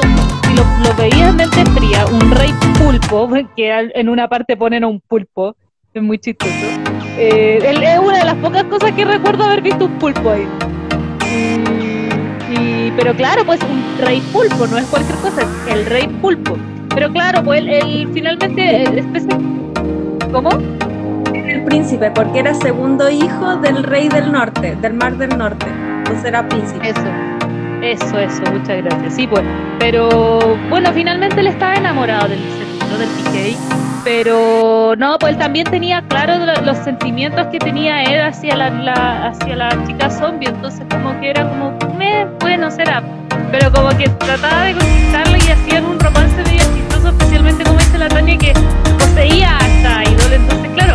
si 0.46 0.54
lo, 0.56 0.64
lo 0.90 0.94
veías 0.98 1.30
en 1.30 1.38
mente 1.38 1.64
fría, 1.68 2.06
un 2.06 2.30
rey 2.32 2.54
pulpo, 2.78 3.30
que 3.56 3.72
en 3.96 4.10
una 4.10 4.28
parte 4.28 4.58
ponen 4.58 4.84
a 4.84 4.88
un 4.88 5.00
pulpo, 5.00 5.56
es 5.94 6.04
muy 6.04 6.20
chistoso. 6.20 6.52
Eh, 7.18 7.60
él- 7.64 7.82
es 7.82 7.98
una 8.00 8.18
de 8.18 8.26
las 8.26 8.36
pocas 8.36 8.66
cosas 8.66 8.92
que 8.92 9.06
recuerdo 9.06 9.46
haber 9.46 9.62
visto 9.62 9.86
un 9.86 9.94
pulpo 10.00 10.32
ahí. 10.32 10.46
Y, 12.52 12.92
pero 12.98 13.14
claro, 13.16 13.46
pues 13.46 13.62
un 13.64 14.06
rey 14.06 14.20
pulpo, 14.34 14.68
no 14.68 14.78
es 14.78 14.86
cualquier 14.88 15.18
cosa, 15.20 15.44
es 15.44 15.74
el 15.74 15.86
rey 15.86 16.08
pulpo. 16.22 16.58
Pero 16.94 17.10
claro, 17.10 17.42
pues 17.42 17.62
él, 17.62 17.70
él 17.70 18.10
finalmente, 18.14 18.84
eh, 18.84 19.04
¿cómo? 20.34 20.50
El 21.34 21.64
príncipe, 21.64 22.12
porque 22.12 22.40
era 22.40 22.54
segundo 22.54 23.10
hijo 23.10 23.56
del 23.62 23.82
rey 23.84 24.10
del 24.10 24.30
norte, 24.30 24.76
del 24.82 24.94
mar 24.94 25.18
del 25.18 25.38
norte. 25.38 25.68
Entonces 26.00 26.26
era 26.26 26.46
príncipe. 26.50 26.90
Eso, 26.90 27.02
eso, 27.84 28.18
eso, 28.20 28.42
muchas 28.52 28.82
gracias. 28.84 29.14
Sí, 29.16 29.28
pues, 29.28 29.44
pero 29.80 30.58
bueno, 30.70 30.92
finalmente 30.94 31.40
él 31.40 31.48
estaba 31.48 31.76
enamorado 31.76 32.30
del 32.30 32.40
del 32.40 33.08
PK, 33.10 33.58
pero 34.04 34.94
no, 34.98 35.18
pues 35.18 35.34
él 35.34 35.40
también 35.40 35.66
tenía 35.66 36.04
claro 36.08 36.38
lo- 36.46 36.62
los 36.62 36.78
sentimientos 36.78 37.48
que 37.48 37.58
tenía 37.58 38.04
él 38.04 38.22
hacia 38.22 38.56
la, 38.56 38.70
la- 38.70 39.28
hacia 39.30 39.56
la 39.56 39.70
chica 39.88 40.10
zombie, 40.12 40.48
entonces 40.50 40.86
como 40.92 41.20
que 41.20 41.32
era 41.32 41.50
como, 41.50 41.72
me, 41.98 42.26
bueno, 42.40 42.70
será, 42.70 43.02
pero 43.52 43.72
como 43.72 43.90
que 43.98 44.08
trataba 44.10 44.62
de 44.66 44.74
conquistarla 44.76 45.38
y 45.40 45.52
hacían 45.52 45.86
un 45.86 46.00
romance 46.00 46.36
medio 46.44 46.64
chistoso, 46.76 47.10
especialmente 47.10 47.64
como 47.64 47.80
dice 47.80 47.98
la 47.98 48.10
Tania 48.10 48.38
que 48.38 48.54
poseía 49.00 49.58
a 49.58 49.60
esta 49.68 50.04
ídol, 50.12 50.34
entonces 50.34 50.72
claro, 50.76 50.94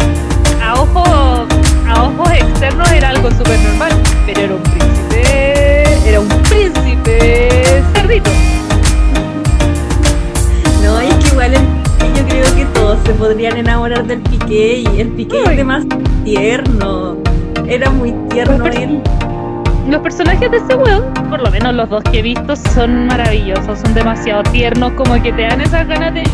a 0.65 0.75
ojos, 0.81 1.49
a 1.89 2.03
ojos 2.05 2.31
externos 2.31 2.93
era 2.93 3.09
algo 3.09 3.29
súper 3.33 3.59
normal, 3.59 3.91
pero 4.25 4.41
era 4.41 4.55
un 4.55 4.63
príncipe, 4.63 5.78
era 6.09 6.21
un 6.21 6.29
príncipe 6.29 7.83
cerdito. 7.95 8.31
No, 10.83 11.01
es 11.01 11.15
que 11.17 11.29
igual 11.33 11.55
el- 11.55 12.15
yo 12.17 12.27
creo 12.29 12.55
que 12.57 12.65
todos 12.75 12.99
se 13.05 13.13
podrían 13.15 13.57
enamorar 13.57 14.07
del 14.07 14.21
Piqué 14.21 14.85
y 14.93 15.01
el 15.01 15.09
Piqué 15.09 15.43
es 15.53 15.65
más 15.65 15.85
tierno. 16.25 17.17
Era 17.67 17.91
muy 17.91 18.13
tierno 18.31 18.65
Pero- 18.65 18.79
él. 18.81 19.03
Los 19.89 20.03
personajes 20.03 20.51
de 20.51 20.59
ese 20.59 20.75
weón, 20.75 21.05
por 21.31 21.41
lo 21.41 21.51
menos 21.51 21.75
los 21.75 21.89
dos 21.89 22.03
que 22.05 22.19
he 22.19 22.23
visto, 22.23 22.55
son 22.57 23.07
maravillosos, 23.07 23.79
son 23.81 23.95
demasiado 23.95 24.43
tiernos, 24.45 24.93
como 24.93 25.21
que 25.23 25.33
te 25.33 25.43
dan 25.43 25.63
esas 25.63 25.87
ganas 25.89 26.13
de 26.13 26.25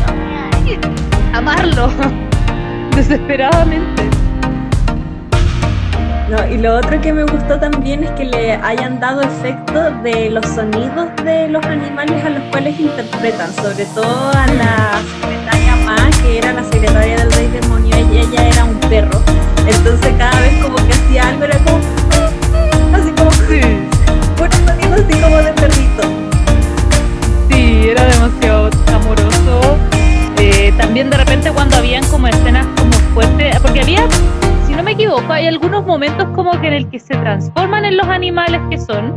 amarlo 1.33 1.89
desesperadamente. 2.95 4.03
No, 6.29 6.47
y 6.47 6.57
lo 6.57 6.77
otro 6.77 6.99
que 7.01 7.13
me 7.13 7.23
gustó 7.23 7.59
también 7.59 8.03
es 8.03 8.09
que 8.11 8.25
le 8.25 8.53
hayan 8.53 8.99
dado 8.99 9.21
efecto 9.21 9.91
de 10.01 10.31
los 10.31 10.43
sonidos 10.47 11.09
de 11.23 11.47
los 11.49 11.63
animales 11.65 12.25
a 12.25 12.29
los 12.29 12.41
cuales 12.49 12.79
interpretan, 12.79 13.53
sobre 13.53 13.85
todo 13.93 14.31
a 14.31 14.47
la 14.47 15.01
secretaria 15.21 15.75
Ma, 15.85 16.09
que 16.23 16.39
era 16.39 16.51
la 16.53 16.63
secretaria 16.63 17.17
del 17.17 17.31
rey 17.31 17.47
demonio, 17.47 17.95
y 18.11 18.17
ella 18.17 18.47
era 18.47 18.63
un 18.63 18.79
perro. 18.89 19.21
Entonces 19.67 20.13
cada 20.17 20.39
vez 20.39 20.63
como 20.63 20.77
que 20.77 20.93
hacía 20.93 21.29
algo 21.29 21.43
era 21.43 21.59
como 21.59 21.77
así 22.95 23.11
como 23.11 23.29
puros 24.35 24.55
sonidos 24.65 25.01
así 25.07 25.21
como 25.21 25.37
de 25.37 25.53
perrito. 25.53 26.03
Sí, 27.51 27.89
era 27.91 28.03
demasiado 28.03 28.71
amoroso. 28.95 29.77
Eh, 30.39 30.73
también 30.75 31.11
de 31.11 31.17
repente 31.17 31.51
cuando 31.51 31.77
habían 31.77 32.03
como 32.07 32.27
escenas 32.27 32.65
como 32.75 32.93
fuertes, 33.13 33.59
porque 33.59 33.81
había 33.81 34.07
no 34.75 34.83
me 34.83 34.91
equivoco, 34.91 35.31
hay 35.31 35.47
algunos 35.47 35.85
momentos 35.85 36.27
como 36.35 36.51
que 36.61 36.67
en 36.67 36.73
el 36.73 36.89
que 36.89 36.99
se 36.99 37.15
transforman 37.15 37.85
en 37.85 37.97
los 37.97 38.07
animales 38.07 38.61
que 38.69 38.77
son. 38.77 39.13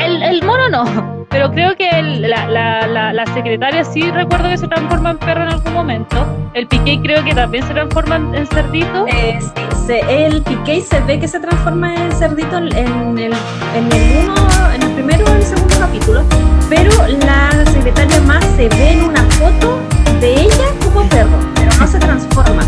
El, 0.00 0.22
el 0.22 0.42
mono 0.42 0.68
no, 0.68 1.24
pero 1.30 1.50
creo 1.50 1.76
que 1.76 1.88
el- 1.88 2.22
la, 2.22 2.46
la, 2.48 2.86
la, 2.86 3.12
la 3.12 3.26
secretaria 3.26 3.84
sí 3.84 4.10
recuerdo 4.10 4.48
que 4.50 4.58
se 4.58 4.66
transforma 4.68 5.12
en 5.12 5.18
perro 5.18 5.42
en 5.42 5.48
algún 5.48 5.72
momento. 5.72 6.26
El 6.54 6.66
Piqué 6.68 7.00
creo 7.02 7.24
que 7.24 7.34
también 7.34 7.66
se 7.66 7.72
transforma 7.72 8.16
en, 8.16 8.46
cerdito. 8.46 9.06
Eh, 9.08 9.38
sí, 9.40 9.62
se- 9.86 10.26
el 10.26 10.42
Piqué 10.42 10.80
se 10.82 11.00
ve 11.00 11.18
que 11.18 11.28
se 11.28 11.40
transforma 11.40 11.94
en 11.94 12.12
cerdito 12.12 12.58
en 12.58 12.68
el, 12.68 12.76
en 12.76 13.92
el 13.92 14.24
uno, 14.24 14.34
en 14.74 14.82
el 14.82 14.90
primero 14.92 15.24
o 15.24 15.34
el 15.34 15.42
segundo 15.42 15.74
capítulo, 15.78 16.22
pero 16.68 16.90
la 17.26 17.64
secretaria 17.66 18.20
más 18.20 18.44
se 18.56 18.68
ve 18.68 18.92
en 18.92 19.04
una 19.04 19.22
foto 19.30 19.78
de 20.20 20.34
ella 20.42 20.66
como 20.82 21.02
perro, 21.08 21.38
pero 21.54 21.70
no 21.80 21.86
se 21.86 21.98
transforma. 21.98 22.62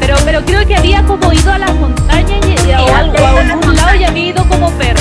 Pero, 0.00 0.14
pero 0.24 0.40
creo 0.44 0.66
que 0.66 0.76
había 0.76 1.02
como 1.04 1.32
ido 1.32 1.52
a 1.52 1.58
las 1.58 1.74
montañas 1.74 2.40
y, 2.46 2.68
y- 2.68 2.72
a 2.72 2.78
a 2.78 2.98
algún 3.00 3.74
lado 3.76 3.96
y 3.98 4.04
había 4.04 4.26
ido 4.30 4.44
como 4.48 4.70
perro. 4.72 5.00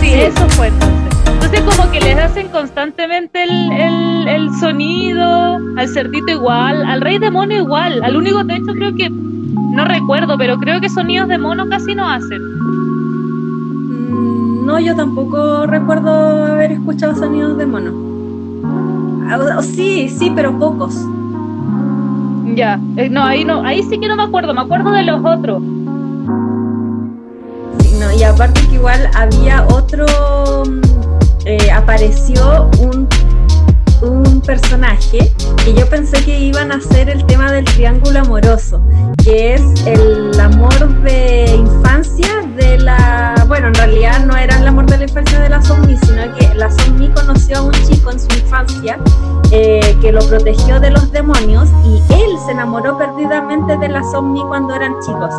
Sí, 0.00 0.12
Eso 0.14 0.48
fue 0.50 0.68
entonces. 0.68 1.14
Entonces 1.26 1.60
como 1.62 1.90
que 1.90 2.00
les 2.00 2.18
hacen 2.18 2.48
constantemente 2.48 3.42
el, 3.44 3.70
el, 3.72 4.28
el 4.28 4.54
sonido, 4.58 5.58
al 5.76 5.88
cerdito 5.88 6.30
igual, 6.30 6.84
al 6.84 7.00
rey 7.00 7.18
demonio 7.18 7.58
igual, 7.58 8.02
al 8.02 8.16
único, 8.16 8.42
de 8.44 8.54
hecho 8.56 8.72
creo 8.72 8.94
que, 8.94 9.10
no 9.10 9.84
recuerdo, 9.84 10.36
pero 10.38 10.56
creo 10.58 10.80
que 10.80 10.88
sonidos 10.88 11.28
de 11.28 11.38
mono 11.38 11.68
casi 11.68 11.94
no 11.94 12.08
hacen. 12.08 12.40
Mm, 13.42 14.66
No, 14.66 14.80
yo 14.80 14.94
tampoco 14.96 15.66
recuerdo 15.66 16.10
haber 16.46 16.72
escuchado 16.72 17.14
sonidos 17.14 17.56
de 17.58 17.66
mono. 17.66 17.92
Ah, 19.28 19.60
sí, 19.62 20.08
sí, 20.08 20.32
pero 20.34 20.58
pocos. 20.58 20.94
Ya, 22.52 22.78
eh, 22.96 23.08
no, 23.08 23.24
ahí 23.24 23.44
no, 23.44 23.64
ahí 23.64 23.82
sí 23.82 23.98
que 23.98 24.06
no 24.06 24.16
me 24.16 24.22
acuerdo, 24.22 24.52
me 24.54 24.60
acuerdo 24.60 24.90
de 24.92 25.02
los 25.02 25.24
otros. 25.24 25.62
Sí, 27.80 27.96
no, 27.98 28.12
y 28.12 28.22
aparte 28.22 28.60
que 28.68 28.74
igual 28.74 29.10
había 29.14 29.66
otro, 29.66 30.06
mm, 30.66 30.80
eh, 31.46 31.70
apareció 31.72 32.70
un, 32.80 33.08
un 34.02 34.40
personaje 34.42 35.32
que 35.64 35.74
yo 35.74 35.88
pensé 35.88 36.22
que 36.24 36.38
iban 36.38 36.70
a 36.70 36.76
hacer 36.76 37.08
el 37.08 37.24
tema 37.26 37.50
del 37.50 37.64
triángulo 37.64 38.20
amoroso, 38.20 38.80
que 39.24 39.54
es 39.54 39.62
el 39.86 40.38
amor 40.38 41.02
de 41.02 41.56
infancia 41.56 42.28
de 42.56 42.78
la, 42.78 43.43
bueno, 43.54 43.68
en 43.68 43.74
realidad 43.74 44.26
no 44.26 44.36
era 44.36 44.58
el 44.58 44.66
amor 44.66 44.86
de 44.86 44.98
la 44.98 45.04
infancia 45.04 45.38
de 45.38 45.48
la 45.48 45.62
zombie, 45.62 45.96
sino 45.98 46.22
que 46.34 46.52
la 46.56 46.68
zombie 46.72 47.08
conoció 47.14 47.58
a 47.58 47.62
un 47.62 47.72
chico 47.88 48.10
en 48.10 48.18
su 48.18 48.26
infancia 48.36 48.98
eh, 49.52 49.96
que 50.00 50.10
lo 50.10 50.26
protegió 50.26 50.80
de 50.80 50.90
los 50.90 51.12
demonios 51.12 51.68
y 51.84 52.02
él 52.12 52.36
se 52.44 52.50
enamoró 52.50 52.98
perdidamente 52.98 53.76
de 53.76 53.88
la 53.90 54.02
zombie 54.10 54.42
cuando 54.48 54.74
eran 54.74 54.96
chicos. 55.06 55.32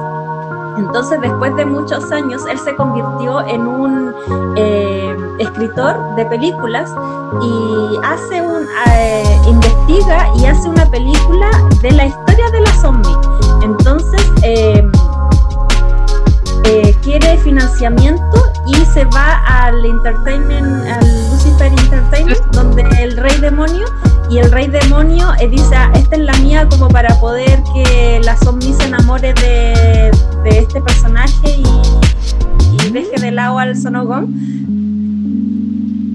Entonces, 0.78 1.20
después 1.20 1.54
de 1.58 1.66
muchos 1.66 2.10
años, 2.10 2.42
él 2.50 2.58
se 2.58 2.74
convirtió 2.78 3.46
en 3.50 3.68
un 3.68 4.16
eh, 4.56 5.18
escritor 5.40 6.16
de 6.16 6.26
películas 6.28 6.90
y 7.42 7.98
hace 8.02 8.42
un 8.42 8.66
eh, 8.92 9.40
investiga 9.46 10.30
y 10.38 10.46
hace 10.46 10.70
una 10.70 10.86
película 10.86 11.50
de 11.82 11.92
la 11.92 12.06
historia 12.06 12.50
de 12.50 12.62
la 12.62 12.74
zombie. 12.76 13.18
Entonces, 13.62 14.22
eh, 14.42 14.90
eh, 17.06 17.20
quiere 17.20 17.38
financiamiento 17.38 18.52
y 18.68 18.76
se 18.94 19.06
va 19.06 19.38
al 19.46 19.86
entertainment, 19.86 20.88
al 20.88 21.30
Lucifer 21.32 21.72
Entertainment, 21.72 22.40
donde 22.54 22.82
el 23.02 23.18
rey 23.18 23.38
demonio 23.40 23.86
y 24.30 24.40
el 24.40 24.52
rey 24.52 24.68
demonio 24.68 25.32
eh, 25.40 25.48
dice, 25.48 25.76
"Ah, 25.76 25.92
esta 25.94 26.16
es 26.16 26.22
la 26.24 26.34
mía 26.40 26.68
como 26.70 26.88
para 26.88 27.14
poder 27.20 27.62
que 27.74 28.22
la 28.24 28.36
zombie 28.38 28.74
se 28.74 28.86
enamore 28.86 29.34
de, 29.34 30.12
de 30.44 30.60
este 30.60 30.82
personaje 30.82 31.58
y, 31.58 31.64
y 32.88 32.92
deje 32.92 33.22
de 33.22 33.32
lado 33.32 33.60
al 33.60 33.78
Sonogón. 33.78 34.34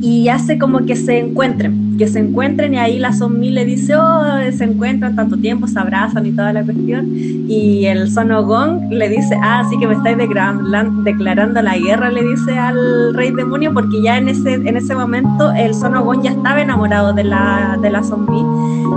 Y 0.02 0.28
hace 0.28 0.58
como 0.58 0.86
que 0.86 0.96
se 0.96 1.18
encuentren, 1.18 1.89
que 2.00 2.08
se 2.08 2.18
encuentren 2.18 2.72
y 2.72 2.78
ahí 2.78 2.98
la 2.98 3.12
zombie 3.12 3.50
le 3.50 3.66
dice, 3.66 3.94
oh, 3.94 4.22
se 4.56 4.64
encuentran 4.64 5.14
tanto 5.16 5.36
tiempo, 5.36 5.66
se 5.66 5.78
abrazan 5.78 6.24
y 6.24 6.32
toda 6.32 6.50
la 6.50 6.62
cuestión. 6.64 7.10
Y 7.14 7.84
el 7.84 8.10
Sonogón 8.10 8.88
le 8.88 9.10
dice, 9.10 9.36
ah, 9.42 9.66
sí 9.68 9.78
que 9.78 9.86
me 9.86 9.92
estáis 9.92 10.16
declaran- 10.16 11.04
declarando 11.04 11.60
la 11.60 11.76
guerra, 11.76 12.08
le 12.08 12.22
dice 12.22 12.58
al 12.58 13.12
rey 13.12 13.32
demonio, 13.32 13.74
porque 13.74 14.00
ya 14.02 14.16
en 14.16 14.30
ese, 14.30 14.54
en 14.54 14.78
ese 14.78 14.94
momento 14.94 15.52
el 15.52 15.74
Sonogón 15.74 16.22
ya 16.22 16.30
estaba 16.30 16.62
enamorado 16.62 17.12
de 17.12 17.24
la, 17.24 17.76
de 17.82 17.90
la 17.90 18.02
zombie. 18.02 18.46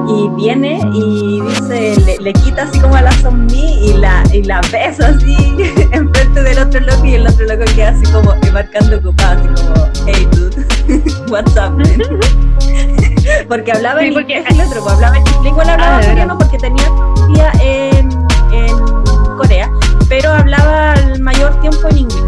Y 0.08 0.30
viene 0.42 0.80
y 0.94 1.42
dice, 1.42 1.96
le, 2.06 2.18
le 2.24 2.32
quita 2.32 2.64
así 2.64 2.80
como 2.80 2.96
a 2.96 3.02
la 3.02 3.12
zombie 3.12 3.80
y 3.86 3.98
la, 3.98 4.24
y 4.34 4.44
la 4.44 4.62
besa 4.72 5.10
así 5.10 5.36
enfrente 5.92 6.42
del 6.42 6.58
otro 6.58 6.80
loco 6.80 7.04
y 7.06 7.16
el 7.16 7.28
otro 7.28 7.46
loco 7.48 7.66
queda 7.76 7.90
así 7.90 8.10
como 8.14 8.34
marcando 8.54 8.96
ocupado, 8.98 9.42
así 9.42 9.62
como, 9.62 9.88
hey 10.08 10.26
dude, 10.32 11.12
what's 11.30 11.52
up, 11.58 11.78
man?" 11.78 12.43
Porque 13.48 13.72
hablaba 13.72 14.00
Sí, 14.02 14.08
en 14.08 14.14
inglés 14.14 14.46
el 14.50 14.62
otro, 14.62 14.82
pues 14.82 14.94
hablaba 14.96 15.18
en 15.18 15.24
hablaba 15.48 15.98
Ah, 15.98 16.02
coreano 16.06 16.38
porque 16.38 16.58
tenía 16.58 16.86
familia 16.86 17.52
en, 17.62 18.12
en 18.54 18.78
Corea, 19.38 19.70
pero 20.10 20.32
hablaba 20.32 20.94
el 20.94 21.22
mayor 21.22 21.60
tiempo 21.62 21.88
en 21.90 21.98
inglés. 22.00 22.24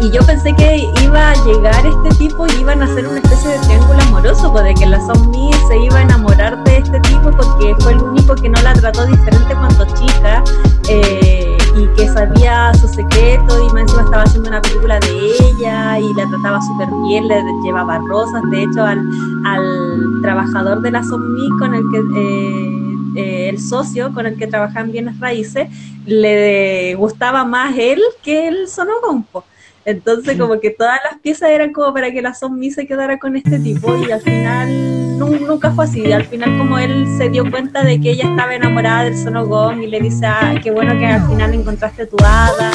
Y 0.00 0.10
yo 0.10 0.20
pensé 0.26 0.52
que 0.56 0.90
iba 1.00 1.30
a 1.30 1.34
llegar 1.44 1.86
este 1.86 2.16
tipo 2.18 2.46
y 2.48 2.60
iban 2.60 2.82
a 2.82 2.86
hacer 2.86 3.06
una 3.06 3.18
especie 3.20 3.50
de 3.50 3.58
triángulo 3.60 4.02
amoroso, 4.02 4.50
pues 4.50 4.64
de 4.64 4.74
que 4.74 4.86
la 4.86 5.00
zombie 5.06 5.52
se 5.68 5.76
iba 5.78 5.96
a 5.98 6.02
enamorar 6.02 6.62
de 6.64 6.78
este 6.78 6.98
tipo 7.00 7.30
porque 7.30 7.72
fue 7.80 7.92
el 7.92 8.02
único 8.02 8.34
que 8.34 8.48
no 8.48 8.60
la 8.62 8.72
trató 8.72 9.06
diferente 9.06 9.54
cuando 9.54 9.84
chica 9.94 10.42
eh, 10.88 11.41
y 11.76 11.86
que 11.96 12.08
sabía 12.08 12.72
su 12.74 12.88
secreto 12.88 13.66
y 13.68 13.72
más 13.72 13.82
encima 13.82 14.02
estaba 14.02 14.22
haciendo 14.22 14.48
una 14.48 14.60
película 14.62 15.00
de 15.00 15.32
ella 15.40 15.98
y 15.98 16.14
la 16.14 16.28
trataba 16.28 16.60
súper 16.60 16.88
bien, 17.08 17.28
le 17.28 17.42
llevaba 17.64 17.98
rosas, 17.98 18.42
de 18.50 18.62
hecho 18.64 18.82
al, 18.84 19.00
al 19.44 20.20
trabajador 20.22 20.80
de 20.82 20.90
la 20.90 21.02
zombie 21.02 21.48
con 21.58 21.74
el 21.74 21.82
que... 21.90 21.98
eh, 22.20 22.78
eh, 23.14 23.50
el 23.50 23.60
socio 23.60 24.12
con 24.14 24.24
el 24.26 24.38
que 24.38 24.46
trabajaban 24.46 24.90
bienes 24.90 25.18
raíces 25.20 25.68
le 26.06 26.94
gustaba 26.94 27.44
más 27.44 27.76
él 27.76 28.00
que 28.22 28.48
el 28.48 28.68
sonogompo. 28.68 29.44
Entonces 29.84 30.38
como 30.38 30.60
que 30.60 30.70
todas 30.70 30.98
las 31.10 31.20
piezas 31.20 31.50
eran 31.50 31.72
como 31.72 31.92
para 31.92 32.10
que 32.12 32.22
la 32.22 32.34
zombie 32.34 32.70
se 32.70 32.86
quedara 32.86 33.18
con 33.18 33.34
este 33.36 33.58
tipo 33.58 33.96
y 33.96 34.10
al 34.12 34.20
final 34.20 35.18
nu- 35.18 35.38
nunca 35.46 35.72
fue 35.72 35.84
así. 35.86 36.12
Al 36.12 36.24
final 36.24 36.56
como 36.58 36.78
él 36.78 37.06
se 37.18 37.28
dio 37.30 37.50
cuenta 37.50 37.82
de 37.82 38.00
que 38.00 38.12
ella 38.12 38.28
estaba 38.30 38.54
enamorada 38.54 39.04
del 39.04 39.16
sonogón 39.18 39.82
y 39.82 39.88
le 39.88 40.00
dice, 40.00 40.26
ah, 40.26 40.54
qué 40.62 40.70
bueno 40.70 40.96
que 40.98 41.06
al 41.06 41.26
final 41.28 41.52
encontraste 41.54 42.06
tu 42.06 42.16
hada, 42.24 42.70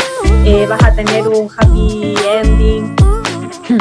eh, 0.46 0.66
vas 0.70 0.84
a 0.84 0.94
tener 0.94 1.28
un 1.28 1.48
happy 1.58 2.16
ending 2.42 2.94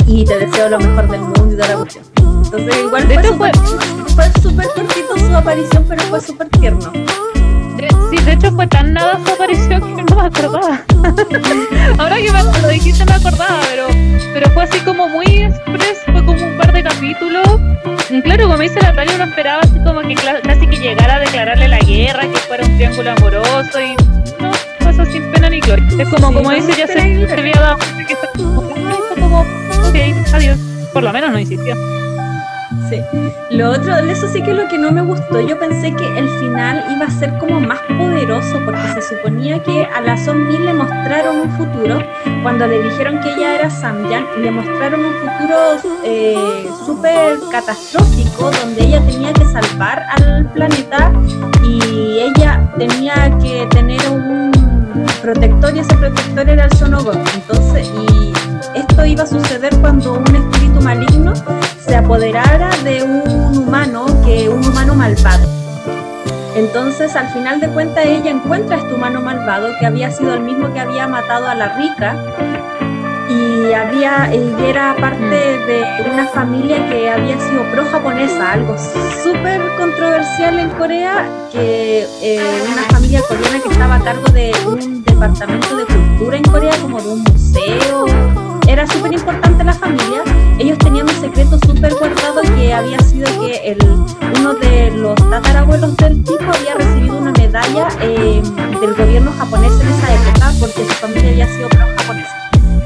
y 0.06 0.24
te 0.24 0.38
deseo 0.38 0.68
lo 0.68 0.78
mejor 0.78 1.08
del 1.10 1.20
mundo 1.20 1.48
y 1.52 1.56
toda 1.56 1.68
la 1.68 1.76
cuestión. 1.76 2.04
Entonces 2.44 2.76
igual 2.84 3.02
súper 3.24 3.52
fue 4.14 4.42
súper 4.42 4.66
cortito 4.68 5.18
su 5.18 5.36
aparición, 5.36 5.84
pero 5.88 6.02
fue 6.04 6.20
súper 6.20 6.48
tierno. 6.48 6.92
De- 8.26 8.32
hecho 8.32 8.52
fue 8.52 8.66
tan 8.66 8.92
nada 8.92 9.18
su 9.24 9.32
aparición 9.32 9.96
que 9.96 10.02
no 10.02 10.16
me 10.20 10.26
acordaba. 10.26 10.80
Ahora 11.98 12.16
que 12.16 12.30
me 12.32 12.42
lo 12.62 12.68
dijiste 12.68 13.04
me 13.04 13.12
acordaba, 13.12 13.60
pero, 13.70 13.86
pero 14.34 14.50
fue 14.50 14.62
así 14.64 14.78
como 14.80 15.08
muy 15.08 15.24
express, 15.24 15.98
fue 16.04 16.24
como 16.24 16.42
un 16.44 16.56
par 16.58 16.72
de 16.72 16.82
capítulos. 16.82 17.46
Y 18.10 18.20
claro, 18.22 18.48
como 18.48 18.58
dice 18.58 18.78
Natalia, 18.80 19.14
uno 19.16 19.24
esperaba 19.24 19.60
así 19.62 19.78
como 19.84 20.00
que 20.02 20.14
casi 20.14 20.66
que 20.66 20.76
llegara 20.76 21.16
a 21.16 21.18
declararle 21.20 21.68
la 21.68 21.78
guerra, 21.78 22.20
que 22.22 22.38
fuera 22.38 22.64
un 22.64 22.76
triángulo 22.76 23.10
amoroso 23.12 23.80
y 23.80 23.94
no, 24.42 24.50
pasó 24.80 25.04
sin 25.06 25.30
pena 25.32 25.48
ni 25.50 25.60
gloria. 25.60 25.86
Es 25.98 26.08
como, 26.08 26.32
como 26.32 26.42
no 26.50 26.56
dice, 26.56 26.72
ya 26.76 26.86
se, 26.86 26.94
se 27.26 27.32
había 27.32 27.52
dado 27.60 27.76
que 28.06 28.16
fue 28.16 28.28
como, 28.36 28.62
"Ay, 28.76 28.94
fue 29.08 29.20
como, 29.22 29.40
ok, 29.40 29.96
adiós. 30.34 30.58
Por 30.92 31.02
lo 31.02 31.12
menos 31.12 31.30
no 31.30 31.38
insistió. 31.38 31.74
Sí. 32.88 33.02
Lo 33.50 33.70
otro, 33.70 33.96
eso 33.96 34.28
sí 34.28 34.42
que 34.42 34.50
es 34.50 34.56
lo 34.56 34.68
que 34.68 34.78
no 34.78 34.92
me 34.92 35.02
gustó. 35.02 35.40
Yo 35.40 35.58
pensé 35.58 35.92
que 35.92 36.18
el 36.18 36.28
final 36.38 36.84
iba 36.94 37.06
a 37.06 37.10
ser 37.10 37.36
como 37.38 37.60
más 37.60 37.80
poderoso 37.98 38.60
porque 38.64 38.86
se 38.94 39.02
suponía 39.02 39.62
que 39.62 39.84
a 39.84 40.00
la 40.00 40.16
zombie 40.16 40.58
le 40.58 40.72
mostraron 40.72 41.40
un 41.40 41.50
futuro. 41.56 41.98
Cuando 42.42 42.66
le 42.66 42.82
dijeron 42.82 43.20
que 43.20 43.32
ella 43.32 43.56
era 43.56 43.70
Samyang, 43.70 44.26
le 44.40 44.50
mostraron 44.50 45.04
un 45.04 45.12
futuro 45.14 46.00
eh, 46.04 46.68
súper 46.84 47.38
catastrófico 47.50 48.50
donde 48.50 48.84
ella 48.84 49.00
tenía 49.00 49.32
que 49.32 49.44
salvar 49.46 50.04
al 50.16 50.50
planeta 50.52 51.12
y 51.64 52.20
ella 52.20 52.72
tenía 52.78 53.36
que 53.38 53.66
tener 53.70 54.00
un 54.08 54.55
protector 55.16 55.74
y 55.74 55.80
ese 55.80 55.94
protector 55.94 56.48
era 56.48 56.64
el 56.64 56.72
Sonogon. 56.72 57.22
Entonces, 57.34 57.90
y 58.08 58.32
esto 58.74 59.04
iba 59.04 59.24
a 59.24 59.26
suceder 59.26 59.74
cuando 59.80 60.14
un 60.14 60.36
espíritu 60.36 60.80
maligno 60.80 61.32
se 61.78 61.96
apoderara 61.96 62.70
de 62.84 63.02
un 63.02 63.58
humano, 63.58 64.06
que 64.24 64.48
un 64.48 64.64
humano 64.64 64.94
malvado. 64.94 65.46
Entonces, 66.56 67.14
al 67.16 67.28
final 67.28 67.60
de 67.60 67.68
cuentas, 67.68 68.06
ella 68.06 68.30
encuentra 68.30 68.76
a 68.76 68.78
este 68.80 68.94
humano 68.94 69.20
malvado 69.20 69.68
que 69.78 69.86
había 69.86 70.10
sido 70.10 70.34
el 70.34 70.40
mismo 70.40 70.72
que 70.72 70.80
había 70.80 71.06
matado 71.06 71.46
a 71.48 71.54
la 71.54 71.76
rica 71.76 72.16
y 73.56 73.72
había 73.72 74.34
y 74.34 74.64
era 74.64 74.94
parte 74.96 75.24
de 75.24 75.84
una 76.12 76.26
familia 76.26 76.76
que 76.88 77.08
había 77.10 77.38
sido 77.40 77.62
pro 77.72 77.84
japonesa, 77.86 78.52
algo 78.52 78.76
súper 79.22 79.60
controversial 79.78 80.58
en 80.58 80.70
Corea, 80.70 81.28
que 81.50 82.06
eh, 82.22 82.64
una 82.72 82.82
familia 82.82 83.22
coreana 83.26 83.60
que 83.60 83.68
estaba 83.68 83.94
a 83.96 84.00
cargo 84.00 84.28
de 84.32 84.52
un 84.66 85.04
departamento 85.04 85.76
de 85.76 85.86
cultura 85.86 86.36
en 86.36 86.42
Corea, 86.44 86.72
como 86.82 87.00
de 87.00 87.08
un 87.08 87.22
museo, 87.22 88.06
era 88.68 88.86
súper 88.86 89.12
importante 89.12 89.64
la 89.64 89.72
familia. 89.72 90.22
Ellos 90.58 90.78
tenían 90.78 91.08
un 91.08 91.20
secreto 91.20 91.58
súper 91.66 91.94
guardado 91.94 92.42
que 92.42 92.74
había 92.74 92.98
sido 93.00 93.26
que 93.40 93.72
el, 93.72 93.78
uno 94.38 94.54
de 94.54 94.90
los 94.90 95.14
tatarabuelos 95.30 95.96
del 95.96 96.22
tipo 96.24 96.44
había 96.44 96.74
recibido 96.74 97.18
una 97.18 97.32
medalla 97.32 97.88
eh, 98.02 98.42
del 98.80 98.94
gobierno 98.94 99.32
japonés 99.38 99.72
en 99.80 99.88
esa 99.88 100.14
época 100.14 100.52
porque 100.60 100.84
su 100.84 100.94
familia 100.94 101.30
había 101.30 101.46
sido 101.48 101.68
pro 101.68 101.86
japonesa. 101.96 102.35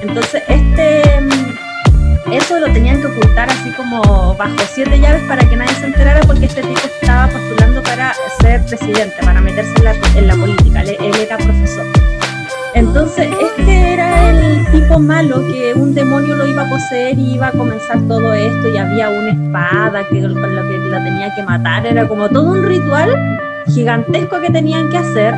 Entonces, 0.03 0.43
este 0.49 1.21
mm, 1.21 2.33
eso 2.33 2.61
lo 2.61 2.73
tenían 2.73 3.01
que 3.01 3.09
ocultar 3.09 3.51
así 3.51 3.71
como 3.73 4.35
bajo 4.37 4.57
siete 4.73 5.01
llaves 5.01 5.23
para 5.25 5.45
que 5.49 5.57
nadie 5.57 5.75
se 5.75 5.87
enterara 5.87 6.21
porque 6.21 6.47
este 6.47 6.63
tipo 6.63 6.81
estaba 7.01 7.27
postulando 7.27 7.83
para 7.83 8.13
ser 8.41 8.65
presidente, 8.67 9.17
para 9.23 9.41
meterse 9.41 9.73
en 9.77 9.85
la, 9.85 9.95
en 10.17 10.27
la 10.29 10.37
política. 10.37 10.83
Él, 10.83 11.15
era 11.21 11.37
profesor. 11.39 11.87
Entonces, 12.75 13.29
este 13.43 13.95
era 13.95 14.31
el 14.31 14.71
tipo 14.71 15.01
malo 15.01 15.45
que 15.49 15.75
un 15.75 15.93
demonio 15.93 16.37
lo 16.37 16.47
iba 16.47 16.63
a 16.63 16.69
poseer 16.69 17.19
y 17.19 17.35
iba 17.35 17.49
a 17.49 17.53
comenzar 17.53 17.99
todo 18.07 18.33
esto 18.33 18.69
y 18.69 18.77
había 18.77 19.09
una 19.09 19.31
espada 19.31 20.05
que 20.09 20.23
con 20.23 20.57
la 20.57 20.63
que 20.63 20.79
la 20.79 21.05
tenía 21.05 21.35
que 21.35 21.43
matar. 21.43 21.85
Era 21.85 22.07
como 22.07 22.29
todo 22.29 22.45
un 22.45 22.63
ritual 22.63 23.11
gigantesco 23.67 24.41
que 24.41 24.51
tenían 24.51 24.89
que 24.89 24.99
hacer. 24.99 25.35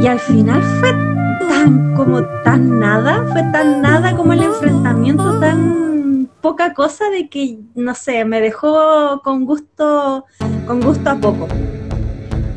Y 0.00 0.06
al 0.06 0.18
final 0.18 0.62
fue 0.80 1.11
tan 1.48 1.94
como 1.94 2.22
tan 2.44 2.78
nada, 2.80 3.24
fue 3.32 3.42
tan 3.52 3.80
nada 3.82 4.14
como 4.16 4.32
el 4.32 4.42
enfrentamiento, 4.42 5.38
tan 5.40 6.28
poca 6.40 6.74
cosa 6.74 7.04
de 7.10 7.28
que, 7.28 7.58
no 7.74 7.94
sé, 7.94 8.24
me 8.24 8.40
dejó 8.40 9.20
con 9.22 9.44
gusto, 9.44 10.24
con 10.66 10.80
gusto 10.80 11.10
a 11.10 11.14
poco. 11.16 11.46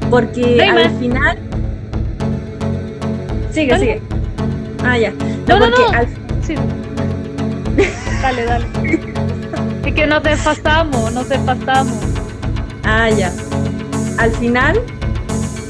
Porque 0.10 0.62
al 0.64 0.90
final... 1.00 1.38
Sigue, 3.52 3.72
Dale. 3.72 3.80
sigue. 3.86 4.02
Ah, 4.84 4.98
ya. 4.98 5.12
No, 5.48 5.60
no, 5.60 5.66
porque 5.66 5.82
no. 5.92 5.98
al- 5.98 6.08
Sí. 6.44 6.56
Dale, 8.22 8.46
dale. 8.46 8.66
Es 9.86 9.94
que 9.94 10.06
nos 10.08 10.22
desfasamos, 10.24 11.14
nos 11.14 11.28
desfasamos. 11.30 11.98
Ah, 12.84 13.10
ya. 13.10 13.32
Al 14.18 14.32
final, 14.32 14.80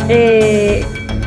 eh, 0.09 0.85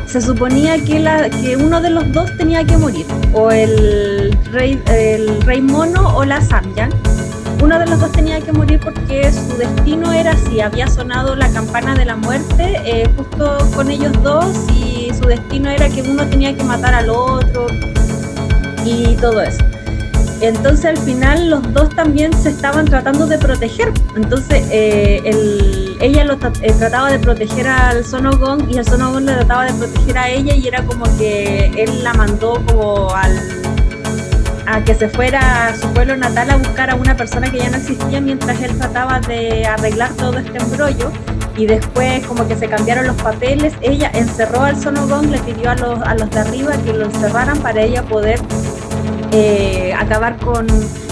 se 0.09 0.21
suponía 0.21 0.83
que, 0.85 0.99
la, 1.01 1.29
que 1.29 1.57
uno 1.57 1.81
de 1.81 1.91
los 1.91 2.11
dos 2.13 2.35
tenía 2.37 2.65
que 2.65 2.77
morir. 2.77 3.07
O 3.35 3.51
el 3.51 4.37
rey, 4.51 4.83
el 4.87 5.41
rey 5.43 5.61
mono 5.61 6.17
o 6.17 6.25
la 6.25 6.41
Samyang. 6.41 6.91
Uno 7.63 7.79
de 7.79 7.87
los 7.87 7.99
dos 8.01 8.13
tenía 8.13 8.41
que 8.41 8.53
morir 8.53 8.79
porque 8.83 9.31
su 9.33 9.57
destino 9.57 10.13
era 10.13 10.33
así. 10.33 10.61
Había 10.61 10.87
sonado 10.87 11.35
la 11.37 11.49
campana 11.51 11.95
de 11.95 12.05
la 12.05 12.17
muerte 12.17 12.81
eh, 12.85 13.09
justo 13.17 13.59
con 13.75 13.91
ellos 13.91 14.13
dos 14.23 14.47
y 14.73 15.11
su 15.21 15.27
destino 15.29 15.69
era 15.69 15.89
que 15.89 16.03
uno 16.03 16.25
tenía 16.27 16.57
que 16.57 16.63
matar 16.65 16.95
al 16.95 17.11
otro 17.11 17.67
y 18.85 19.15
todo 19.17 19.43
eso. 19.43 19.59
Entonces 20.41 20.85
al 20.87 20.99
final 20.99 21.51
los 21.51 21.73
dos 21.75 21.89
también 21.97 22.33
se 22.33 22.51
estaban 22.51 22.85
tratando 22.85 23.27
de 23.27 23.39
proteger. 23.39 23.93
Entonces 24.17 24.65
eh, 24.71 25.21
el- 25.25 25.88
ella 26.01 26.25
lo 26.25 26.35
eh, 26.35 26.73
trataba 26.79 27.11
de 27.11 27.19
proteger 27.19 27.67
al 27.67 28.05
Sonogón 28.05 28.71
y 28.71 28.79
el 28.79 28.85
Sonogón 28.85 29.27
le 29.27 29.35
trataba 29.35 29.65
de 29.65 29.75
proteger 29.75 30.19
a 30.19 30.29
ella 30.29 30.55
y 30.55 30.67
era 30.69 30.85
como 30.85 31.05
que 31.19 31.73
él 31.77 32.05
la 32.05 32.15
mandó 32.15 32.63
como 32.67 33.11
al 33.15 33.33
a 34.67 34.85
que 34.85 34.95
se 34.95 35.09
fuera 35.09 35.69
a 35.69 35.77
su 35.77 35.89
pueblo 35.95 36.15
natal 36.17 36.51
a 36.51 36.57
buscar 36.57 36.91
a 36.91 36.95
una 36.95 37.17
persona 37.17 37.51
que 37.51 37.59
ya 37.59 37.71
no 37.71 37.79
existía 37.79 38.21
mientras 38.21 38.61
él 38.61 38.77
trataba 38.77 39.19
de 39.21 39.65
arreglar 39.65 40.13
todo 40.13 40.39
este 40.39 40.59
embrollo 40.59 41.11
y 41.57 41.67
después 41.67 42.25
como 42.27 42.47
que 42.47 42.55
se 42.55 42.69
cambiaron 42.69 43.07
los 43.07 43.17
papeles, 43.17 43.75
ella 43.81 44.11
encerró 44.15 44.63
al 44.63 44.81
Sonogón, 44.81 45.33
le 45.33 45.39
pidió 45.41 45.71
a 45.71 45.75
los, 45.75 46.01
a 46.03 46.15
los 46.15 46.31
de 46.31 46.39
arriba 46.39 46.73
que 46.85 46.93
lo 46.93 47.07
encerraran 47.07 47.59
para 47.59 47.83
ella 47.83 48.03
poder 48.05 48.39
eh, 49.33 49.93
acabar 49.99 50.37
con, 50.37 50.67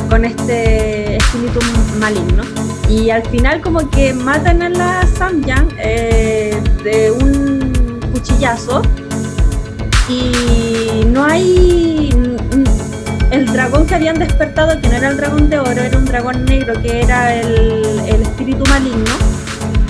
con 0.09 0.24
este 0.24 1.16
espíritu 1.16 1.59
maligno. 1.99 2.45
Y 2.89 3.11
al 3.11 3.22
final 3.28 3.61
como 3.61 3.91
que 3.91 4.12
matan 4.14 4.62
a 4.62 4.68
la 4.68 5.07
Samyang 5.07 5.68
eh, 5.78 6.61
de 6.84 7.11
un 7.11 8.01
cuchillazo. 8.12 8.82
Y 10.09 11.05
no 11.07 11.24
hay... 11.24 12.11
El 13.30 13.47
dragón 13.47 13.87
que 13.87 13.97
habían 13.97 14.18
despertado, 14.18 14.80
que 14.80 14.89
no 14.89 14.95
era 14.95 15.09
el 15.09 15.16
dragón 15.16 15.51
de 15.51 15.59
oro, 15.59 15.82
era 15.82 15.99
un 15.99 16.05
dragón 16.05 16.45
negro, 16.45 16.80
que 16.80 17.03
era 17.03 17.34
el, 17.34 17.84
el 18.07 18.22
espíritu 18.22 18.64
maligno, 18.66 19.12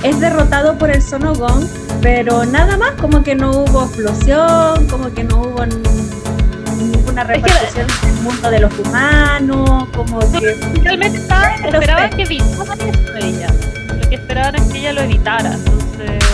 es 0.02 0.18
derrotado 0.20 0.78
por 0.78 0.90
el 0.90 1.02
Sonogón, 1.02 1.68
pero 2.00 2.44
nada 2.46 2.76
más, 2.76 2.92
como 2.92 3.22
que 3.22 3.34
no 3.34 3.50
hubo 3.50 3.84
explosión, 3.84 4.86
como 4.88 5.12
que 5.12 5.22
no 5.22 5.42
hubo 5.42 5.64
que- 7.22 7.34
repercusión 7.34 7.86
en 8.02 8.08
el 8.08 8.22
mundo 8.22 8.50
de 8.50 8.60
los 8.60 8.78
humanos, 8.78 9.88
como 9.94 10.18
que... 10.32 10.54
Realmente 10.82 11.18
estaban, 11.18 11.62
Pero 11.62 11.80
esperaban 11.80 12.10
que 12.10 12.22
evitaran 12.22 12.80
eso 12.80 13.16
ella. 13.16 13.48
Lo 14.00 14.08
que 14.08 14.14
esperaban 14.16 14.54
es 14.56 14.62
que 14.72 14.78
ella 14.78 14.92
lo 14.92 15.00
evitara. 15.02 15.52
Entonces. 15.54 16.24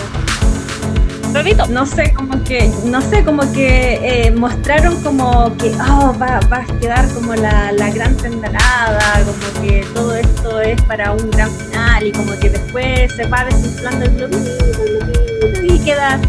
Lo 1.33 1.41
evitó. 1.41 1.67
no 1.69 1.87
sé, 1.87 2.13
como 2.13 2.45
que, 2.45 2.71
no 2.85 3.01
sé, 3.01 3.25
como 3.25 3.51
que 3.53 4.27
eh, 4.27 4.31
mostraron 4.33 5.03
como 5.03 5.57
que, 5.57 5.73
oh, 5.91 6.15
va, 6.21 6.41
va 6.53 6.59
a 6.59 6.79
quedar 6.79 7.09
como 7.15 7.35
la, 7.35 7.73
la 7.73 7.91
gran 7.91 8.15
tendalada, 8.19 9.23
como 9.25 9.63
que 9.67 9.83
todo 9.95 10.15
esto 10.15 10.61
es 10.61 10.81
para 10.83 11.13
un 11.13 11.31
gran 11.31 11.51
final 11.51 12.07
y 12.07 12.13
como 12.13 12.39
que 12.39 12.51
después 12.51 13.13
se 13.15 13.25
va 13.29 13.47
desinflando 13.47 14.05
el 14.05 14.17
globito, 14.17 14.65
el 14.85 14.99
globito, 14.99 15.75
y 15.75 15.79
queda 15.79 16.21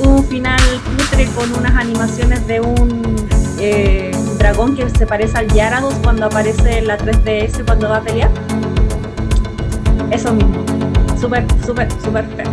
un 0.00 0.24
final 0.26 0.60
putre 0.96 1.26
con 1.36 1.52
unas 1.54 1.76
animaciones 1.76 2.44
de 2.48 2.60
un 2.60 3.17
eh, 3.60 4.10
dragón 4.38 4.76
que 4.76 4.88
se 4.90 5.06
parece 5.06 5.38
al 5.38 5.48
Yarados 5.48 5.94
cuando 6.02 6.26
aparece 6.26 6.78
en 6.78 6.86
la 6.86 6.98
3DS 6.98 7.64
cuando 7.64 7.88
va 7.88 7.98
a 7.98 8.02
pelear. 8.02 8.30
Eso 10.10 10.32
mismo. 10.32 10.64
Súper, 11.20 11.44
súper, 11.64 11.90
súper 12.00 12.24
feo. 12.28 12.50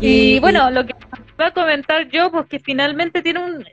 Y 0.00 0.40
bueno, 0.40 0.70
lo 0.70 0.84
que 0.84 0.94
voy 1.36 1.46
a 1.46 1.50
comentar 1.52 2.08
yo, 2.08 2.30
pues 2.30 2.46
que 2.46 2.58
finalmente 2.58 3.22
tiene 3.22 3.40
un... 3.40 3.64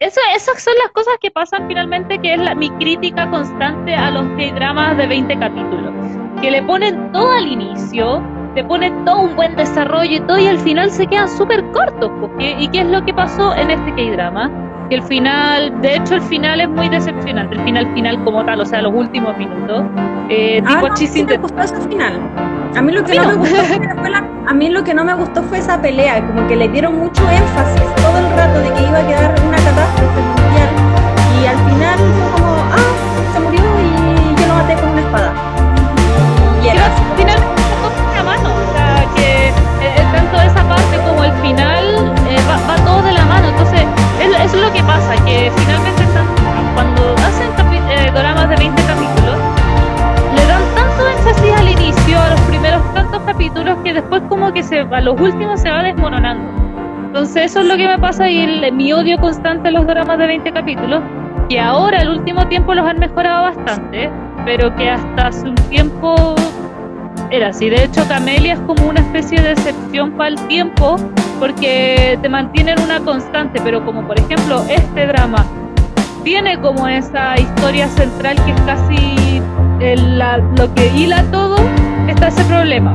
Eso, 0.00 0.20
esas 0.34 0.62
son 0.62 0.74
las 0.82 0.92
cosas 0.92 1.14
que 1.20 1.30
pasan 1.30 1.68
finalmente, 1.68 2.18
que 2.18 2.34
es 2.34 2.40
la, 2.40 2.54
mi 2.54 2.70
crítica 2.70 3.30
constante 3.30 3.94
a 3.94 4.10
los 4.10 4.26
K-dramas 4.36 4.96
de 4.96 5.06
20 5.06 5.38
capítulos. 5.38 5.94
Que 6.40 6.50
le 6.50 6.62
ponen 6.62 7.12
todo 7.12 7.30
al 7.30 7.46
inicio, 7.46 8.22
le 8.54 8.64
ponen 8.64 9.04
todo 9.04 9.22
un 9.22 9.36
buen 9.36 9.54
desarrollo 9.56 10.16
y 10.16 10.20
todo, 10.20 10.38
y 10.38 10.48
al 10.48 10.58
final 10.58 10.90
se 10.90 11.06
quedan 11.06 11.28
súper 11.28 11.64
cortos. 11.70 12.10
Porque, 12.20 12.56
¿Y 12.58 12.68
qué 12.68 12.80
es 12.80 12.86
lo 12.86 13.04
que 13.04 13.14
pasó 13.14 13.54
en 13.54 13.70
este 13.70 13.94
K-drama? 13.94 14.50
Que 14.88 14.96
el 14.96 15.02
final, 15.02 15.80
de 15.80 15.96
hecho, 15.96 16.14
el 16.16 16.22
final 16.22 16.60
es 16.60 16.68
muy 16.68 16.88
decepcionante. 16.88 17.54
El 17.56 17.62
final, 17.64 17.92
final 17.94 18.22
como 18.24 18.44
tal, 18.44 18.60
o 18.60 18.66
sea, 18.66 18.82
los 18.82 18.92
últimos 18.94 19.36
minutos. 19.38 19.84
Eh, 20.28 20.62
Ah, 20.64 20.74
tipo 20.76 20.88
no, 20.88 20.96
sí 20.96 21.24
me 21.24 21.36
gustó 21.38 21.62
ese 21.62 21.80
final. 21.88 22.20
A 22.76 22.82
mí 22.82 22.92
lo 22.92 23.04
que 23.04 23.14
no 23.14 23.20
mí 23.22 23.26
me 23.28 23.32
no. 23.34 23.38
gustó 23.38 23.56
fue 24.00 24.10
la- 24.10 24.24
a 24.46 24.52
mí 24.54 24.68
lo 24.68 24.84
que 24.84 24.94
no 24.94 25.04
me 25.04 25.14
gustó 25.14 25.42
fue 25.44 25.58
esa 25.58 25.80
pelea, 25.80 26.20
como 26.26 26.46
que 26.48 26.56
le 26.56 26.68
dieron 26.68 26.98
mucho 26.98 27.22
énfasis 27.30 27.82
todo 27.96 28.18
el 28.18 28.36
rato 28.36 28.60
de 28.60 28.72
que 28.74 28.82
iba 28.88 28.98
a 28.98 29.06
quedar 29.06 29.33
eso 44.54 44.62
es 44.62 44.68
lo 44.68 44.72
que 44.72 44.82
pasa, 44.84 45.14
que 45.24 45.50
finalmente 45.56 46.02
están- 46.04 46.26
cuando 46.74 47.02
hacen 47.26 47.48
eh, 47.90 48.10
doramas 48.14 48.48
de 48.48 48.56
20 48.56 48.82
capítulos, 48.82 49.36
le 50.36 50.46
dan 50.46 50.62
tanto 50.74 51.08
énfasis 51.08 51.52
al 51.58 51.68
inicio, 51.70 52.18
a 52.20 52.30
los 52.30 52.40
primeros 52.42 52.94
tantos 52.94 53.22
capítulos, 53.22 53.76
que 53.84 53.92
después 53.94 54.22
como 54.28 54.52
que 54.52 54.62
se, 54.62 54.80
a 54.80 55.00
los 55.00 55.20
últimos 55.20 55.60
se 55.60 55.70
va 55.70 55.82
desmoronando. 55.82 56.50
Entonces, 57.06 57.44
eso 57.46 57.60
es 57.60 57.66
lo 57.66 57.76
que 57.76 57.86
me 57.86 57.98
pasa 57.98 58.28
y 58.28 58.40
el- 58.40 58.72
mi 58.72 58.92
odio 58.92 59.18
constante 59.18 59.68
a 59.68 59.70
los 59.72 59.86
dramas 59.86 60.18
de 60.18 60.26
20 60.26 60.52
capítulos, 60.52 61.00
que 61.48 61.60
ahora, 61.60 61.98
el 61.98 62.08
último 62.10 62.46
tiempo, 62.48 62.74
los 62.74 62.86
han 62.86 62.98
mejorado 62.98 63.42
bastante, 63.44 64.10
pero 64.44 64.74
que 64.76 64.90
hasta 64.90 65.28
hace 65.28 65.48
un 65.48 65.54
tiempo 65.68 66.34
era 67.30 67.48
así. 67.48 67.68
De 67.70 67.84
hecho, 67.84 68.06
Camelia 68.08 68.54
es 68.54 68.60
como 68.60 68.88
una 68.88 69.00
especie 69.00 69.40
de 69.40 69.52
excepción 69.52 70.12
para 70.12 70.28
el 70.30 70.40
tiempo, 70.46 70.96
porque 71.40 72.18
te 72.22 72.28
mantienen 72.28 72.80
una 72.80 73.00
constante, 73.00 73.60
pero 73.62 73.84
como 73.84 74.06
por 74.06 74.18
ejemplo 74.18 74.62
este 74.68 75.06
drama 75.06 75.44
tiene 76.22 76.58
como 76.60 76.86
esa 76.88 77.38
historia 77.38 77.86
central 77.88 78.36
que 78.44 78.52
es 78.52 78.60
casi 78.62 79.42
el- 79.80 80.18
la- 80.18 80.38
lo 80.38 80.72
que 80.74 80.88
hila 80.96 81.22
todo, 81.30 81.56
está 82.08 82.28
ese 82.28 82.44
problema. 82.44 82.94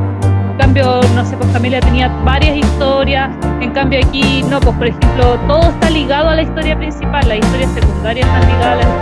Cambio, 0.70 1.02
no 1.16 1.26
sé, 1.26 1.36
pues 1.36 1.50
Camelia 1.50 1.80
tenía 1.80 2.10
varias 2.24 2.56
historias, 2.56 3.32
en 3.60 3.72
cambio 3.72 4.00
aquí 4.06 4.44
no, 4.44 4.60
pues 4.60 4.76
por 4.76 4.86
ejemplo, 4.86 5.34
todo 5.48 5.64
está 5.64 5.90
ligado 5.90 6.30
a 6.30 6.36
la 6.36 6.44
historia 6.44 6.78
principal, 6.78 7.28
las 7.28 7.40
historias 7.40 7.72
secundarias 7.72 8.28
están 8.28 8.48
ligadas 8.48 8.86
a 8.86 8.88
la 8.88 9.00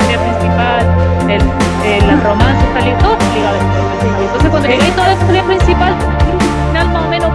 salir 2.71 2.97
toda 2.99 3.17
la 3.17 3.33
liga 3.35 3.51
después. 3.51 3.83
¿cachai? 3.99 4.23
Entonces 4.23 4.49
cuando 4.49 4.69
llegáis 4.69 4.95
toda 4.95 5.07
la 5.07 5.13
historia 5.15 5.43
principal, 5.43 5.91
un 5.91 6.69
final 6.71 6.87
más 6.87 7.03
o 7.03 7.09
menos 7.09 7.31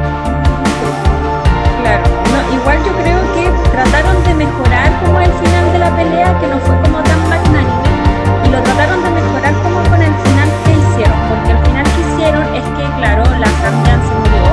Claro, 1.82 2.02
no, 2.32 2.56
igual 2.56 2.78
yo 2.86 2.92
creo 3.04 3.20
que 3.36 3.70
trataron 3.70 4.16
de 4.24 4.32
mejorar 4.32 4.88
como 5.04 5.20
el 5.20 5.32
final 5.44 5.72
de 5.74 5.78
la 5.78 5.90
pelea, 5.94 6.40
que 6.40 6.46
no 6.46 6.58
fue 6.60 6.74
como 6.80 7.02
tan 7.02 7.20
magnánime, 7.28 7.84
y 8.46 8.48
lo 8.48 8.62
trataron 8.62 9.04
de 9.04 9.10
mejorar 9.10 9.52
como 9.60 9.76
con 9.90 10.00
el 10.00 10.14
final 10.24 10.48
que 10.64 10.72
hicieron, 10.72 11.18
porque 11.28 11.52
el 11.52 11.58
final 11.58 11.71
hicieron 12.22 12.54
es 12.54 12.62
que, 12.62 12.84
claro, 12.98 13.24
la 13.38 13.46
Samyan 13.46 14.00
se 14.06 14.14
murió, 14.14 14.44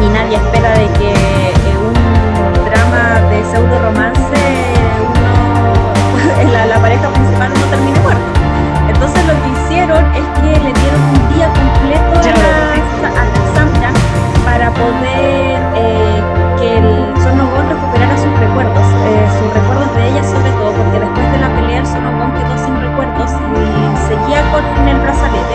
y 0.00 0.08
nadie 0.08 0.36
espera 0.36 0.70
de 0.70 0.86
que 0.98 1.10
eh, 1.12 1.76
un 1.76 2.64
drama 2.64 3.20
de 3.28 3.44
pseudo 3.44 3.78
romance, 3.78 4.40
uno, 5.04 6.52
la, 6.52 6.66
la 6.66 6.78
pareja 6.78 7.08
principal 7.10 7.52
no 7.52 7.66
termine 7.66 8.00
muerto. 8.00 8.22
Entonces 8.88 9.20
lo 9.26 9.34
que 9.42 9.48
hicieron 9.60 10.04
es 10.14 10.24
que 10.40 10.50
le 10.64 10.72
dieron 10.72 11.02
un 11.12 11.34
día 11.34 11.48
completo 11.52 12.12
a 12.20 12.36
la, 12.40 13.20
a 13.20 13.24
la 13.24 13.54
Samyan 13.54 13.94
para 14.46 14.70
poder 14.70 15.60
eh, 15.76 16.22
que 16.58 16.78
el 16.78 17.22
Sonogón 17.22 17.68
recuperara 17.68 18.16
sus 18.16 18.32
recuerdos, 18.40 18.86
eh, 19.04 19.28
sus 19.38 19.52
recuerdos 19.52 19.94
de 19.94 20.08
ella 20.08 20.24
sobre 20.24 20.50
todo, 20.52 20.72
porque 20.72 21.00
después 21.00 21.32
de 21.32 21.38
la 21.38 21.48
pelea 21.54 21.78
el 21.80 21.86
Sonogón 21.86 22.32
quedó 22.32 22.56
sin 22.64 22.71
recuerdos 22.92 23.30
y 23.30 24.08
seguía 24.08 24.42
con 24.52 24.88
el 24.88 25.00
brazalete. 25.00 25.54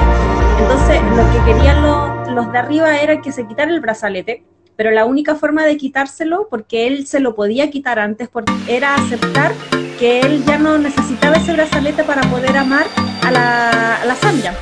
Entonces 0.59 1.01
lo 1.15 1.31
que 1.31 1.53
querían 1.53 1.81
los, 1.81 2.29
los 2.29 2.51
de 2.51 2.57
arriba 2.57 2.97
era 2.97 3.21
que 3.21 3.31
se 3.31 3.47
quitara 3.47 3.71
el 3.71 3.79
brazalete, 3.79 4.43
pero 4.75 4.91
la 4.91 5.05
única 5.05 5.35
forma 5.35 5.65
de 5.65 5.77
quitárselo, 5.77 6.47
porque 6.49 6.87
él 6.87 7.05
se 7.07 7.19
lo 7.19 7.35
podía 7.35 7.69
quitar 7.69 7.99
antes, 7.99 8.27
porque 8.27 8.53
era 8.67 8.95
aceptar 8.95 9.51
que 9.99 10.21
él 10.21 10.43
ya 10.45 10.57
no 10.57 10.77
necesitaba 10.77 11.37
ese 11.37 11.53
brazalete 11.53 12.03
para 12.03 12.21
poder 12.23 12.57
amar 12.57 12.85
a 13.23 13.31
la, 13.31 13.95
a 13.97 14.05
la 14.05 14.15
Samya. 14.15 14.53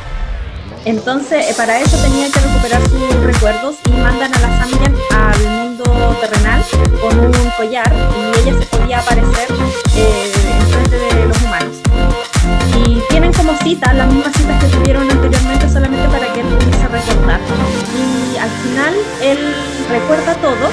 Entonces, 0.86 1.50
eh, 1.50 1.54
para 1.58 1.80
eso 1.80 1.98
tenía 1.98 2.28
que 2.32 2.40
recuperar 2.40 2.82
sus 2.88 3.24
recuerdos 3.24 3.76
y 3.86 3.92
mandan 3.92 4.34
a 4.36 4.40
la 4.40 4.66
Samyan 4.66 4.96
al 5.16 5.50
mundo 5.50 6.16
terrenal 6.22 6.64
con 7.02 7.20
un 7.20 7.50
collar 7.58 7.92
y 8.16 8.40
ella 8.40 8.60
se 8.60 8.66
podía 8.78 9.00
aparecer 9.00 9.48
eh, 9.96 10.32
en 10.60 10.68
frente 10.68 10.98
de 10.98 11.26
los 11.26 11.35
tienen 13.10 13.32
como 13.34 13.56
citas, 13.58 13.94
las 13.96 14.08
mismas 14.12 14.34
citas 14.36 14.64
que 14.64 14.70
tuvieron 14.78 15.10
anteriormente, 15.10 15.70
solamente 15.70 16.08
para 16.10 16.32
que 16.34 16.42
él 16.42 16.48
pudiese 16.48 16.88
recordar. 16.88 17.40
Y 18.34 18.38
al 18.38 18.50
final 18.50 18.94
él 19.22 19.56
recuerda 19.90 20.34
todo 20.36 20.70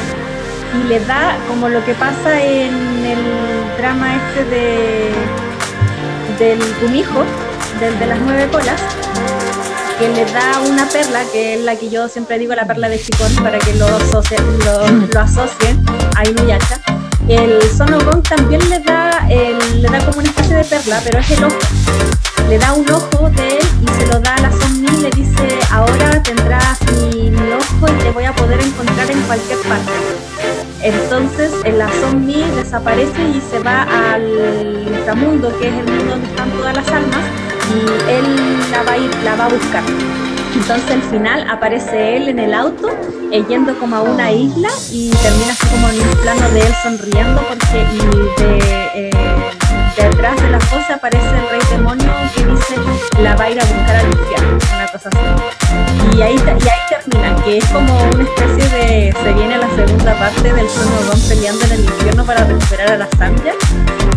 y 0.81 0.89
le 0.89 1.01
da 1.01 1.37
como 1.49 1.69
lo 1.69 1.85
que 1.85 1.95
pasa 1.95 2.43
en 2.43 3.05
el 3.05 3.19
drama 3.79 4.15
este 4.17 4.45
de 4.45 5.13
del 6.39 6.59
Kumijo, 6.81 7.25
del 7.79 7.99
de 7.99 8.07
las 8.07 8.19
nueve 8.21 8.49
colas, 8.51 8.81
que 9.99 10.09
le 10.09 10.25
da 10.33 10.61
una 10.67 10.87
perla, 10.89 11.21
que 11.33 11.55
es 11.55 11.61
la 11.61 11.77
que 11.77 11.91
yo 11.91 12.09
siempre 12.09 12.39
digo 12.39 12.55
la 12.55 12.67
perla 12.67 12.89
de 12.89 13.01
Chicón, 13.01 13.33
para 13.43 13.59
que 13.59 13.75
lo, 13.75 13.87
asocie- 13.87 14.41
lo, 14.65 14.89
lo 15.13 15.21
asocien 15.21 15.85
a 16.17 16.25
Inuyasha. 16.27 16.81
El 17.29 17.63
Sonogón 17.71 18.23
también 18.23 18.69
le 18.69 18.81
da, 18.81 19.27
le 19.29 19.89
da 19.89 19.99
como 20.07 20.19
una 20.19 20.29
especie 20.29 20.57
de 20.57 20.65
perla, 20.65 21.01
pero 21.05 21.19
es 21.21 21.31
el 21.31 21.45
ojo. 21.45 21.59
Le 22.49 22.59
da 22.59 22.73
un 22.73 22.91
ojo 22.91 23.31
de 23.31 23.59
él 23.59 23.67
y 23.81 23.89
se 23.89 24.07
lo 24.09 24.21
da 24.21 24.35
a 24.35 24.41
la 24.41 24.51
Sonmi 24.51 24.89
y 24.89 25.03
le 25.03 25.11
dice, 25.11 25.59
ahora 25.71 26.23
tendrás 26.23 26.81
mi, 26.93 27.33
ojo 27.53 27.87
y 27.89 28.03
te 28.03 28.11
voy 28.11 28.25
a 28.25 28.35
poder 28.35 28.61
encontrar 28.61 29.11
en 29.11 29.21
cualquier 29.23 29.59
parte. 29.61 29.93
Entonces 30.83 31.53
la 31.77 31.89
zombie 32.01 32.45
desaparece 32.57 33.23
y 33.23 33.41
se 33.41 33.61
va 33.61 33.83
al 34.13 34.85
inframundo, 34.89 35.57
que 35.59 35.69
es 35.69 35.75
el 35.75 35.85
mundo 35.85 36.11
donde 36.11 36.27
están 36.27 36.51
todas 36.51 36.77
las 36.77 36.89
almas, 36.89 37.21
y 37.73 38.11
él 38.11 38.71
la 38.73 38.83
va 38.83 38.93
a, 38.93 38.99
ir, 38.99 39.15
la 39.23 39.37
va 39.37 39.45
a 39.45 39.49
buscar. 39.49 39.83
Entonces 40.55 40.91
al 40.91 41.03
final 41.03 41.47
aparece 41.51 42.17
él 42.17 42.29
en 42.29 42.39
el 42.39 42.55
auto, 42.55 42.89
eh, 43.31 43.45
yendo 43.49 43.79
como 43.79 43.97
a 43.97 44.03
una 44.03 44.31
isla 44.33 44.69
y 44.91 45.11
termina 45.11 45.53
así 45.53 45.67
como 45.69 45.89
en 45.89 46.01
un 46.01 46.17
plano 46.23 46.49
de 46.51 46.61
él 46.61 46.75
sonriendo 46.83 47.43
porque 47.49 47.87
y 47.93 48.41
de, 48.43 48.59
eh, 48.95 49.11
detrás 49.97 50.41
de 50.43 50.51
la 50.51 50.61
fosa 50.61 50.95
aparece 50.95 51.27
el 51.27 51.49
rey 51.51 51.61
demonio 51.71 52.11
que 52.35 52.45
dice 52.45 52.77
la 53.23 53.37
va 53.37 53.45
a 53.45 53.51
ir 53.51 53.61
a 53.61 53.65
buscar 53.65 53.97
al 53.97 54.07
infierno, 54.07 54.59
una 54.75 54.87
cosa 54.89 55.09
así. 55.09 56.17
Y 56.17 56.23
ahí, 56.23 56.35
y 56.35 56.49
ahí 56.49 56.81
termina, 56.91 57.37
que 57.45 57.59
es 57.59 57.65
como 57.67 58.03
una 58.11 58.23
especie 58.23 58.69
de. 58.69 59.15
Se 59.23 59.33
viene 59.33 59.57
la 59.59 59.69
segunda 59.75 60.19
parte 60.19 60.53
del 60.53 60.69
Sonogón 60.69 61.21
peleando 61.29 61.65
en 61.67 61.73
el 61.73 61.81
infierno 61.81 62.25
para 62.25 62.45
recuperar 62.45 62.93
a 62.93 62.97
la 62.99 63.09
Samya. 63.17 63.55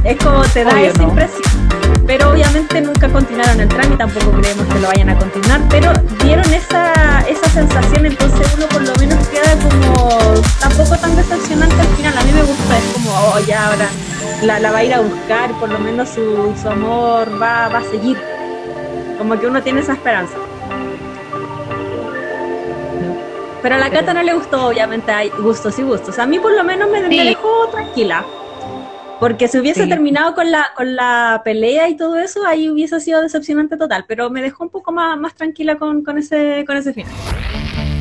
Es 0.03 0.17
como 0.17 0.41
te 0.43 0.63
da 0.63 0.73
Obvio, 0.73 0.91
esa 0.91 1.01
¿no? 1.01 1.09
impresión. 1.09 1.64
Pero 2.05 2.31
obviamente 2.31 2.81
nunca 2.81 3.09
continuaron 3.09 3.59
el 3.59 3.67
trámite, 3.67 3.97
tampoco 3.97 4.31
creemos 4.31 4.65
que 4.67 4.79
lo 4.79 4.87
vayan 4.87 5.09
a 5.09 5.17
continuar. 5.17 5.61
Pero 5.69 5.91
dieron 6.23 6.45
esa, 6.53 6.93
esa 7.27 7.49
sensación, 7.49 8.05
entonces 8.05 8.47
uno 8.55 8.67
por 8.67 8.81
lo 8.81 8.95
menos 8.95 9.27
queda 9.27 9.55
como. 9.57 10.19
Tampoco 10.59 10.97
tan 10.97 11.15
decepcionante 11.15 11.75
al 11.79 11.87
final. 11.87 12.17
A 12.17 12.23
mí 12.23 12.31
me 12.31 12.43
gusta, 12.43 12.77
es 12.77 12.93
como, 12.93 13.11
oh, 13.11 13.39
ya 13.47 13.67
ahora 13.67 13.89
la, 14.43 14.59
la 14.59 14.71
va 14.71 14.77
a 14.79 14.83
ir 14.83 14.93
a 14.93 14.99
buscar, 14.99 15.51
por 15.59 15.69
lo 15.69 15.79
menos 15.79 16.09
su, 16.09 16.53
su 16.61 16.69
amor 16.69 17.41
va, 17.41 17.69
va 17.69 17.79
a 17.79 17.83
seguir. 17.83 18.17
Como 19.17 19.39
que 19.39 19.47
uno 19.47 19.61
tiene 19.63 19.81
esa 19.81 19.93
esperanza. 19.93 20.35
Pero 23.61 23.75
a 23.75 23.77
la 23.79 23.89
Cata 23.89 24.13
no 24.13 24.21
le 24.21 24.33
gustó, 24.33 24.67
obviamente 24.67 25.11
hay 25.11 25.29
gustos 25.39 25.79
y 25.79 25.81
gustos. 25.81 26.19
A 26.19 26.27
mí 26.27 26.37
por 26.37 26.51
lo 26.51 26.63
menos 26.63 26.87
me, 26.87 27.01
me 27.01 27.23
dejó 27.23 27.67
tranquila. 27.71 28.23
Porque 29.19 29.47
si 29.47 29.57
hubiese 29.59 29.83
Sí. 29.83 29.89
terminado 29.89 30.35
con 30.35 30.51
la, 30.51 30.67
con 30.75 30.95
la 30.95 31.41
pelea 31.45 31.87
y 31.89 31.95
todo 31.95 32.17
eso, 32.17 32.45
ahí 32.45 32.69
hubiese 32.69 32.99
sido 32.99 33.21
decepcionante 33.21 33.77
total. 33.77 34.05
Pero 34.07 34.29
me 34.29 34.41
dejó 34.41 34.63
un 34.65 34.69
poco 34.69 34.91
más, 34.91 35.17
más 35.17 35.33
tranquila 35.35 35.77
con, 35.77 36.03
con, 36.03 36.17
ese, 36.17 36.63
con 36.67 36.75
ese 36.77 36.93
final. 36.93 37.11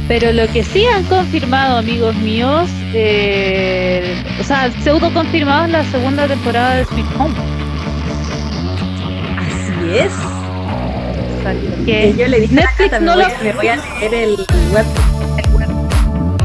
Pero 0.09 0.33
lo 0.33 0.47
que 0.53 0.63
sí 0.65 0.85
han 0.87 1.05
confirmado, 1.05 1.79
amigos 1.79 2.15
míos, 2.17 2.69
eh, 2.93 4.23
o 4.39 4.45
sea, 4.45 4.71
pseudo 4.83 5.13
confirmado 5.15 5.65
es 5.67 5.71
la 5.71 5.85
segunda 5.85 6.27
temporada 6.27 6.75
de 6.77 6.85
Sweet 6.85 7.07
Home. 7.19 7.35
Así 9.39 9.99
es. 9.99 10.13
Que 11.85 12.13
Que 12.13 12.15
yo 12.19 12.27
le 12.29 12.41
dije 12.41 12.55
a 12.59 12.61
Netflix 12.63 12.91
Cata, 12.91 13.01
me, 13.01 13.07
no 13.07 13.15
voy, 13.15 13.23
lo- 13.23 13.29
a- 13.29 13.43
me 13.43 13.53
voy 13.53 13.69
a 13.69 13.77
leer 14.01 14.15
el 14.15 14.37
web. 14.73 14.87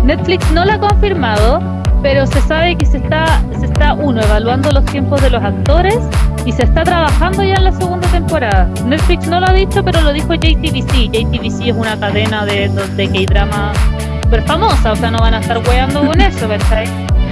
Netflix 0.03 0.51
no 0.51 0.65
la 0.65 0.73
ha 0.75 0.79
confirmado, 0.79 1.59
pero 2.01 2.25
se 2.27 2.41
sabe 2.41 2.75
que 2.75 2.85
se 2.85 2.97
está, 2.97 3.41
se 3.59 3.65
está 3.65 3.93
uno, 3.93 4.21
evaluando 4.21 4.71
los 4.71 4.85
tiempos 4.85 5.21
de 5.21 5.29
los 5.29 5.43
actores 5.43 5.97
y 6.45 6.51
se 6.51 6.63
está 6.63 6.83
trabajando 6.83 7.43
ya 7.43 7.55
en 7.55 7.65
la 7.65 7.71
segunda 7.71 8.07
temporada. 8.09 8.69
Netflix 8.85 9.27
no 9.27 9.39
lo 9.39 9.47
ha 9.47 9.53
dicho, 9.53 9.83
pero 9.83 10.01
lo 10.01 10.13
dijo 10.13 10.33
JTBC. 10.33 11.11
JTBC 11.11 11.67
es 11.67 11.75
una 11.75 11.99
cadena 11.99 12.45
de, 12.45 12.69
de 12.69 13.07
K-drama 13.07 13.73
súper 14.23 14.43
famosa, 14.43 14.91
o 14.91 14.95
sea, 14.95 15.11
no 15.11 15.19
van 15.19 15.33
a 15.33 15.39
estar 15.39 15.57
weando 15.67 16.05
con 16.05 16.21
eso, 16.21 16.47
¿verdad? 16.47 16.83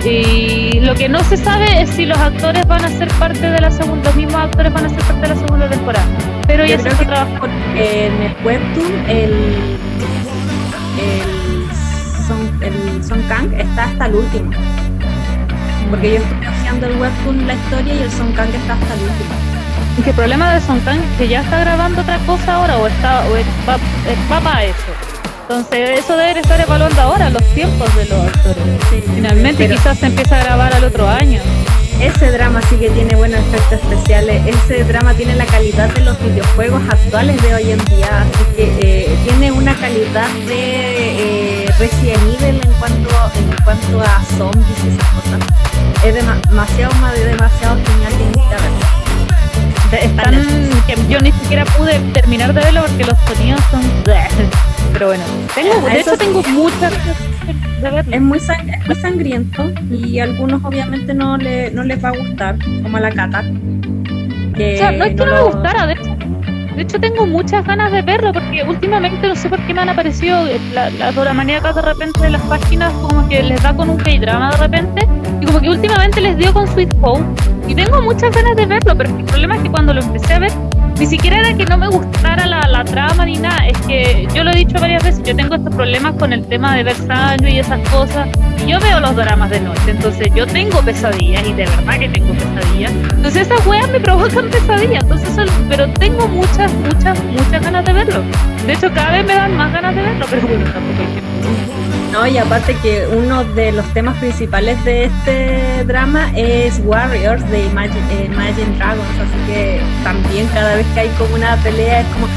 Y 0.04 0.80
lo 0.82 0.94
que 0.96 1.10
no 1.10 1.20
se 1.24 1.38
sabe 1.38 1.82
es 1.82 1.90
si 1.92 2.06
los 2.06 2.18
actores 2.18 2.66
van 2.68 2.86
a 2.86 2.90
ser 2.90 3.08
parte 3.20 3.50
de 3.50 3.60
la 3.60 3.72
segunda, 3.72 4.04
los 4.06 4.16
mismos 4.16 4.36
actores 4.36 4.74
van 4.74 4.86
a 4.86 4.90
ser 4.90 5.00
parte 5.00 5.22
de 5.22 5.28
la 5.30 5.36
segunda 5.36 5.70
temporada. 5.70 6.06
Pero 6.46 6.66
ya 6.66 6.78
Yo 6.78 6.84
se 6.84 6.90
creo 6.90 6.94
está 6.94 7.06
trabajando. 7.06 7.48
en 7.76 8.24
el 8.24 8.36
webtoon 8.44 9.10
el, 9.10 9.34
el, 10.98 11.37
el 12.68 13.04
Son 13.04 13.22
Kang 13.24 13.54
está 13.54 13.86
hasta 13.86 14.06
el 14.06 14.16
último. 14.16 14.52
Porque 15.90 16.10
yo 16.12 16.18
estoy 16.18 16.46
haciendo 16.46 16.88
el 16.88 16.98
webtoon 17.00 17.48
la 17.48 17.54
historia 17.54 17.94
y 17.96 18.02
el 18.04 18.12
Son 18.12 18.32
Kang 18.34 18.50
está 18.54 18.74
hasta 18.74 18.94
el 18.94 19.02
último. 19.02 19.30
que 20.04 20.10
el 20.12 20.16
problema 20.16 20.54
de 20.54 20.62
Son 20.62 20.80
Kang 20.82 21.00
es 21.00 21.18
que 21.18 21.28
ya 21.28 21.42
está 21.42 21.60
grabando 21.62 22.02
otra 22.02 22.18
cosa 22.26 22.56
ahora 22.56 22.78
o 22.78 22.88
está 22.88 23.26
o 23.28 23.36
es, 23.36 23.46
va, 23.68 23.76
es- 23.76 24.32
va 24.32 24.40
para 24.42 24.64
eso. 24.66 24.92
Entonces 25.50 26.00
eso 26.00 26.18
debe 26.18 26.40
estar 26.42 26.60
evaluando 26.60 27.02
ahora 27.02 27.30
los 27.30 27.42
tiempos 27.54 27.94
de 27.96 28.06
los 28.06 28.20
actores. 28.28 28.64
Finalmente 29.16 29.64
Pero 29.64 29.76
quizás 29.76 29.98
se 29.98 30.08
empieza 30.08 30.40
a 30.40 30.44
grabar 30.44 30.74
al 30.76 30.84
otro 30.84 31.08
año. 31.08 31.40
ese 32.02 32.32
drama 32.32 32.62
sí 32.70 32.76
que 32.76 32.90
tiene 32.90 33.16
buenos 33.16 33.40
efectos 33.40 33.80
especiales. 33.82 34.42
Ese 34.46 34.84
drama 34.84 35.14
tiene 35.14 35.36
la 35.36 35.46
calidad 35.46 35.90
de 35.94 36.02
los 36.02 36.22
videojuegos 36.22 36.82
actuales 36.90 37.42
de 37.42 37.56
hoy 37.56 37.72
en 37.72 37.86
día. 37.86 38.24
Así 38.24 38.44
que 38.58 38.66
eh, 38.82 39.18
tiene 39.24 39.52
una 39.54 39.74
calidad 39.76 40.28
de 40.48 40.60
eh, 41.37 41.37
Resident 41.80 42.22
Evil 42.42 42.62
en 42.64 42.74
cuanto, 42.80 43.10
en 43.36 43.64
cuanto 43.64 44.02
a 44.02 44.22
zombies 44.38 44.66
y 44.86 44.88
esas 44.90 45.08
cosas. 45.10 45.40
Es 46.04 46.16
dema- 46.16 46.42
demasiado, 46.50 46.94
ma- 46.96 47.12
demasiado 47.14 47.78
genial 47.86 48.14
verlo. 48.58 49.92
De- 49.92 50.06
Están, 50.06 50.34
que 50.88 50.96
yo 51.10 51.20
ni 51.22 51.32
siquiera 51.32 51.66
pude 51.66 52.00
terminar 52.14 52.54
de 52.54 52.62
verlo 52.62 52.82
porque 52.88 53.06
los 53.06 53.18
sonidos 53.28 53.62
son... 53.72 53.82
Pero 54.94 55.08
bueno, 55.08 55.24
tengo, 55.54 55.88
de 55.88 56.00
Eso 56.00 56.14
hecho 56.14 56.18
tengo 56.18 56.42
muchas 56.44 56.92
de. 56.92 58.16
Es 58.16 58.22
muy, 58.22 58.40
sang- 58.40 58.74
es 58.82 58.88
muy 58.88 58.96
sangriento 58.96 59.64
y 59.92 60.20
a 60.20 60.24
algunos 60.24 60.64
obviamente 60.64 61.14
no, 61.14 61.38
le, 61.38 61.70
no 61.72 61.84
les 61.84 62.04
va 62.04 62.10
a 62.10 62.12
gustar, 62.14 62.56
como 62.82 62.98
a 62.98 63.00
la 63.02 63.12
cata. 63.12 63.44
Que 64.56 64.76
O 64.76 64.78
sea, 64.78 64.92
no 64.94 65.06
es 65.06 65.10
que 65.16 65.26
no, 65.26 65.32
me 65.34 65.42
gustara, 65.44 65.86
de 65.88 65.94
hecho, 65.94 66.18
de 66.78 66.84
hecho 66.84 67.00
tengo 67.00 67.26
muchas 67.26 67.66
ganas 67.66 67.92
de 67.92 68.02
verlo 68.04 68.32
porque 68.32 68.64
últimamente 68.64 69.28
no 69.28 69.36
sé 69.36 69.50
por 69.50 69.60
qué 69.66 69.74
me 69.74 69.82
han 69.82 69.90
aparecido 69.90 70.46
eh, 70.48 70.60
la- 70.74 71.12
doramaníacas 71.12 71.76
de 71.76 71.82
repente 71.82 72.22
de 72.22 72.30
las 72.30 72.42
páginas 72.44 72.94
como 73.02 73.28
que 73.28 73.42
les 73.44 73.62
da 73.64 73.76
con 73.76 73.90
un 73.90 73.98
K-drama 73.98 74.52
de 74.52 74.58
repente 74.58 75.08
y 75.42 75.46
como 75.46 75.60
que 75.60 75.70
últimamente 75.70 76.22
les 76.22 76.38
dio 76.38 76.54
con 76.54 76.68
Sweet 76.68 76.94
Home 77.02 77.26
Y 77.68 77.76
tengo 77.76 78.02
muchas 78.02 78.32
ganas 78.32 78.56
de 78.56 78.66
verlo, 78.66 78.96
pero 78.96 79.10
el 79.18 79.26
problema 79.26 79.56
es 79.58 79.62
que 79.64 79.70
cuando 79.72 79.94
lo 79.94 80.02
empecé 80.02 80.34
a 80.36 80.40
ver, 80.40 80.52
ni 81.00 81.06
siquiera 81.06 81.40
era 81.40 81.54
que 81.58 81.66
no 81.66 81.78
me 81.78 81.88
gustara 81.90 82.46
la, 82.46 82.62
la 82.68 82.84
trama 82.86 83.26
ni 83.26 83.38
nada. 83.38 83.68
Es 83.68 83.78
que 83.82 84.28
yo 84.34 84.44
lo 84.46 84.52
he 84.52 84.56
dicho 84.56 84.80
varias 84.80 85.04
veces, 85.04 85.07
yo 85.28 85.36
tengo 85.36 85.56
estos 85.56 85.76
problemas 85.76 86.14
con 86.16 86.32
el 86.32 86.46
tema 86.46 86.74
de 86.78 86.84
ver 86.84 86.96
sangre 86.96 87.52
y 87.52 87.60
esas 87.60 87.82
cosas. 87.90 88.30
Yo 88.66 88.80
veo 88.80 89.02
los 89.02 89.14
dramas 89.14 89.50
de 89.50 89.60
noche, 89.60 89.82
entonces 89.92 90.30
yo 90.34 90.48
tengo 90.48 90.82
pesadillas 90.82 91.46
y 91.46 91.52
de 91.52 91.66
verdad 91.66 92.00
que 92.00 92.08
tengo 92.08 92.34
pesadillas. 92.34 92.92
Entonces 93.12 93.42
esas 93.48 93.68
weas 93.68 93.90
me 93.90 94.00
provocan 94.00 94.50
pesadillas. 94.50 95.04
Entonces, 95.04 95.30
eso- 95.38 95.52
pero 95.68 95.90
tengo 95.96 96.30
muchas, 96.30 96.72
muchas, 96.76 97.22
muchas 97.26 97.62
ganas 97.62 97.84
de 97.84 97.92
verlo. 97.92 98.24
De 98.66 98.72
hecho, 98.74 98.90
cada 98.94 99.12
vez 99.12 99.26
me 99.26 99.36
dan 99.36 99.58
más 99.58 99.74
ganas 99.74 99.94
de 99.96 100.02
verlo, 100.02 100.26
pero 100.30 100.48
bueno, 100.48 100.64
tampoco 100.64 101.02
hay 101.02 101.08
tiempo. 101.08 101.28
No, 102.14 102.26
y 102.26 102.38
aparte 102.38 102.74
que 102.82 103.06
uno 103.14 103.44
de 103.44 103.74
los 103.74 103.86
temas 103.94 104.16
principales 104.20 104.82
de 104.86 105.06
este 105.06 105.84
drama 105.86 106.32
es 106.38 106.80
Warriors 106.86 107.48
de 107.52 107.66
Imagine, 107.66 108.26
Imagine 108.28 108.78
Dragons, 108.78 109.10
así 109.20 109.52
que 109.52 109.82
también 110.06 110.48
cada 110.54 110.76
vez 110.76 110.86
que 110.94 111.02
hay 111.02 111.10
como 111.20 111.36
una 111.36 111.58
pelea 111.58 112.00
es 112.00 112.08
como 112.08 112.28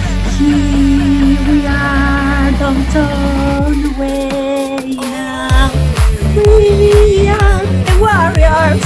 are, 2.51 2.59
don't 2.59 2.85
turn 2.93 3.95
away 3.95 4.79
now. 4.97 5.71
We 6.37 7.29
are 7.29 7.63
the 7.85 7.95
Warriors. 8.01 8.83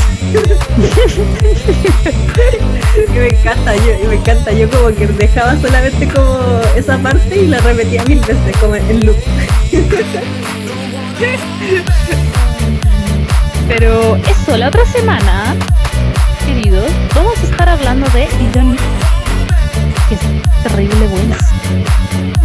y 3.08 3.18
me 3.18 3.28
encanta, 3.28 3.76
yo, 3.76 3.92
y 4.02 4.06
me 4.08 4.14
encanta, 4.16 4.52
yo 4.52 4.68
como 4.70 4.88
que 4.94 5.06
dejaba 5.06 5.56
solamente 5.60 6.08
como 6.08 6.60
esa 6.76 6.98
parte 6.98 7.42
y 7.42 7.46
la 7.46 7.60
repetía 7.60 8.04
mil 8.04 8.20
veces 8.20 8.56
como 8.60 8.74
en 8.74 9.06
loop. 9.06 9.16
Pero 13.68 14.16
eso, 14.16 14.56
la 14.56 14.68
otra 14.68 14.84
semana, 14.86 15.54
queridos, 16.46 16.90
vamos 17.14 17.38
a 17.38 17.42
estar 17.44 17.68
hablando 17.68 18.08
de 18.10 18.28
Johnny, 18.54 18.76
que 20.08 20.14
es 20.16 20.20
terrible 20.64 21.06
buena. 21.06 21.38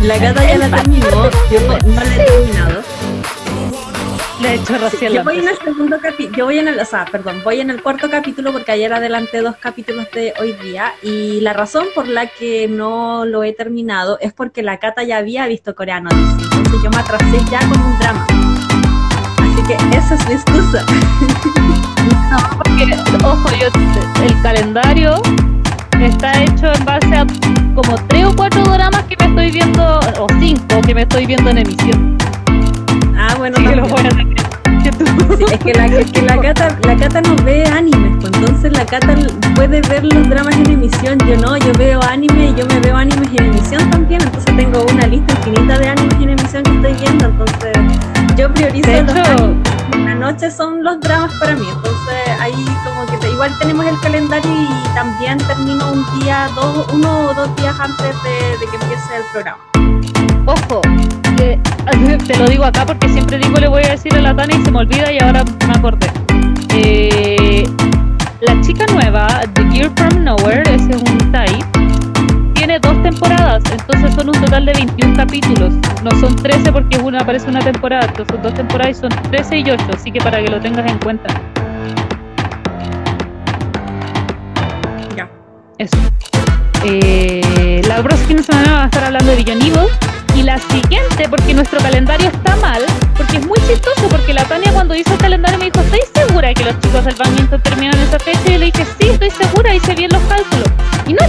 La 0.02 0.18
gata 0.18 0.48
ya 0.48 0.58
la 0.58 0.70
terminó, 0.70 1.30
yo 1.52 1.60
no 1.62 2.04
la 2.04 2.16
he 2.16 2.26
terminado. 2.26 2.82
Le 4.42 4.50
he 4.50 4.56
hecho 4.56 4.78
recién 4.78 5.12
Yo 5.12 5.18
la 5.18 5.24
voy 5.24 5.40
en 5.40 5.50
el 5.50 5.58
segundo 5.58 6.00
capítulo, 6.02 6.38
yo 6.38 6.46
voy 6.46 6.60
en 6.60 6.68
el, 6.70 6.80
o 6.80 6.86
sea, 6.86 7.04
perdón, 7.06 7.42
voy 7.44 7.60
en 7.60 7.70
el 7.70 7.84
cuarto 7.84 8.10
capítulo 8.10 8.54
porque 8.54 8.72
ayer 8.72 8.94
adelanté 8.94 9.42
dos 9.42 9.58
capítulos 9.58 10.08
de 10.14 10.34
hoy 10.40 10.54
día 10.54 10.94
y 11.04 11.42
la 11.42 11.52
razón 11.52 11.88
por 11.94 12.08
la 12.08 12.28
que 12.28 12.70
no 12.70 13.26
lo 13.26 13.44
he 13.44 13.52
terminado 13.52 14.18
es 14.22 14.32
porque 14.32 14.64
la 14.64 14.78
Cata 14.78 15.04
ya 15.04 15.18
había 15.18 15.46
visto 15.48 15.76
coreano, 15.76 16.10
dice. 16.10 16.48
entonces 16.56 16.82
yo 16.82 16.90
me 16.90 16.98
atrasé 16.98 17.38
ya 17.52 17.60
con 17.68 17.82
un 17.82 18.00
drama. 18.00 18.28
Así 19.40 19.62
que 19.68 19.98
esa 19.98 20.16
es 20.16 20.28
mi 20.28 20.34
excusa. 20.34 20.86
No, 22.32 22.38
porque, 22.58 22.96
ojo, 23.26 23.50
yo, 23.60 24.24
el 24.24 24.42
calendario 24.42 25.22
está 26.00 26.42
hecho 26.42 26.72
en 26.74 26.86
base 26.86 27.16
a 27.16 27.26
como 27.82 27.96
tres 28.08 28.26
o 28.26 28.36
cuatro 28.36 28.64
dramas 28.64 29.04
que 29.04 29.16
me 29.20 29.26
estoy 29.30 29.52
viendo, 29.52 30.00
o 30.20 30.28
cinco 30.40 30.82
que 30.86 30.94
me 30.96 31.02
estoy 31.04 31.26
viendo 31.26 31.50
en 31.50 31.58
emisión. 31.60 32.18
Ah, 33.18 33.36
bueno, 33.38 33.58
Así 33.58 33.68
que 33.68 33.76
también. 33.76 33.78
lo 33.78 33.88
voy 33.88 34.06
a. 34.06 34.40
Sí, 35.38 35.46
es 35.52 35.60
que 35.60 35.74
la, 35.74 35.86
es 35.86 36.12
que 36.12 36.22
la 36.22 36.38
Cata, 36.40 36.78
la 36.84 36.96
Cata 36.96 37.22
no 37.22 37.36
ve 37.44 37.64
animes, 37.66 38.18
pues 38.22 38.34
entonces 38.34 38.72
la 38.74 38.86
Cata 38.86 39.14
puede 39.56 39.82
ver 39.82 40.04
los 40.06 40.30
dramas 40.30 40.56
en 40.56 40.72
emisión, 40.72 41.18
yo 41.28 41.38
no, 41.38 41.56
yo 41.58 41.72
veo 41.78 42.02
anime 42.04 42.50
y 42.52 42.56
yo 42.60 42.66
me 42.68 42.80
veo 42.80 42.96
animes 42.98 43.30
en 43.34 43.46
emisión 43.46 43.90
también, 43.92 44.22
entonces 44.22 44.56
tengo 44.56 44.86
una 44.92 45.06
lista 45.08 45.34
infinita 45.34 45.78
de 45.78 45.90
animes 45.90 46.16
en 46.22 46.30
emisión 46.30 46.64
que 46.64 46.76
estoy 46.76 46.94
viendo, 46.94 47.26
entonces 47.26 47.78
yo 48.38 48.52
priorizo 48.54 48.90
los 48.92 49.16
hecho- 49.16 49.32
animes. 49.44 49.70
En 49.94 50.06
la 50.06 50.16
noche 50.16 50.50
son 50.52 50.84
los 50.84 51.00
dramas 51.02 51.32
para 51.40 51.56
mí, 51.56 51.66
entonces 51.70 52.40
ahí 52.40 52.66
igual 53.40 53.58
tenemos 53.58 53.86
el 53.86 53.98
calendario 54.02 54.52
y 54.52 54.94
también 54.94 55.38
termino 55.38 55.94
un 55.94 56.20
día, 56.20 56.50
dos, 56.56 56.86
uno 56.92 57.30
o 57.30 57.34
dos 57.34 57.56
días 57.56 57.74
antes 57.80 58.14
de, 58.22 58.58
de 58.60 58.66
que 58.70 58.76
empiece 58.76 59.16
el 59.16 59.24
programa. 59.32 59.60
Ojo, 60.46 60.82
te 62.28 62.38
lo 62.38 62.50
digo 62.50 62.66
acá 62.66 62.86
porque 62.86 63.08
siempre 63.08 63.38
digo 63.38 63.58
le 63.58 63.70
voy 63.70 63.82
a 63.84 63.92
decir 63.92 64.14
a 64.14 64.20
la 64.20 64.36
Tania 64.36 64.58
y 64.58 64.66
se 64.66 64.72
me 64.72 64.80
olvida 64.80 65.10
y 65.14 65.20
ahora 65.20 65.46
me 65.70 65.74
acordé. 65.74 66.12
Eh, 66.76 67.64
la 68.42 68.60
chica 68.60 68.86
nueva, 68.92 69.30
The 69.54 69.64
Girl 69.70 69.92
From 69.96 70.22
Nowhere, 70.26 70.64
ese 70.76 70.92
es 70.92 71.02
un 71.02 71.32
type, 71.32 71.66
tiene 72.56 72.78
dos 72.78 73.02
temporadas, 73.04 73.64
entonces 73.72 74.16
son 74.16 74.28
un 74.28 74.42
total 74.42 74.66
de 74.66 74.74
21 74.74 75.16
capítulos. 75.16 75.74
No 76.04 76.12
son 76.20 76.36
13 76.36 76.74
porque 76.74 76.98
una 76.98 77.20
aparece 77.20 77.50
una 77.50 77.62
temporada, 77.62 78.06
entonces 78.06 78.36
son 78.36 78.44
dos 78.44 78.54
temporadas 78.54 78.98
y 78.98 79.00
son 79.00 79.10
13 79.32 79.60
y 79.60 79.72
8, 79.72 79.86
así 79.94 80.12
que 80.12 80.20
para 80.20 80.44
que 80.44 80.50
lo 80.50 80.60
tengas 80.60 80.92
en 80.92 81.00
cuenta. 81.00 81.34
Eso. 85.80 85.96
Eh, 86.84 87.82
la 87.88 88.04
próxima 88.04 88.44
semana 88.44 88.74
va 88.74 88.84
a 88.84 88.86
estar 88.88 89.02
hablando 89.06 89.32
de 89.32 89.44
Beyond 89.44 89.64
Evil. 89.64 89.88
Y 90.36 90.44
la 90.44 90.60
siguiente, 90.60 91.28
porque 91.30 91.54
nuestro 91.54 91.80
calendario 91.80 92.28
está 92.28 92.56
mal, 92.58 92.86
porque 93.16 93.38
es 93.38 93.48
muy 93.48 93.58
chistoso, 93.60 94.08
porque 94.10 94.34
la 94.34 94.44
Tania 94.44 94.72
cuando 94.74 94.94
hizo 94.94 95.14
el 95.14 95.20
calendario 95.20 95.58
me 95.58 95.66
dijo, 95.66 95.80
¿estáis 95.80 96.06
segura 96.14 96.54
que 96.54 96.66
los 96.66 96.80
chicos 96.82 97.06
del 97.06 97.16
badminton 97.16 97.62
terminan 97.62 97.98
esa 98.00 98.20
fecha? 98.20 98.42
Y 98.46 98.58
le 98.58 98.66
dije, 98.66 98.86
sí, 99.00 99.10
estoy 99.10 99.32
segura, 99.32 99.74
hice 99.74 99.96
bien 99.96 100.12
los 100.12 100.22
cálculos. 100.24 100.70
Y 101.08 101.14
no, 101.14 101.22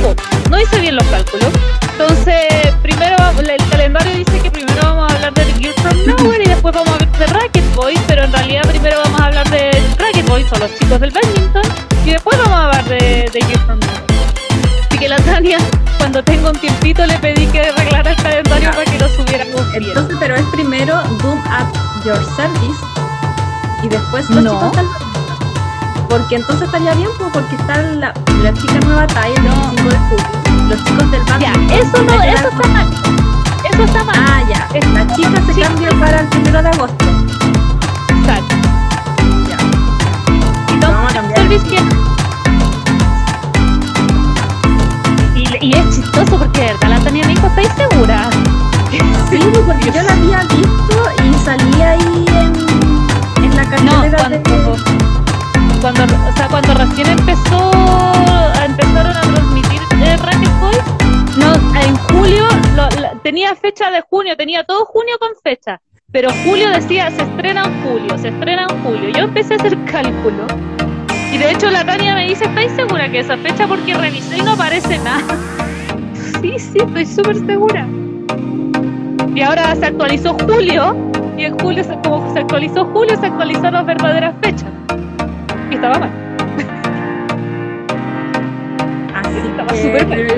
no 0.51 0.61
hice 0.61 0.81
bien 0.81 0.97
los 0.97 1.05
cálculos. 1.07 1.49
Entonces, 1.93 2.75
primero 2.83 3.17
el 3.39 3.71
calendario 3.71 4.17
dice 4.17 4.39
que 4.41 4.51
primero 4.51 4.81
vamos 4.83 5.11
a 5.11 5.15
hablar 5.15 5.33
de 5.35 5.45
Girl 5.55 5.75
From 5.75 6.07
Nowhere 6.07 6.45
y 6.45 6.49
después 6.49 6.75
vamos 6.75 6.91
a 6.91 6.95
hablar 6.95 7.19
de 7.19 7.27
Racket 7.27 7.75
Boys, 7.75 8.01
pero 8.07 8.25
en 8.25 8.33
realidad 8.33 8.63
primero 8.69 8.99
vamos 9.05 9.21
a 9.21 9.27
hablar 9.27 9.51
de 9.51 9.71
Racket 9.97 10.29
Boys 10.29 10.53
o 10.53 10.59
los 10.59 10.75
chicos 10.79 11.01
del 11.01 11.11
badminton 11.11 11.60
Tania, 15.41 15.57
cuando 15.97 16.23
tenga 16.23 16.51
un 16.51 16.59
tiempito, 16.59 17.07
le 17.07 17.17
pedí 17.19 17.47
que 17.47 17.63
arreglara 17.63 18.11
el 18.11 18.17
calendario 18.23 18.61
Ya. 18.69 18.71
para 18.73 18.85
que 18.85 18.99
lo 18.99 19.09
subiéramos. 19.09 19.63
Entonces, 19.75 20.17
pero 20.21 20.35
es 20.37 20.43
primero 20.53 21.01
Doom 21.23 21.39
at 21.49 21.65
Your 22.05 22.19
Service 22.37 22.79
y 23.83 23.89
después 23.89 24.29
los 24.29 24.45
No. 24.45 24.51
chicos 24.53 24.77
badminton. 24.77 26.09
Porque 26.11 26.35
entonces 26.37 26.67
estaría 26.67 26.93
bien, 26.93 27.09
pues, 27.17 27.31
porque 27.33 27.55
está 27.57 27.81
la, 27.81 28.13
la 28.43 28.53
chica 28.53 28.75
nueva 28.85 29.07
TAI 29.07 29.33
el 29.33 29.45
No. 29.47 29.55
25 29.71 29.89
de 29.89 29.97
julio. 29.97 30.27
Los 30.69 30.85
chicos 30.85 31.11
del 31.11 31.25
Ya, 31.25 31.33
badminton. 31.53 31.79
eso 31.79 32.03
no, 32.03 32.23
eso 32.23 32.49
está 32.51 32.69
mal. 32.69 32.87
Eso 33.73 33.83
está 33.85 34.05
mal. 34.05 34.17
Ah, 34.19 34.43
ya. 34.47 34.69
Es- 34.75 34.87
La 34.89 35.07
chica 35.15 35.41
se 35.47 35.55
sí. 35.55 35.61
cambia 35.63 35.91
para 35.99 36.21
el 36.21 36.27
primero 36.27 36.63
de 36.63 36.69
agosto. 36.69 37.05
Exacto. 38.09 38.55
Ya. 39.49 39.57
Y 39.57 40.77
a 40.77 40.81
Tom 40.81 41.07
cambiar. 41.15 41.39
Service 41.39 41.65
que- 41.67 42.20
chistoso 46.11 46.39
porque 46.39 46.61
de 46.61 46.67
verdad 46.69 46.89
la 46.91 47.01
Tania 47.01 47.27
me 47.27 47.35
dijo, 47.35 47.47
¿estáis 47.47 47.69
segura? 47.75 48.31
Sí, 49.31 49.39
porque 49.67 49.87
yo 49.93 50.03
la 50.03 50.13
había 50.13 50.41
visto 50.43 51.25
y 51.25 51.35
salía 51.45 51.91
ahí 51.93 52.25
en, 52.29 53.45
en 53.45 53.57
la 53.57 53.63
No, 53.65 53.71
cartelera 54.03 54.19
cuando, 54.19 54.39
de... 54.39 55.81
cuando, 55.81 56.03
o 56.29 56.33
sea, 56.37 56.49
cuando 56.49 56.75
recién 56.75 57.07
empezó, 57.09 57.71
a- 57.75 58.65
empezaron 58.65 59.17
a 59.17 59.21
transmitir 59.21 59.81
eh, 60.03 60.17
Boys, 60.61 60.79
no, 61.37 61.55
en 61.81 61.97
julio, 61.97 62.45
lo- 62.75 62.89
la- 63.01 63.13
tenía 63.23 63.55
fecha 63.55 63.91
de 63.91 64.01
junio, 64.03 64.37
tenía 64.37 64.65
todo 64.65 64.85
junio 64.87 65.15
con 65.21 65.31
fecha, 65.43 65.81
pero 66.11 66.31
julio 66.45 66.69
decía, 66.71 67.11
se 67.11 67.23
estrena 67.23 67.65
en 67.65 67.83
julio, 67.85 68.19
se 68.19 68.29
estrena 68.29 68.67
en 68.69 68.83
julio. 68.83 69.11
Yo 69.11 69.25
empecé 69.25 69.55
a 69.55 69.57
hacer 69.59 69.79
cálculo, 69.85 70.47
y 71.33 71.39
de 71.39 71.53
hecho 71.53 71.71
la 71.71 71.85
Tania 71.85 72.15
me 72.17 72.27
dice, 72.27 72.45
¿estáis 72.47 72.73
segura 72.73 73.09
que 73.11 73.21
esa 73.21 73.37
fecha? 73.37 73.69
Porque 73.69 73.95
revisé 73.95 74.39
y 74.39 74.43
no 74.43 74.53
aparece 74.53 74.99
nada. 74.99 75.23
Sí, 76.41 76.59
sí, 76.59 76.79
estoy 76.79 77.07
súper 77.07 77.37
segura. 77.47 77.87
Y 79.35 79.41
ahora 79.43 79.75
se 79.77 79.87
actualizó 79.87 80.35
julio, 80.47 80.97
y 81.37 81.45
en 81.45 81.59
julio, 81.59 81.85
se- 81.85 81.99
como 82.03 82.33
se 82.33 82.41
actualizó 82.41 82.85
julio, 82.87 83.17
se 83.19 83.27
actualizaron 83.27 83.75
las 83.75 83.87
verdaderas 83.87 84.35
fechas. 84.43 84.71
Y 85.71 85.75
estaba 85.75 85.99
mal. 85.99 86.11
Así 89.15 89.37
Estaba 89.51 89.69
súper 89.75 90.07
pero, 90.09 90.35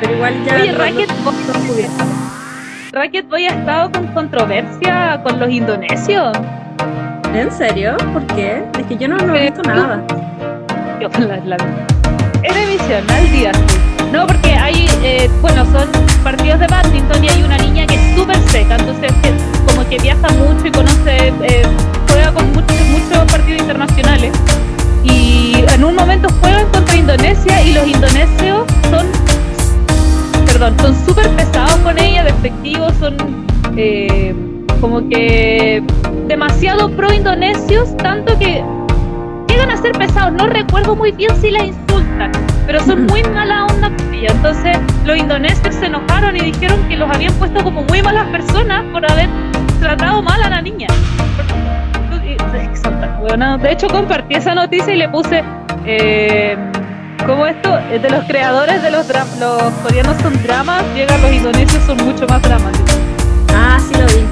pero 0.00 0.14
igual 0.14 0.34
ya... 0.44 0.54
Oye, 0.56 0.72
Racket 0.72 1.10
subieron. 1.68 1.92
Racket 2.92 3.28
Boy 3.28 3.46
ha 3.46 3.50
estado 3.50 3.92
con 3.92 4.06
controversia 4.08 5.20
con 5.22 5.38
los 5.38 5.50
indonesios. 5.50 6.36
¿En 7.32 7.50
serio? 7.52 7.96
¿Por 8.12 8.24
qué? 8.34 8.64
Es 8.78 8.86
que 8.86 8.96
yo 8.96 9.06
no, 9.08 9.16
no 9.18 9.34
he 9.34 9.46
Eh, 9.46 9.50
visto 9.50 9.62
nada. 9.62 10.02
Yo, 11.00 11.08
la, 11.20 11.36
la, 11.44 11.56
en 12.42 12.56
emisión, 12.56 13.08
al 13.10 13.30
día. 13.30 13.52
No, 14.12 14.26
porque 14.26 14.52
hay, 14.54 14.88
eh, 15.04 15.30
bueno, 15.40 15.64
son 15.66 15.88
partidos 16.24 16.58
de 16.58 16.66
badminton 16.66 17.24
y 17.24 17.28
hay 17.28 17.42
una 17.44 17.56
niña 17.58 17.86
que 17.86 17.94
es 17.94 18.18
súper 18.18 18.36
seca, 18.48 18.76
entonces 18.76 19.12
que, 19.22 19.32
como 19.66 19.88
que 19.88 19.98
viaja 19.98 20.28
mucho 20.30 20.66
y 20.66 20.70
conoce, 20.72 21.28
eh, 21.42 21.62
juega 22.08 22.32
con 22.32 22.52
muchos, 22.52 22.76
muchos 22.90 23.32
partidos 23.32 23.60
internacionales. 23.62 24.32
Y 25.04 25.64
en 25.72 25.84
un 25.84 25.94
momento 25.94 26.28
juegan 26.40 26.66
contra 26.72 26.96
Indonesia 26.96 27.62
y 27.62 27.72
los 27.72 27.86
indonesios 27.86 28.66
son, 28.90 29.06
perdón, 30.44 30.76
son 30.80 31.06
súper 31.06 31.28
pesados 31.30 31.76
con 31.76 31.96
ella, 31.96 32.24
despectivos, 32.24 32.92
son 32.98 33.16
eh, 33.76 34.34
como 34.80 35.08
que 35.08 35.82
demasiado 36.26 36.90
pro 36.90 37.12
indonesios, 37.12 37.96
tanto 37.98 38.36
que 38.38 38.64
¿qué 39.46 39.54
llegan 39.54 39.70
a 39.70 39.76
ser 39.76 39.92
pesados. 39.92 40.32
No 40.32 40.46
recuerdo 40.48 40.96
muy 40.96 41.12
bien 41.12 41.30
si 41.40 41.50
la 41.50 41.64
insultan, 41.64 42.32
pero 42.70 42.84
son 42.84 43.06
muy 43.06 43.20
mala 43.24 43.66
onda 43.66 43.90
con. 43.96 44.30
Entonces 44.30 44.78
los 45.04 45.16
indonesios 45.16 45.74
se 45.74 45.86
enojaron 45.86 46.36
y 46.36 46.40
dijeron 46.52 46.80
que 46.88 46.96
los 46.96 47.10
habían 47.10 47.34
puesto 47.34 47.64
como 47.64 47.82
muy 47.82 48.00
malas 48.00 48.28
personas 48.28 48.84
por 48.92 49.10
haber 49.10 49.28
tratado 49.80 50.22
mal 50.22 50.40
a 50.40 50.50
la 50.50 50.62
niña. 50.62 50.86
De 53.60 53.72
hecho 53.72 53.88
compartí 53.88 54.36
esa 54.36 54.54
noticia 54.54 54.94
y 54.94 54.98
le 54.98 55.08
puse... 55.08 55.42
Eh, 55.84 56.56
como 57.26 57.46
esto, 57.46 57.76
de 57.76 58.10
los 58.10 58.24
creadores 58.24 58.82
de 58.82 58.90
los, 58.90 59.06
los 59.38 59.72
coreanos 59.82 60.16
son 60.22 60.42
dramas, 60.42 60.82
llegan 60.94 61.20
los 61.20 61.32
indonesios 61.32 61.84
son 61.84 61.96
mucho 61.98 62.26
más 62.26 62.40
dramáticos. 62.42 62.98
Ah, 63.54 63.78
sí 63.78 63.94
lo 63.94 64.06
vi. 64.06 64.24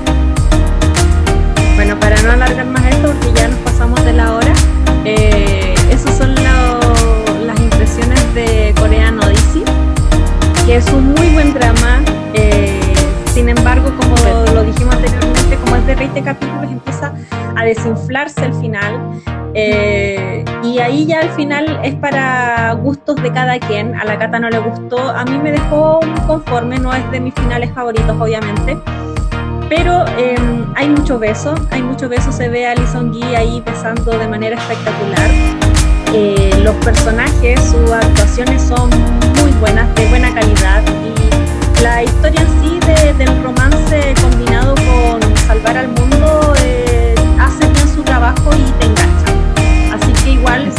Bueno, 1.74 2.01
para 2.01 2.20
no 2.22 2.32
alargar 2.32 2.66
más 2.66 2.84
esto, 2.86 3.12
porque 3.12 3.41
ya 3.41 3.49
nos 3.49 3.59
pasamos 3.59 4.05
de 4.05 4.12
la 4.14 4.32
hora, 4.32 4.53
eh, 5.05 5.68
de 8.35 8.74
Korean 8.79 9.18
Odyssey, 9.18 9.64
que 10.66 10.76
es 10.76 10.93
un 10.93 11.12
muy 11.12 11.29
buen 11.29 11.55
drama. 11.55 12.03
Eh, 12.35 12.81
sin 13.33 13.49
embargo, 13.49 13.91
como 13.97 14.14
lo 14.55 14.64
dijimos 14.64 14.95
anteriormente, 14.95 15.57
como 15.64 15.76
es 15.76 15.87
de 15.87 15.95
20 15.95 16.22
capítulos, 16.22 16.70
empieza 16.70 17.12
a 17.57 17.64
desinflarse 17.64 18.45
el 18.45 18.55
final. 18.55 19.22
Eh, 19.55 20.45
y 20.62 20.79
ahí 20.79 21.07
ya 21.07 21.20
al 21.20 21.31
final 21.31 21.81
es 21.83 21.95
para 21.97 22.72
gustos 22.72 23.16
de 23.22 23.33
cada 23.33 23.59
quien. 23.59 23.95
A 23.95 24.05
la 24.05 24.18
Cata 24.18 24.39
no 24.39 24.51
le 24.51 24.59
gustó, 24.59 24.99
a 24.99 25.24
mí 25.24 25.39
me 25.39 25.53
dejó 25.53 26.01
conforme, 26.26 26.79
no 26.79 26.93
es 26.93 27.11
de 27.11 27.20
mis 27.20 27.35
finales 27.35 27.72
favoritos, 27.72 28.16
obviamente. 28.20 28.76
Pero 29.68 30.07
em, 30.16 30.72
hay 30.76 30.89
mucho 30.89 31.18
beso, 31.18 31.55
hay 31.70 31.83
mucho 31.83 32.09
beso, 32.09 32.33
se 32.33 32.49
ve 32.49 32.66
a 32.66 32.72
Alison 32.72 33.11
Guy 33.11 33.35
ahí 33.35 33.62
besando 33.64 34.16
de 34.18 34.26
manera 34.26 34.57
espectacular. 34.57 35.68
Eh, 36.15 36.51
los 36.65 36.75
personajes, 36.77 37.61
sus 37.61 37.91
actuaciones 37.93 38.63
son 38.63 38.89
muy 39.41 39.53
buenas, 39.61 39.95
de 39.95 40.07
buena 40.09 40.33
calidad. 40.35 40.83
Y 41.05 41.83
la 41.83 42.03
historia 42.03 42.41
en 42.41 42.63
sí 42.63 42.79
del 43.19 43.43
romance 43.43 44.15
combinado 44.21 44.75
con 44.75 45.37
salvar 45.37 45.77
al 45.77 45.89
mundo 45.89 46.55
eh, 46.63 47.15
hace 47.39 47.69
bien 47.69 47.89
su 47.89 48.03
trabajo 48.03 48.51
y 48.53 48.71
te 48.81 48.87
engancha. 48.87 49.95
Así 49.95 50.13
que 50.25 50.31
igual, 50.33 50.71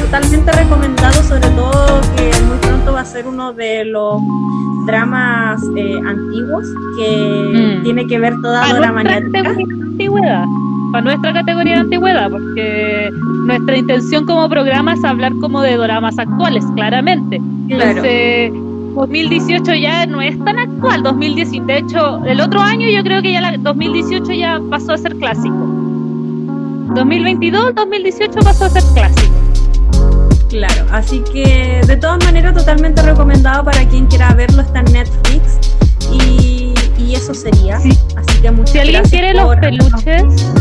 totalmente 0.00 0.52
recomendado, 0.52 1.22
sobre 1.22 1.48
todo 1.50 2.00
que 2.16 2.30
muy 2.42 2.58
pronto 2.58 2.92
va 2.92 3.00
a 3.00 3.04
ser 3.04 3.26
uno 3.26 3.52
de 3.52 3.84
los 3.84 4.20
dramas 4.86 5.60
eh, 5.76 6.00
antiguos 6.06 6.66
que 6.96 7.78
mm. 7.78 7.82
tiene 7.82 8.06
que 8.06 8.18
ver 8.18 8.34
toda 8.42 8.78
la 8.78 8.92
maniática. 8.92 9.50
Antigüedad, 9.50 10.44
para 10.94 11.06
nuestra 11.06 11.32
categoría 11.32 11.74
de 11.74 11.80
antigüedad, 11.80 12.30
porque 12.30 13.10
nuestra 13.46 13.76
intención 13.76 14.24
como 14.26 14.48
programa 14.48 14.94
es 14.94 15.02
hablar 15.02 15.32
como 15.40 15.60
de 15.60 15.76
dramas 15.76 16.16
actuales, 16.20 16.64
claramente. 16.76 17.42
Claro. 17.66 18.00
2018 18.94 19.74
ya 19.74 20.06
no 20.06 20.22
es 20.22 20.38
tan 20.44 20.56
actual, 20.56 21.02
2010, 21.02 21.66
de 21.66 21.78
hecho, 21.78 22.24
el 22.26 22.40
otro 22.40 22.60
año 22.60 22.88
yo 22.88 23.02
creo 23.02 23.20
que 23.22 23.32
ya 23.32 23.40
la 23.40 23.56
2018 23.56 24.34
ya 24.34 24.60
pasó 24.70 24.92
a 24.92 24.98
ser 24.98 25.16
clásico. 25.16 25.56
2022, 26.94 27.74
2018 27.74 28.38
pasó 28.44 28.66
a 28.66 28.70
ser 28.70 28.84
clásico. 28.94 29.34
Claro, 30.48 30.86
así 30.92 31.24
que 31.32 31.80
de 31.88 31.96
todas 31.96 32.24
maneras 32.24 32.54
totalmente 32.54 33.02
recomendado 33.02 33.64
para 33.64 33.84
quien 33.88 34.06
quiera 34.06 34.32
verlo, 34.34 34.62
está 34.62 34.78
en 34.78 34.92
Netflix 34.92 35.58
y, 36.12 36.72
eso 37.12 37.34
sería. 37.34 37.76
Así 37.76 38.40
que 38.42 38.50
muchas 38.50 38.70
Si 38.70 38.78
alguien 38.78 39.02
quiere 39.04 39.34
los 39.34 39.56
peluches, 39.56 40.52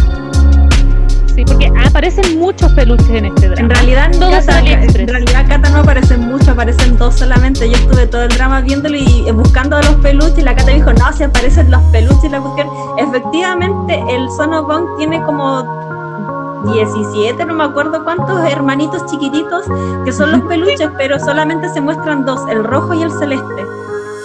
sí, 1.36 1.46
porque 1.46 1.72
aparecen 1.86 2.40
muchos 2.40 2.72
peluches 2.74 3.10
en 3.10 3.26
este 3.26 3.50
drama. 3.50 3.62
En 3.62 3.70
realidad, 3.70 4.12
en 4.14 5.08
realidad 5.08 5.46
Cata 5.48 5.70
no 5.70 5.80
aparecen 5.80 6.22
muchos, 6.22 6.50
aparecen 6.50 6.98
dos 6.98 7.16
solamente. 7.16 7.70
Yo 7.70 7.76
estuve 7.76 8.08
todo 8.08 8.24
el 8.24 8.30
drama 8.30 8.62
viéndolo 8.62 8.98
y 8.98 9.30
buscando 9.32 9.80
los 9.80 9.96
peluches 9.96 10.40
y 10.40 10.42
la 10.42 10.56
Cata 10.56 10.72
dijo, 10.72 10.94
no, 10.94 11.12
si 11.14 11.24
aparecen 11.24 11.70
los 11.72 11.82
peluches 11.92 12.32
la 12.32 12.40
cuestión. 12.40 12.68
Efectivamente, 12.98 14.04
el 14.10 14.30
Sonobong 14.32 14.98
tiene 14.98 15.22
como 15.24 16.64
17, 16.72 17.46
no 17.46 17.54
me 17.54 17.64
acuerdo 17.66 18.04
cuántos 18.04 18.40
hermanitos 18.50 19.06
chiquititos 19.08 19.66
que 20.06 20.12
son 20.12 20.32
los 20.32 20.42
peluches, 20.42 20.90
pero 20.98 21.20
solamente 21.20 21.70
se 21.70 21.82
muestran 21.82 22.26
dos, 22.26 22.40
el 22.50 22.64
rojo 22.64 22.94
y 22.94 23.04
el 23.04 23.12
celeste. 23.12 23.66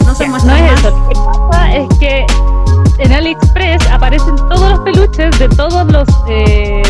No 0.04 0.14
se 0.14 0.28
muestran 0.28 0.58
no 0.58 0.72
es 0.72 0.78
eso. 0.78 0.90
Lo 0.90 1.08
que 1.08 1.14
pasa 1.50 1.76
es 1.76 1.88
que 1.98 2.26
en 2.98 3.12
AliExpress 3.12 3.86
aparecen 3.90 4.36
todos 4.36 4.70
los 4.70 4.80
peluches 4.80 5.38
de 5.38 5.48
todos 5.50 5.90
los. 5.92 6.08
Eh, 6.28 6.82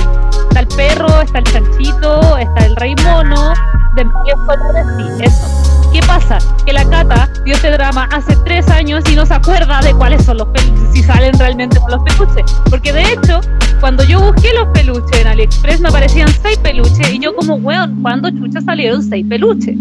está 0.48 0.60
el 0.60 0.68
perro, 0.68 1.20
está 1.20 1.38
el 1.38 1.44
chanchito, 1.44 2.36
está 2.38 2.66
el 2.66 2.76
rey 2.76 2.94
mono, 3.04 3.52
de 3.94 4.04
varios 4.04 4.38
colores, 4.46 4.86
sí, 4.96 5.24
eso. 5.24 5.68
¿Qué 5.92 6.00
pasa? 6.00 6.38
Que 6.66 6.72
la 6.72 6.84
Cata 6.84 7.28
vio 7.44 7.54
este 7.54 7.70
drama 7.70 8.08
hace 8.12 8.36
tres 8.44 8.68
años 8.68 9.02
y 9.10 9.16
no 9.16 9.24
se 9.24 9.34
acuerda 9.34 9.80
de 9.80 9.94
cuáles 9.94 10.24
son 10.24 10.38
los 10.38 10.48
peluches, 10.48 10.92
si 10.92 11.02
salen 11.02 11.38
realmente 11.38 11.78
los 11.88 12.02
peluches. 12.02 12.52
Porque 12.68 12.92
de 12.92 13.02
hecho, 13.02 13.40
cuando 13.80 14.04
yo 14.04 14.20
busqué 14.20 14.52
los 14.52 14.68
peluches 14.68 15.20
en 15.20 15.28
AliExpress 15.28 15.80
me 15.80 15.88
aparecían 15.88 16.28
seis 16.42 16.58
peluches 16.58 17.10
y 17.12 17.18
yo 17.18 17.34
como, 17.34 17.54
weón, 17.54 18.02
¿cuándo 18.02 18.30
chucha 18.30 18.60
salieron 18.60 19.02
seis 19.02 19.24
peluches? 19.28 19.76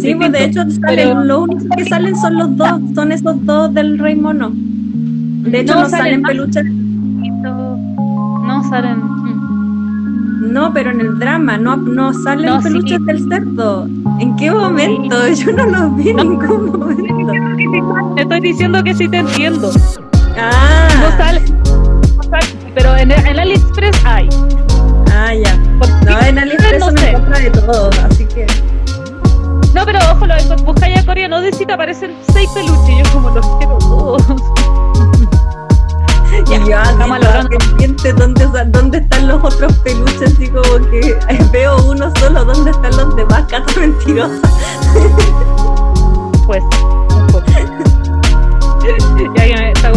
Sí, 0.00 0.14
pues 0.14 0.32
de 0.32 0.44
hecho 0.44 0.62
salen, 0.70 1.26
lo 1.26 1.42
único 1.42 1.76
que 1.76 1.84
salen 1.84 2.16
son 2.16 2.38
los 2.38 2.56
dos, 2.56 2.80
son 2.94 3.12
esos 3.12 3.44
dos 3.44 3.72
del 3.74 3.98
Rey 3.98 4.16
Mono. 4.16 4.50
De 4.52 5.60
hecho 5.60 5.74
no, 5.74 5.88
salen, 5.88 6.22
peluches. 6.22 6.64
No 6.64 8.62
salen. 8.68 9.00
No, 10.52 10.72
pero 10.72 10.90
en 10.90 11.00
el 11.00 11.18
drama 11.18 11.56
no, 11.58 11.76
no 11.76 12.12
salen 12.12 12.62
peluches 12.62 13.04
del 13.04 13.28
cerdo. 13.28 13.86
¿En 14.18 14.36
qué 14.36 14.50
momento? 14.50 15.28
Yo 15.34 15.52
no 15.52 15.66
los 15.66 15.96
vi 15.96 16.10
en 16.10 16.16
ningún 16.16 16.72
momento. 16.72 18.16
Estoy 18.16 18.40
diciendo 18.40 18.82
que 18.82 18.94
sí 18.94 19.08
te 19.08 19.18
entiendo. 19.18 19.70
Ah. 20.38 20.88
No 21.00 21.16
sale. 21.16 21.40
pero 22.74 22.96
en, 22.96 23.12
en 23.12 23.38
AliExpress 23.38 24.04
hay. 24.04 24.28
Ah, 25.12 25.34
ya. 25.34 25.56
no, 26.06 26.20
en 26.26 26.38
AliExpress 26.38 26.80
no 26.80 26.90
se 26.90 27.10
encuentra 27.10 27.38
de 27.38 27.50
todo, 27.50 27.90
así 28.08 28.24
que. 28.26 28.46
No, 29.74 29.84
pero 29.84 29.98
ojo, 30.10 30.26
lo 30.26 30.34
buscáis 30.64 30.98
a 30.98 31.06
Corea, 31.06 31.28
no 31.28 31.40
te 31.64 31.72
aparecen 31.72 32.14
seis 32.32 32.48
peluches, 32.50 32.88
y 32.88 32.98
yo 32.98 33.12
como 33.12 33.30
los 33.30 33.46
quiero 33.58 33.78
todos. 33.78 34.22
y 36.48 36.68
yo 36.68 37.48
pendiente 37.48 38.12
dónde, 38.12 38.46
dónde 38.66 38.98
están 38.98 39.28
los 39.28 39.42
otros 39.44 39.72
peluches, 39.78 40.32
así 40.34 40.48
como 40.48 40.90
que 40.90 41.16
veo 41.52 41.76
uno 41.84 42.12
solo, 42.18 42.44
¿dónde 42.44 42.70
están 42.72 42.96
los 42.96 43.14
demás? 43.16 43.44
Cata 43.48 43.72
mentirosa. 43.78 44.40
pues, 46.46 46.62
un 46.62 47.26
poco. 47.28 47.44
ya 48.82 48.96
que 49.16 49.70
esta 49.70 49.92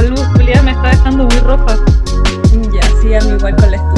me 0.63 0.71
está 0.71 0.89
dejando 0.89 1.25
muy 1.25 1.39
roja. 1.39 1.77
Ya, 2.71 2.83
sí, 3.01 3.13
a 3.13 3.21
mí 3.21 3.29
igual 3.37 3.55
con 3.55 3.71
la. 3.71 3.77
Ya, 3.77 3.92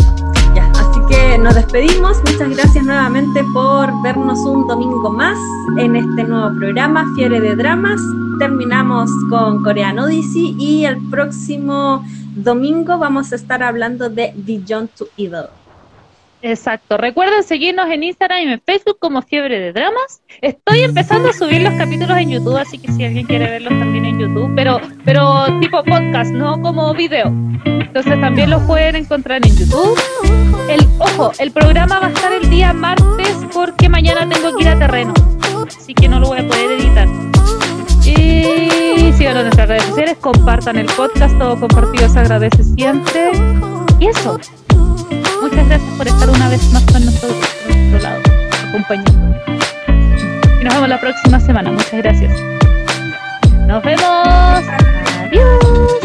que 1.36 1.42
nos 1.42 1.56
despedimos. 1.56 2.18
Muchas 2.20 2.50
gracias 2.56 2.86
nuevamente 2.86 3.44
por 3.54 3.92
vernos 4.04 4.40
un 4.40 4.68
domingo 4.68 5.10
más 5.10 5.38
en 5.78 5.98
este 5.98 6.24
nuevo 6.24 6.56
programa, 6.58 7.06
Fiebre 7.14 7.42
de 7.42 7.58
Dramas. 7.58 8.00
Terminamos 8.40 9.10
con 9.30 9.62
Korean 9.62 10.00
Odyssey 10.00 10.56
y 10.58 10.86
el 10.86 10.98
próximo 11.10 12.06
domingo 12.38 12.98
vamos 12.98 13.34
a 13.34 13.36
estar 13.36 13.64
hablando 13.64 14.10
de 14.10 14.34
Beyond 14.34 14.90
to 14.92 15.08
Evil. 15.18 15.48
Exacto. 16.46 16.98
Recuerden 16.98 17.44
seguirnos 17.44 17.90
en 17.90 18.04
Instagram 18.04 18.40
y 18.40 18.52
en 18.54 18.62
Facebook 18.62 19.00
como 19.00 19.24
Fiebre 19.24 19.60
de 19.60 19.74
Dramas. 19.74 20.22
Estoy 20.42 20.82
empezando 20.82 21.30
a 21.30 21.34
subir 21.34 21.64
los 21.64 21.74
capítulos 21.74 22.16
en 22.20 22.30
YouTube, 22.30 22.56
así 22.56 22.78
que 22.78 22.92
si 22.92 23.04
alguien 23.04 23.26
quiere 23.26 23.50
verlos 23.50 23.74
también 23.80 24.06
en 24.06 24.20
YouTube, 24.20 24.54
pero, 24.56 24.80
pero 25.04 25.46
tipo 25.60 25.84
podcast, 25.84 26.32
no 26.32 26.62
como 26.62 26.94
video. 26.94 27.34
Entonces 27.66 28.22
también 28.22 28.52
los 28.52 28.62
pueden 28.64 28.96
encontrar 28.96 29.44
en 29.44 29.58
YouTube. 29.58 30.00
El, 30.70 30.82
ojo, 31.00 31.32
el 31.40 31.50
programa 31.50 32.00
va 32.00 32.08
a 32.08 32.10
estar 32.10 32.32
el 32.32 32.48
día 32.48 32.74
martes 32.74 33.36
porque 33.52 33.90
mañana 33.90 34.30
tengo 34.30 34.56
que 34.56 34.66
ir 34.66 34.70
a 34.70 34.78
terreno. 34.78 35.16
Así 35.66 35.96
que 35.96 36.08
no 36.08 36.20
lo 36.20 36.28
voy 36.28 36.42
a 36.42 36.48
poder 36.48 36.80
editar. 36.80 37.08
Y 38.06 39.12
sigan 39.14 39.38
en 39.38 39.44
nuestras 39.46 39.68
redes 39.68 39.84
sociales, 39.86 40.18
compartan 40.22 40.78
el 40.78 40.86
podcast, 40.86 41.36
todo 41.40 41.60
compartido 41.60 42.08
se 42.08 42.20
agradece 42.20 42.64
siempre. 42.64 43.32
Y 44.00 44.10
eso. 44.10 44.40
Muchas 45.46 45.68
gracias 45.68 45.94
por 45.96 46.08
estar 46.08 46.28
una 46.28 46.50
vez 46.50 46.72
más 46.72 46.84
con 46.86 47.06
nosotros, 47.06 47.48
por 47.68 47.76
nuestro 47.76 48.00
lado, 48.00 48.22
acompañándonos. 48.68 49.42
Y 50.60 50.64
nos 50.64 50.74
vemos 50.74 50.90
la 50.90 51.00
próxima 51.00 51.40
semana. 51.40 51.72
Muchas 51.72 51.94
gracias. 52.02 52.36
Nos 53.68 53.84
vemos. 53.84 54.04
Adiós. 55.22 56.05